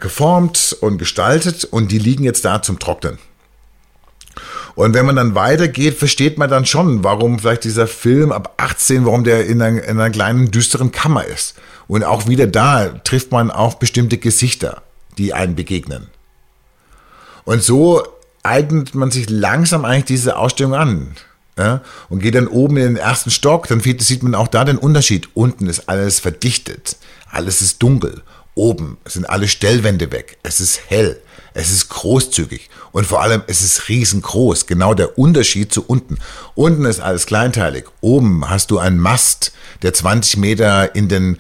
und 0.73 0.99
gestaltet 0.99 1.65
und 1.65 1.91
die 1.91 1.99
liegen 1.99 2.25
jetzt 2.25 2.45
da 2.45 2.63
zum 2.63 2.79
Trocknen. 2.79 3.19
Und 4.75 4.95
wenn 4.95 5.07
man 5.07 5.17
dann 5.17 5.35
weitergeht, 5.35 5.99
versteht 5.99 6.39
man 6.39 6.49
dann 6.49 6.65
schon, 6.65 7.03
warum 7.03 7.41
vielleicht 7.41 7.65
dieser 7.65 7.89
Film 7.89 8.31
ab 8.31 8.55
18, 8.59 9.05
warum 9.07 9.25
der 9.25 9.47
in 9.47 9.61
einer, 9.61 9.83
in 9.83 9.99
einer 9.99 10.11
kleinen 10.11 10.53
düsteren 10.53 10.93
Kammer 10.93 11.25
ist. 11.25 11.57
Und 11.89 12.05
auch 12.05 12.29
wieder 12.29 12.47
da 12.47 12.89
trifft 12.89 13.33
man 13.33 13.51
auf 13.51 13.81
bestimmte 13.81 14.19
Gesichter, 14.19 14.83
die 15.17 15.35
einen 15.35 15.57
begegnen. 15.57 16.07
Und 17.45 17.63
so 17.63 18.05
eignet 18.45 18.95
man 18.95 19.11
sich 19.11 19.29
langsam 19.29 19.85
eigentlich 19.85 20.05
diese 20.05 20.37
Ausstellung 20.37 20.75
an. 20.75 21.17
Ja, 21.59 21.83
und 22.09 22.21
geht 22.21 22.37
dann 22.37 22.47
oben 22.47 22.77
in 22.77 22.85
den 22.85 22.97
ersten 22.97 23.33
Stock, 23.33 23.67
dann 23.67 23.81
sieht 23.81 24.23
man 24.23 24.37
auch 24.37 24.47
da 24.47 24.65
den 24.65 24.79
Unterschied. 24.79 25.29
Unten 25.35 25.67
ist 25.67 25.89
alles 25.89 26.21
verdichtet, 26.21 26.97
alles 27.33 27.63
ist 27.63 27.83
dunkel. 27.83 28.23
Oben 28.59 28.99
sind 29.05 29.31
alle 29.31 29.47
Stellwände 29.47 30.11
weg, 30.11 30.37
es 30.43 30.61
ist 30.61 30.81
hell. 30.89 31.21
Es 31.55 31.71
ist 31.71 31.89
großzügig 31.89 32.71
und 32.91 33.07
vor 33.07 33.23
allem 33.23 33.43
es 33.47 33.63
ist 33.63 33.89
riesengroß. 33.89 34.67
Genau 34.67 34.95
der 34.95 35.17
Unterschied 35.17 35.73
zu 35.73 35.85
unten. 35.87 36.19
Unten 36.57 36.85
ist 36.85 36.99
alles 37.01 37.27
kleinteilig. 37.27 37.85
Oben 38.01 38.51
hast 38.51 38.73
du 38.73 38.79
einen 38.79 38.99
Mast, 38.99 39.53
der 39.83 39.95
20 39.95 40.39
Meter 40.39 40.95
in 40.97 41.09
den 41.09 41.39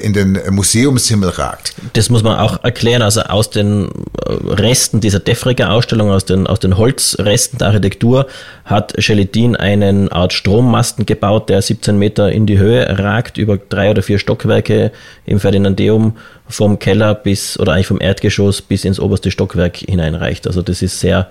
in 0.00 0.12
den 0.12 0.40
Museumshimmel 0.50 1.30
ragt. 1.30 1.74
Das 1.94 2.08
muss 2.08 2.22
man 2.22 2.38
auch 2.38 2.62
erklären. 2.62 3.02
Also 3.02 3.22
aus 3.22 3.50
den 3.50 3.88
äh, 4.24 4.30
Resten 4.30 5.00
dieser 5.00 5.18
Defriger 5.18 5.72
Ausstellung, 5.72 6.10
aus 6.10 6.24
den, 6.24 6.46
aus 6.46 6.60
den 6.60 6.76
Holzresten 6.76 7.58
der 7.58 7.68
Architektur, 7.68 8.26
hat 8.64 8.94
Gelatin 8.96 9.56
einen 9.56 10.10
Art 10.10 10.32
Strommasten 10.32 11.06
gebaut, 11.06 11.48
der 11.48 11.60
17 11.60 11.98
Meter 11.98 12.30
in 12.30 12.46
die 12.46 12.58
Höhe 12.58 12.98
ragt, 12.98 13.36
über 13.36 13.58
drei 13.58 13.90
oder 13.90 14.02
vier 14.02 14.18
Stockwerke 14.18 14.92
im 15.26 15.40
Ferdinandeum 15.40 16.16
vom 16.48 16.78
Keller 16.78 17.14
bis, 17.14 17.58
oder 17.58 17.72
eigentlich 17.72 17.88
vom 17.88 18.00
Erdgeschoss 18.00 18.62
bis 18.62 18.84
ins 18.84 19.00
oberste 19.00 19.32
Stockwerk 19.32 19.78
hineinreicht. 19.78 20.46
Also 20.46 20.62
das 20.62 20.82
ist 20.82 21.00
sehr 21.00 21.30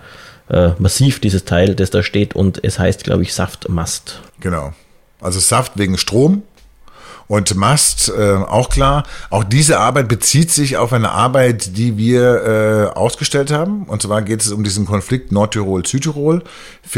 äh, 0.49 0.71
massiv, 0.79 1.21
dieses 1.21 1.45
Teil, 1.45 1.75
das 1.75 1.91
da 1.91 2.03
steht 2.03 2.35
und 2.35 2.61
es 2.63 2.77
heißt, 2.77 3.05
glaube 3.05 3.23
ich, 3.23 3.33
Saftmast. 3.33 4.19
Genau. 4.41 4.73
Also 5.21 5.39
Saft 5.39 5.77
wegen 5.77 5.97
Strom 5.97 6.43
und 7.33 7.55
Mast, 7.55 8.13
äh, 8.15 8.35
auch 8.35 8.69
klar. 8.69 9.05
Auch 9.31 9.43
diese 9.43 9.79
Arbeit 9.79 10.07
bezieht 10.07 10.51
sich 10.51 10.77
auf 10.77 10.93
eine 10.93 11.13
Arbeit, 11.13 11.77
die 11.77 11.97
wir 11.97 12.91
äh, 12.93 12.95
ausgestellt 12.95 13.51
haben. 13.51 13.85
Und 13.85 14.03
zwar 14.03 14.21
geht 14.21 14.41
es 14.41 14.51
um 14.51 14.63
diesen 14.63 14.85
Konflikt 14.85 15.31
Nordtirol-Südtirol. 15.31 16.43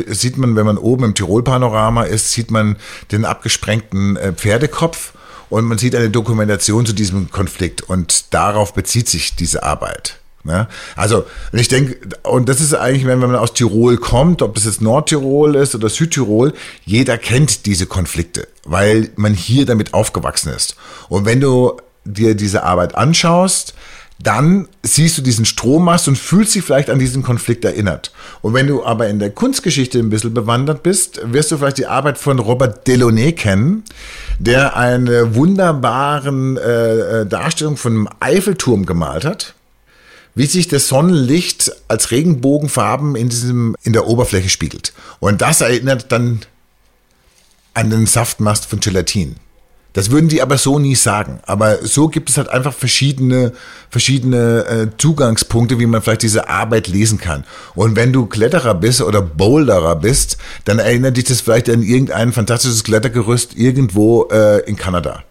Sieht 0.08 0.38
man, 0.38 0.58
wenn 0.58 0.66
man 0.66 0.78
oben 0.78 1.06
im 1.06 1.16
Tirol-Panorama 1.16 2.04
ist, 2.04 2.34
sieht 2.34 2.52
man 2.52 2.76
den 3.14 3.24
abgesprengten 3.24 4.18
äh, 4.18 4.34
Pferdekopf. 4.34 5.14
Und 5.50 5.64
man 5.64 5.78
sieht 5.78 5.96
eine 5.96 6.10
Dokumentation 6.10 6.86
zu 6.86 6.92
diesem 6.92 7.32
Konflikt. 7.32 7.84
Und 7.84 8.34
darauf 8.34 8.74
bezieht 8.74 9.08
sich 9.08 9.38
diese 9.38 9.64
Arbeit. 9.64 10.20
Ja, 10.44 10.68
also 10.96 11.26
ich 11.54 11.70
denke, 11.70 11.98
und 12.22 12.50
das 12.50 12.62
ist 12.62 12.76
eigentlich, 12.76 13.08
wenn 13.08 13.18
man 13.18 13.36
aus 13.36 13.54
Tirol 13.54 13.98
kommt, 13.98 14.44
ob 14.44 14.54
das 14.54 14.66
jetzt 14.66 14.80
Nordtirol 14.80 15.56
ist 15.56 15.74
oder 15.74 15.90
Südtirol, 15.90 16.54
jeder 16.84 17.18
kennt 17.18 17.66
diese 17.66 17.88
Konflikte, 17.88 18.48
weil 18.66 19.10
man 19.16 19.34
hier 19.34 19.66
damit 19.66 19.94
aufgewachsen 19.94 20.52
ist. 20.54 20.76
Und 21.08 21.26
wenn 21.26 21.40
du 21.40 21.78
dir 22.04 22.36
diese 22.36 22.64
Arbeit 22.64 22.96
anschaust, 22.96 23.74
dann 24.22 24.68
siehst 24.82 25.18
du 25.18 25.22
diesen 25.22 25.46
Strommast 25.46 26.08
und 26.08 26.18
fühlst 26.18 26.56
dich 26.56 26.64
vielleicht 26.64 26.90
an 26.90 27.00
diesen 27.00 27.22
Konflikt 27.22 27.66
erinnert. 27.66 28.12
Und 28.42 28.54
wenn 28.54 28.68
du 28.68 28.84
aber 28.86 29.08
in 29.10 29.20
der 29.20 29.30
Kunstgeschichte 29.30 30.00
ein 30.00 30.10
bisschen 30.10 30.34
bewandert 30.34 30.84
bist, 30.84 31.20
wirst 31.24 31.52
du 31.52 31.58
vielleicht 31.58 31.78
die 31.80 31.88
Arbeit 31.88 32.18
von 32.18 32.40
Robert 32.40 32.88
Delaunay 32.88 33.34
kennen, 33.34 33.84
der 34.40 34.78
eine 34.78 35.36
wunderbaren 35.36 36.58
äh, 36.58 37.22
äh 37.22 37.26
Darstellung 37.26 37.76
von 37.78 37.92
einem 37.94 38.10
Eiffelturm 38.20 38.86
gemalt 38.86 39.26
hat 39.26 39.54
wie 40.36 40.46
sich 40.46 40.68
das 40.68 40.90
Sonnenlicht 40.90 41.72
als 41.88 42.12
Regenbogenfarben 42.12 43.16
in 43.16 43.30
diesem, 43.30 43.76
in 43.84 43.94
der 43.94 44.06
Oberfläche 44.06 44.50
spiegelt. 44.50 44.94
Und 45.20 45.42
das 45.42 45.62
erinnert 45.62 46.12
dann 46.12 46.42
an 47.76 47.90
den 47.90 48.08
Saftmast 48.08 48.66
von 48.66 48.80
Gelatin. 48.80 49.36
Das 49.96 50.12
würden 50.12 50.28
die 50.28 50.42
aber 50.42 50.58
so 50.58 50.78
nie 50.78 50.96
sagen. 50.96 51.40
Aber 51.46 51.78
so 51.86 52.10
gibt 52.10 52.30
es 52.30 52.38
halt 52.38 52.50
einfach 52.50 52.74
verschiedene, 52.74 53.54
verschiedene 53.90 54.66
äh, 54.66 54.88
Zugangspunkte, 54.98 55.80
wie 55.80 55.86
man 55.86 56.02
vielleicht 56.02 56.24
diese 56.24 56.50
Arbeit 56.50 56.90
lesen 56.90 57.18
kann. 57.18 57.46
Und 57.76 57.96
wenn 57.96 58.12
du 58.12 58.26
Kletterer 58.26 58.74
bist 58.76 59.02
oder 59.02 59.22
Boulderer 59.22 59.96
bist, 59.96 60.38
dann 60.66 60.80
erinnert 60.80 61.16
dich 61.16 61.24
das 61.24 61.40
vielleicht 61.40 61.70
an 61.70 61.82
irgendein 61.82 62.34
fantastisches 62.34 62.84
Klettergerüst 62.84 63.56
irgendwo 63.56 64.26
äh, 64.26 64.60
in 64.70 64.76
Kanada. 64.76 65.24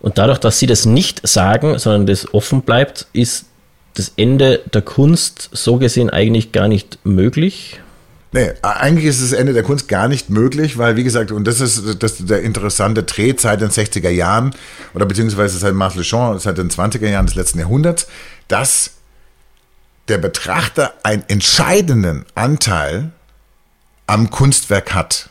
Und 0.00 0.18
dadurch, 0.18 0.38
dass 0.38 0.58
sie 0.58 0.66
das 0.66 0.86
nicht 0.86 1.26
sagen, 1.26 1.78
sondern 1.78 2.06
das 2.06 2.34
offen 2.34 2.62
bleibt, 2.62 3.06
ist 3.12 3.46
das 3.94 4.12
Ende 4.16 4.60
der 4.72 4.82
Kunst 4.82 5.50
so 5.52 5.76
gesehen 5.76 6.10
eigentlich 6.10 6.50
gar 6.50 6.66
nicht 6.66 6.98
möglich. 7.04 7.80
Nee, 8.30 8.52
eigentlich 8.60 9.06
ist 9.06 9.22
das 9.22 9.32
Ende 9.32 9.54
der 9.54 9.62
Kunst 9.62 9.88
gar 9.88 10.06
nicht 10.06 10.28
möglich, 10.28 10.76
weil, 10.76 10.96
wie 10.96 11.04
gesagt, 11.04 11.32
und 11.32 11.44
das 11.46 11.60
ist, 11.60 12.02
das 12.02 12.20
ist 12.20 12.28
der 12.28 12.42
interessante 12.42 13.02
Dreh 13.02 13.34
seit 13.36 13.62
den 13.62 13.70
60er 13.70 14.10
Jahren 14.10 14.54
oder 14.92 15.06
beziehungsweise 15.06 15.56
seit 15.58 15.72
Marcel 15.72 16.02
Duchamp, 16.02 16.40
seit 16.40 16.58
den 16.58 16.70
20er 16.70 17.08
Jahren 17.08 17.24
des 17.24 17.36
letzten 17.36 17.58
Jahrhunderts, 17.58 18.06
dass 18.46 18.90
der 20.08 20.18
Betrachter 20.18 20.92
einen 21.02 21.24
entscheidenden 21.28 22.26
Anteil 22.34 23.12
am 24.06 24.30
Kunstwerk 24.30 24.94
hat. 24.94 25.30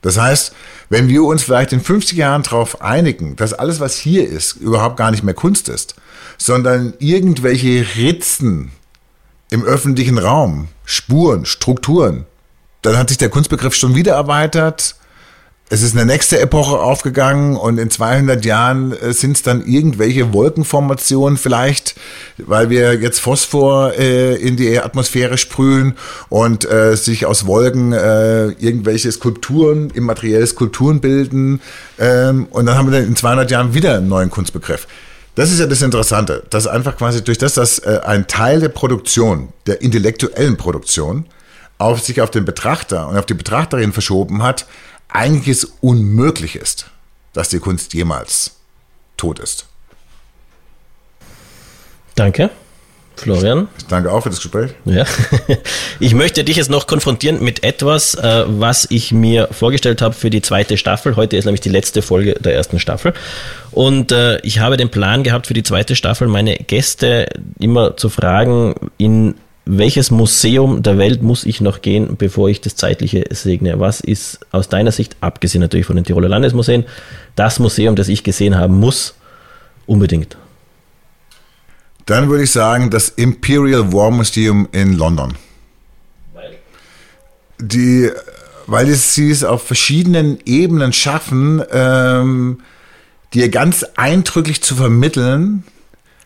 Das 0.00 0.18
heißt, 0.18 0.52
wenn 0.90 1.08
wir 1.08 1.22
uns 1.22 1.44
vielleicht 1.44 1.72
in 1.72 1.80
50 1.80 2.18
Jahren 2.18 2.42
darauf 2.42 2.82
einigen, 2.82 3.36
dass 3.36 3.54
alles, 3.54 3.78
was 3.78 3.96
hier 3.96 4.28
ist, 4.28 4.54
überhaupt 4.54 4.96
gar 4.96 5.12
nicht 5.12 5.22
mehr 5.22 5.34
Kunst 5.34 5.68
ist, 5.68 5.94
sondern 6.38 6.94
irgendwelche 6.98 7.86
Ritzen 7.96 8.72
im 9.50 9.62
öffentlichen 9.62 10.18
Raum, 10.18 10.68
Spuren, 10.84 11.44
Strukturen, 11.44 12.26
dann 12.82 12.98
hat 12.98 13.08
sich 13.08 13.18
der 13.18 13.30
Kunstbegriff 13.30 13.74
schon 13.74 13.94
wieder 13.94 14.12
erweitert. 14.12 14.96
es 15.70 15.80
ist 15.82 15.96
eine 15.96 16.04
nächste 16.04 16.38
Epoche 16.38 16.78
aufgegangen 16.78 17.56
und 17.56 17.78
in 17.78 17.88
200 17.88 18.44
Jahren 18.44 18.92
äh, 18.92 19.14
sind 19.14 19.36
es 19.36 19.42
dann 19.42 19.64
irgendwelche 19.64 20.34
Wolkenformationen 20.34 21.38
vielleicht, 21.38 21.94
weil 22.36 22.68
wir 22.68 22.94
jetzt 23.00 23.20
Phosphor 23.20 23.94
äh, 23.98 24.34
in 24.34 24.56
die 24.56 24.78
Atmosphäre 24.78 25.38
sprühen 25.38 25.94
und 26.28 26.68
äh, 26.70 26.96
sich 26.96 27.24
aus 27.24 27.46
Wolken 27.46 27.92
äh, 27.92 28.48
irgendwelche 28.48 29.10
Skulpturen, 29.10 29.88
immaterielle 29.90 30.46
Skulpturen 30.46 31.00
bilden. 31.00 31.62
Ähm, 31.98 32.48
und 32.50 32.66
dann 32.66 32.76
haben 32.76 32.90
wir 32.90 32.98
dann 32.98 33.08
in 33.08 33.16
200 33.16 33.50
Jahren 33.50 33.72
wieder 33.72 33.96
einen 33.96 34.08
neuen 34.08 34.28
Kunstbegriff. 34.28 34.86
Das 35.36 35.50
ist 35.50 35.60
ja 35.60 35.66
das 35.66 35.80
Interessante, 35.80 36.42
dass 36.50 36.66
einfach 36.66 36.98
quasi 36.98 37.24
durch 37.24 37.38
das, 37.38 37.54
dass 37.54 37.78
äh, 37.78 38.00
ein 38.04 38.26
Teil 38.26 38.60
der 38.60 38.68
Produktion, 38.68 39.48
der 39.66 39.80
intellektuellen 39.80 40.58
Produktion, 40.58 41.24
auf 41.82 42.00
sich 42.00 42.20
auf 42.20 42.30
den 42.30 42.44
Betrachter 42.44 43.08
und 43.08 43.16
auf 43.16 43.26
die 43.26 43.34
Betrachterin 43.34 43.92
verschoben 43.92 44.42
hat, 44.42 44.66
eigentlich 45.08 45.48
es 45.48 45.64
unmöglich 45.80 46.56
ist, 46.56 46.86
dass 47.32 47.48
die 47.48 47.58
Kunst 47.58 47.92
jemals 47.92 48.52
tot 49.16 49.38
ist. 49.38 49.66
Danke. 52.14 52.50
Florian. 53.16 53.68
Ich 53.78 53.86
danke 53.86 54.10
auch 54.10 54.22
für 54.22 54.30
das 54.30 54.40
Gespräch. 54.40 54.72
Ja. 54.84 55.04
Ich 56.00 56.14
möchte 56.14 56.42
dich 56.42 56.56
jetzt 56.56 56.70
noch 56.70 56.88
konfrontieren 56.88 57.44
mit 57.44 57.62
etwas, 57.62 58.14
äh, 58.16 58.44
was 58.48 58.88
ich 58.90 59.12
mir 59.12 59.48
vorgestellt 59.52 60.02
habe 60.02 60.14
für 60.14 60.30
die 60.30 60.42
zweite 60.42 60.76
Staffel. 60.76 61.14
Heute 61.14 61.36
ist 61.36 61.44
nämlich 61.44 61.60
die 61.60 61.68
letzte 61.68 62.02
Folge 62.02 62.34
der 62.40 62.54
ersten 62.54 62.80
Staffel. 62.80 63.12
Und 63.70 64.10
äh, 64.10 64.40
ich 64.40 64.58
habe 64.58 64.76
den 64.76 64.90
Plan 64.90 65.22
gehabt 65.22 65.46
für 65.46 65.54
die 65.54 65.62
zweite 65.62 65.94
Staffel, 65.94 66.26
meine 66.26 66.56
Gäste 66.56 67.28
immer 67.60 67.96
zu 67.96 68.08
fragen, 68.08 68.74
in 68.98 69.36
welches 69.64 70.10
Museum 70.10 70.82
der 70.82 70.98
Welt 70.98 71.22
muss 71.22 71.44
ich 71.44 71.60
noch 71.60 71.82
gehen, 71.82 72.16
bevor 72.16 72.48
ich 72.48 72.60
das 72.60 72.74
Zeitliche 72.74 73.24
segne? 73.30 73.78
Was 73.78 74.00
ist 74.00 74.40
aus 74.50 74.68
deiner 74.68 74.90
Sicht, 74.90 75.16
abgesehen 75.20 75.60
natürlich 75.60 75.86
von 75.86 75.96
den 75.96 76.04
Tiroler 76.04 76.28
Landesmuseen, 76.28 76.84
das 77.36 77.58
Museum, 77.60 77.94
das 77.94 78.08
ich 78.08 78.24
gesehen 78.24 78.56
haben 78.56 78.78
muss, 78.80 79.14
unbedingt? 79.86 80.36
Dann 82.06 82.28
würde 82.28 82.44
ich 82.44 82.50
sagen, 82.50 82.90
das 82.90 83.08
Imperial 83.10 83.92
War 83.92 84.10
Museum 84.10 84.68
in 84.72 84.94
London. 84.94 85.34
Weil? 86.34 86.58
Die, 87.60 88.10
weil 88.66 88.88
sie 88.88 89.30
es 89.30 89.44
auf 89.44 89.64
verschiedenen 89.64 90.38
Ebenen 90.44 90.92
schaffen, 90.92 91.62
ähm, 91.70 92.60
dir 93.32 93.48
ganz 93.48 93.84
eindrücklich 93.94 94.60
zu 94.60 94.74
vermitteln, 94.74 95.62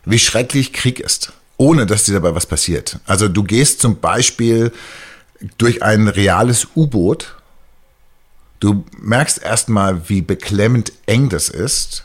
wie 0.05 0.17
schrecklich 0.17 0.73
Krieg 0.73 0.99
ist 0.99 1.33
ohne 1.57 1.85
dass 1.85 2.05
dir 2.05 2.13
dabei 2.13 2.35
was 2.35 2.45
passiert. 2.45 2.99
Also 3.05 3.27
du 3.27 3.43
gehst 3.43 3.81
zum 3.81 3.99
Beispiel 3.99 4.71
durch 5.57 5.83
ein 5.83 6.07
reales 6.07 6.67
U-Boot. 6.75 7.35
Du 8.59 8.85
merkst 8.99 9.41
erstmal, 9.41 10.09
wie 10.09 10.21
beklemmend 10.21 10.93
eng 11.05 11.29
das 11.29 11.49
ist. 11.49 12.03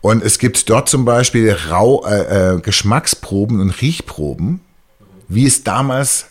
Und 0.00 0.22
es 0.22 0.38
gibt 0.38 0.68
dort 0.68 0.88
zum 0.88 1.04
Beispiel 1.04 1.56
Rau, 1.70 2.04
äh, 2.06 2.56
äh, 2.56 2.60
Geschmacksproben 2.60 3.60
und 3.60 3.70
Riechproben, 3.80 4.60
wie 5.28 5.46
es 5.46 5.64
damals, 5.64 6.26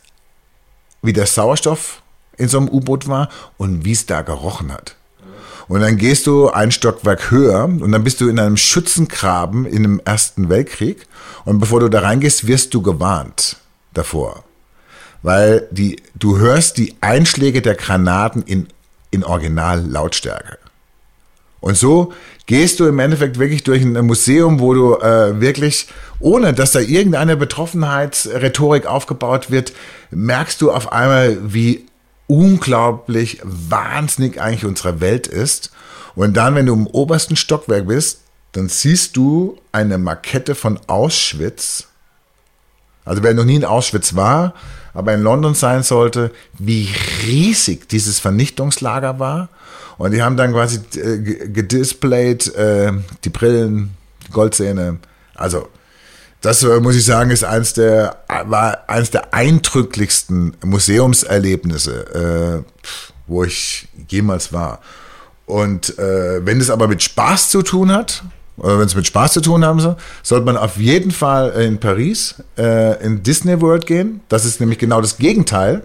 wie 1.02 1.14
der 1.14 1.26
Sauerstoff 1.26 2.02
in 2.38 2.48
so 2.48 2.60
einem 2.60 2.70
U-Boot 2.70 3.08
war 3.08 3.30
und 3.58 3.84
wie 3.84 3.94
es 3.94 4.06
da 4.06 4.22
gerochen 4.22 4.72
hat. 4.72 4.96
Und 5.68 5.82
dann 5.82 5.98
gehst 5.98 6.28
du 6.28 6.50
ein 6.50 6.72
Stockwerk 6.72 7.32
höher 7.32 7.64
und 7.66 7.92
dann 7.92 8.04
bist 8.04 8.22
du 8.22 8.30
in 8.30 8.40
einem 8.40 8.58
Schützengraben 8.58 9.66
in 9.66 9.84
dem 9.84 10.02
Ersten 10.04 10.50
Weltkrieg. 10.50 11.08
Und 11.46 11.60
bevor 11.60 11.80
du 11.80 11.90
da 11.90 12.02
reingehst, 12.02 12.48
wirst 12.48 12.74
du 12.74 12.82
gewarnt 12.82 13.58
davor. 13.94 14.44
Weil 15.22 15.68
die, 15.72 16.02
du 16.16 16.38
hörst 16.38 16.78
die 16.78 16.96
Einschläge 17.02 17.62
der 17.62 17.76
Granaten 17.76 18.44
in, 18.44 18.68
in 19.12 19.24
Originallautstärke. 19.24 20.58
Und 21.62 21.78
so 21.78 22.12
gehst 22.46 22.82
du 22.82 22.88
im 22.88 23.00
Endeffekt 23.00 23.40
wirklich 23.40 23.64
durch 23.64 23.82
ein 23.82 23.94
Museum, 24.06 24.60
wo 24.60 24.74
du 24.74 24.96
äh, 24.96 25.40
wirklich, 25.40 25.88
ohne 26.20 26.54
dass 26.54 26.72
da 26.72 26.80
irgendeine 26.80 27.38
Betroffenheitsrhetorik 27.38 28.86
aufgebaut 28.86 29.50
wird, 29.50 29.72
merkst 30.12 30.62
du 30.62 30.72
auf 30.72 30.92
einmal, 30.92 31.38
wie 31.54 31.86
unglaublich 32.28 33.40
wahnsinnig 33.44 34.42
eigentlich 34.42 34.66
unsere 34.66 35.02
Welt 35.02 35.28
ist. 35.28 35.72
Und 36.16 36.36
dann, 36.38 36.56
wenn 36.56 36.66
du 36.66 36.74
im 36.74 36.88
obersten 36.88 37.36
Stockwerk 37.36 37.88
bist, 37.88 38.22
dann 38.54 38.70
siehst 38.70 39.18
du 39.18 39.58
eine 39.72 39.98
Makette 39.98 40.56
von 40.56 40.80
Auschwitz. 40.88 41.88
Also 43.06 43.24
wer 43.24 43.34
noch 43.34 43.46
nie 43.46 43.56
in 43.56 43.66
Auschwitz 43.66 44.16
war, 44.16 44.54
aber 44.94 45.14
in 45.14 45.22
London 45.22 45.56
sein 45.56 45.84
sollte, 45.84 46.32
wie 46.58 46.90
riesig 47.26 47.90
dieses 47.90 48.20
Vernichtungslager 48.20 49.20
war. 49.20 49.50
Und 49.98 50.12
die 50.12 50.22
haben 50.22 50.38
dann 50.38 50.54
quasi 50.54 50.80
äh, 51.00 51.18
gedisplayed 51.20 52.54
äh, 52.56 52.94
die 53.24 53.30
Brillen, 53.30 53.96
die 54.28 54.32
Goldzähne. 54.32 55.00
Also 55.36 55.68
das 56.44 56.62
muss 56.82 56.96
ich 56.96 57.06
sagen, 57.06 57.32
ist 57.32 57.46
eins 57.46 57.74
der, 57.74 58.18
war 58.46 58.84
eins 58.88 59.10
der 59.10 59.34
eindrücklichsten 59.34 60.56
Museumserlebnisse, 60.64 62.66
äh, 62.66 62.72
wo 63.28 63.46
ich 63.46 63.88
jemals 64.10 64.52
war. 64.52 64.82
Und 65.46 65.98
äh, 65.98 66.46
wenn 66.46 66.60
es 66.60 66.70
aber 66.70 66.90
mit 66.90 67.02
Spaß 67.02 67.50
zu 67.50 67.62
tun 67.62 67.94
hat, 67.94 68.24
oder 68.58 68.78
wenn 68.78 68.86
es 68.86 68.94
mit 68.94 69.08
Spaß 69.08 69.34
zu 69.34 69.42
tun 69.42 69.64
haben 69.64 69.80
soll, 69.80 69.96
sollte 70.22 70.46
man 70.46 70.58
auf 70.58 70.76
jeden 70.76 71.12
Fall 71.12 71.50
in 71.52 71.80
Paris 71.80 72.36
äh, 72.58 73.02
in 73.04 73.24
Disney 73.24 73.62
World 73.62 73.86
gehen. 73.86 74.20
Das 74.28 74.44
ist 74.44 74.60
nämlich 74.60 74.80
genau 74.80 75.00
das 75.00 75.18
Gegenteil. 75.18 75.82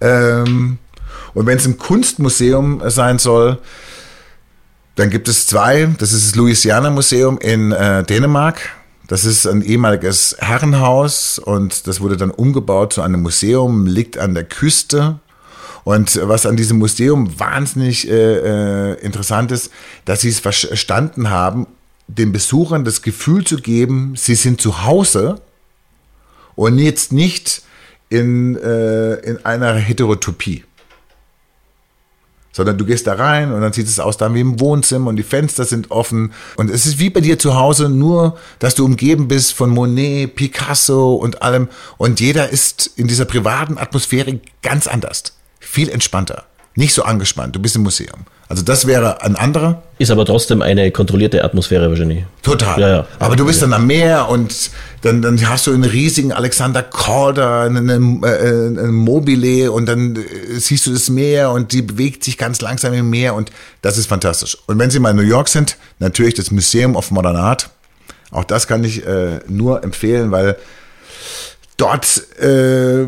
Ähm, 0.00 0.78
und 1.34 1.46
wenn 1.46 1.58
es 1.58 1.66
ein 1.66 1.78
Kunstmuseum 1.78 2.80
sein 2.86 3.18
soll, 3.18 3.58
dann 4.94 5.10
gibt 5.10 5.28
es 5.28 5.48
zwei. 5.48 5.88
Das 5.98 6.12
ist 6.12 6.28
das 6.28 6.36
Louisiana 6.36 6.90
Museum 6.90 7.38
in 7.38 7.72
äh, 7.72 8.04
Dänemark. 8.04 8.60
Das 9.06 9.24
ist 9.24 9.46
ein 9.46 9.62
ehemaliges 9.62 10.36
Herrenhaus 10.38 11.38
und 11.38 11.86
das 11.86 12.00
wurde 12.00 12.16
dann 12.16 12.30
umgebaut 12.30 12.92
zu 12.92 13.02
einem 13.02 13.22
Museum, 13.22 13.86
liegt 13.86 14.18
an 14.18 14.34
der 14.34 14.44
Küste. 14.44 15.20
Und 15.84 16.18
was 16.20 16.46
an 16.46 16.56
diesem 16.56 16.78
Museum 16.78 17.38
wahnsinnig 17.38 18.08
äh, 18.10 18.14
äh, 18.14 19.00
interessant 19.00 19.52
ist, 19.52 19.70
dass 20.04 20.22
sie 20.22 20.30
es 20.30 20.40
verstanden 20.40 21.30
haben, 21.30 21.68
den 22.08 22.32
Besuchern 22.32 22.84
das 22.84 23.02
Gefühl 23.02 23.44
zu 23.44 23.58
geben, 23.58 24.14
sie 24.16 24.34
sind 24.34 24.60
zu 24.60 24.84
Hause 24.84 25.40
und 26.56 26.78
jetzt 26.78 27.12
nicht 27.12 27.62
in, 28.08 28.56
äh, 28.56 29.14
in 29.20 29.44
einer 29.44 29.74
Heterotopie 29.74 30.64
sondern 32.56 32.78
du 32.78 32.86
gehst 32.86 33.06
da 33.06 33.12
rein 33.12 33.52
und 33.52 33.60
dann 33.60 33.74
sieht 33.74 33.86
es 33.86 34.00
aus 34.00 34.16
dann 34.16 34.34
wie 34.34 34.40
im 34.40 34.58
Wohnzimmer 34.58 35.10
und 35.10 35.16
die 35.16 35.22
Fenster 35.22 35.66
sind 35.66 35.90
offen 35.90 36.32
und 36.56 36.70
es 36.70 36.86
ist 36.86 36.98
wie 36.98 37.10
bei 37.10 37.20
dir 37.20 37.38
zu 37.38 37.54
Hause, 37.54 37.90
nur 37.90 38.38
dass 38.60 38.74
du 38.74 38.86
umgeben 38.86 39.28
bist 39.28 39.52
von 39.52 39.68
Monet, 39.68 40.34
Picasso 40.36 41.12
und 41.16 41.42
allem 41.42 41.68
und 41.98 42.18
jeder 42.18 42.48
ist 42.48 42.90
in 42.96 43.08
dieser 43.08 43.26
privaten 43.26 43.76
Atmosphäre 43.76 44.40
ganz 44.62 44.86
anders, 44.86 45.34
viel 45.60 45.90
entspannter, 45.90 46.44
nicht 46.74 46.94
so 46.94 47.02
angespannt, 47.02 47.54
du 47.54 47.60
bist 47.60 47.76
im 47.76 47.82
Museum. 47.82 48.24
Also 48.48 48.62
das 48.62 48.86
wäre 48.86 49.22
ein 49.22 49.34
anderer. 49.34 49.82
Ist 49.98 50.12
aber 50.12 50.24
trotzdem 50.24 50.62
eine 50.62 50.92
kontrollierte 50.92 51.42
Atmosphäre 51.42 51.90
wahrscheinlich. 51.90 52.24
Total. 52.42 52.80
Ja, 52.80 52.88
ja. 52.88 53.06
Aber 53.18 53.34
du 53.34 53.44
bist 53.44 53.60
dann 53.60 53.72
am 53.72 53.88
Meer 53.88 54.28
und 54.28 54.70
dann, 55.06 55.22
dann 55.22 55.48
hast 55.48 55.66
du 55.68 55.72
einen 55.72 55.84
riesigen 55.84 56.32
Alexander 56.32 56.82
Korda, 56.82 57.62
einen, 57.62 57.88
einen, 57.88 58.24
einen 58.24 58.92
Mobile 58.92 59.70
und 59.70 59.86
dann 59.86 60.16
äh, 60.16 60.58
siehst 60.58 60.86
du 60.86 60.92
das 60.92 61.08
Meer 61.08 61.52
und 61.52 61.72
die 61.72 61.82
bewegt 61.82 62.24
sich 62.24 62.36
ganz 62.36 62.60
langsam 62.60 62.92
im 62.92 63.08
Meer 63.08 63.34
und 63.34 63.52
das 63.82 63.98
ist 63.98 64.06
fantastisch. 64.06 64.58
Und 64.66 64.78
wenn 64.80 64.90
Sie 64.90 64.98
mal 64.98 65.10
in 65.10 65.16
New 65.16 65.22
York 65.22 65.48
sind, 65.48 65.76
natürlich 66.00 66.34
das 66.34 66.50
Museum 66.50 66.96
of 66.96 67.12
Modern 67.12 67.36
Art. 67.36 67.70
Auch 68.32 68.44
das 68.44 68.66
kann 68.66 68.82
ich 68.82 69.06
äh, 69.06 69.38
nur 69.46 69.84
empfehlen, 69.84 70.32
weil 70.32 70.56
dort 71.76 72.22
äh, 72.40 73.06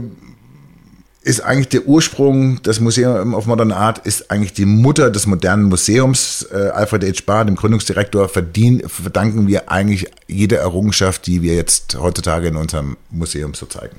ist 1.29 1.41
eigentlich 1.41 1.69
der 1.69 1.87
Ursprung, 1.87 2.63
das 2.63 2.81
Museum 2.81 3.35
of 3.35 3.45
Modern 3.45 3.71
Art 3.71 3.99
ist 4.07 4.31
eigentlich 4.31 4.55
die 4.55 4.65
Mutter 4.65 5.11
des 5.11 5.27
modernen 5.27 5.65
Museums. 5.65 6.49
Äh, 6.51 6.71
Alfred 6.71 7.05
H. 7.05 7.23
Barr, 7.27 7.45
dem 7.45 7.55
Gründungsdirektor, 7.55 8.31
verdien, 8.31 8.83
verdanken 8.89 9.47
wir 9.47 9.71
eigentlich 9.71 10.07
jede 10.27 10.57
Errungenschaft, 10.57 11.27
die 11.27 11.43
wir 11.43 11.55
jetzt 11.55 11.99
heutzutage 12.01 12.49
in 12.49 12.57
unserem 12.57 12.97
Museum 13.11 13.53
so 13.53 13.67
zeigen. 13.67 13.97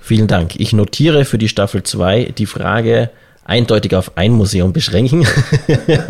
Vielen 0.00 0.26
Dank. 0.26 0.56
Ich 0.58 0.72
notiere 0.72 1.26
für 1.26 1.36
die 1.36 1.50
Staffel 1.50 1.82
2 1.82 2.32
die 2.38 2.46
Frage, 2.46 3.10
eindeutig 3.48 3.96
auf 3.96 4.12
ein 4.16 4.32
Museum 4.32 4.72
beschränken. 4.72 5.26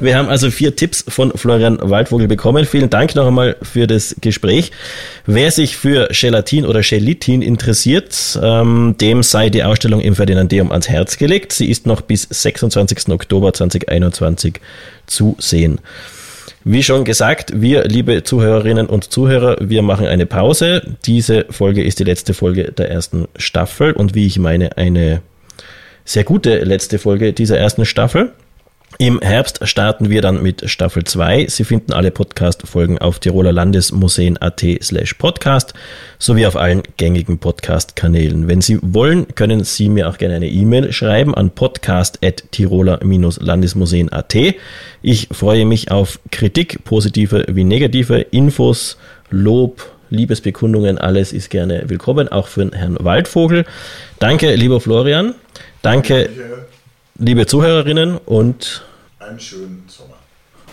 Wir 0.00 0.16
haben 0.16 0.28
also 0.28 0.50
vier 0.50 0.74
Tipps 0.74 1.04
von 1.06 1.32
Florian 1.36 1.78
Waldvogel 1.80 2.28
bekommen. 2.28 2.64
Vielen 2.64 2.90
Dank 2.90 3.14
noch 3.14 3.26
einmal 3.26 3.56
für 3.62 3.86
das 3.86 4.16
Gespräch. 4.20 4.72
Wer 5.26 5.50
sich 5.50 5.76
für 5.76 6.08
Gelatin 6.10 6.64
oder 6.64 6.80
Gelitin 6.80 7.42
interessiert, 7.42 8.38
ähm, 8.42 8.94
dem 9.00 9.22
sei 9.22 9.50
die 9.50 9.64
Ausstellung 9.64 10.00
im 10.00 10.16
Ferdinandeum 10.16 10.72
ans 10.72 10.88
Herz 10.88 11.18
gelegt. 11.18 11.52
Sie 11.52 11.70
ist 11.70 11.86
noch 11.86 12.00
bis 12.00 12.22
26. 12.22 13.10
Oktober 13.10 13.52
2021 13.52 14.60
zu 15.06 15.36
sehen. 15.38 15.80
Wie 16.64 16.82
schon 16.82 17.04
gesagt, 17.04 17.52
wir, 17.54 17.84
liebe 17.84 18.24
Zuhörerinnen 18.24 18.86
und 18.86 19.12
Zuhörer, 19.12 19.58
wir 19.60 19.82
machen 19.82 20.06
eine 20.06 20.26
Pause. 20.26 20.82
Diese 21.04 21.44
Folge 21.50 21.84
ist 21.84 22.00
die 22.00 22.04
letzte 22.04 22.34
Folge 22.34 22.72
der 22.72 22.90
ersten 22.90 23.28
Staffel 23.36 23.92
und 23.92 24.14
wie 24.14 24.26
ich 24.26 24.38
meine, 24.38 24.76
eine 24.76 25.20
sehr 26.06 26.24
gute 26.24 26.60
letzte 26.60 26.98
Folge 26.98 27.34
dieser 27.34 27.58
ersten 27.58 27.84
Staffel. 27.84 28.32
Im 28.98 29.20
Herbst 29.20 29.58
starten 29.68 30.08
wir 30.08 30.22
dann 30.22 30.42
mit 30.42 30.70
Staffel 30.70 31.04
2. 31.04 31.48
Sie 31.48 31.64
finden 31.64 31.92
alle 31.92 32.12
Podcast-Folgen 32.12 32.96
auf 32.98 33.18
Tiroler 33.18 33.52
Landesmuseen.at 33.52 34.64
slash 34.80 35.12
podcast 35.14 35.74
sowie 36.18 36.46
auf 36.46 36.56
allen 36.56 36.82
gängigen 36.96 37.38
Podcast-Kanälen. 37.38 38.48
Wenn 38.48 38.62
Sie 38.62 38.78
wollen, 38.80 39.26
können 39.34 39.64
Sie 39.64 39.90
mir 39.90 40.08
auch 40.08 40.16
gerne 40.16 40.36
eine 40.36 40.48
E-Mail 40.48 40.92
schreiben 40.92 41.34
an 41.34 41.50
podcast.tiroler-landesmuseen.at. 41.50 44.34
Ich 45.02 45.28
freue 45.32 45.66
mich 45.66 45.90
auf 45.90 46.18
Kritik, 46.30 46.84
positive 46.84 47.44
wie 47.48 47.64
negative, 47.64 48.20
Infos, 48.20 48.96
Lob, 49.30 49.90
Liebesbekundungen, 50.08 50.98
alles 50.98 51.32
ist 51.32 51.50
gerne 51.50 51.82
willkommen, 51.88 52.28
auch 52.28 52.46
für 52.46 52.70
Herrn 52.72 52.96
Waldvogel. 53.00 53.64
Danke, 54.20 54.54
lieber 54.54 54.80
Florian. 54.80 55.34
Danke, 55.86 56.28
liebe 57.16 57.46
Zuhörerinnen 57.46 58.18
und 58.26 58.84
einen 59.20 59.38
schönen 59.38 59.84
Sommer. 59.86 60.16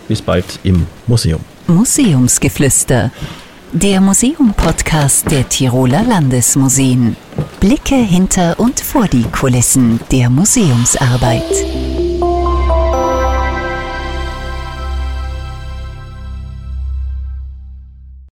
Bis 0.07 0.23
bald 0.23 0.57
im 0.63 0.87
Museum. 1.05 1.39
Museumsgeflüster. 1.67 3.11
Der 3.73 4.01
Museum-Podcast 4.01 5.29
der 5.29 5.47
Tiroler 5.47 6.01
Landesmuseen. 6.01 7.15
Blicke 7.59 7.93
hinter 7.93 8.59
und 8.59 8.79
vor 8.79 9.07
die 9.07 9.21
Kulissen 9.25 9.99
der 10.11 10.31
Museumsarbeit. 10.31 11.43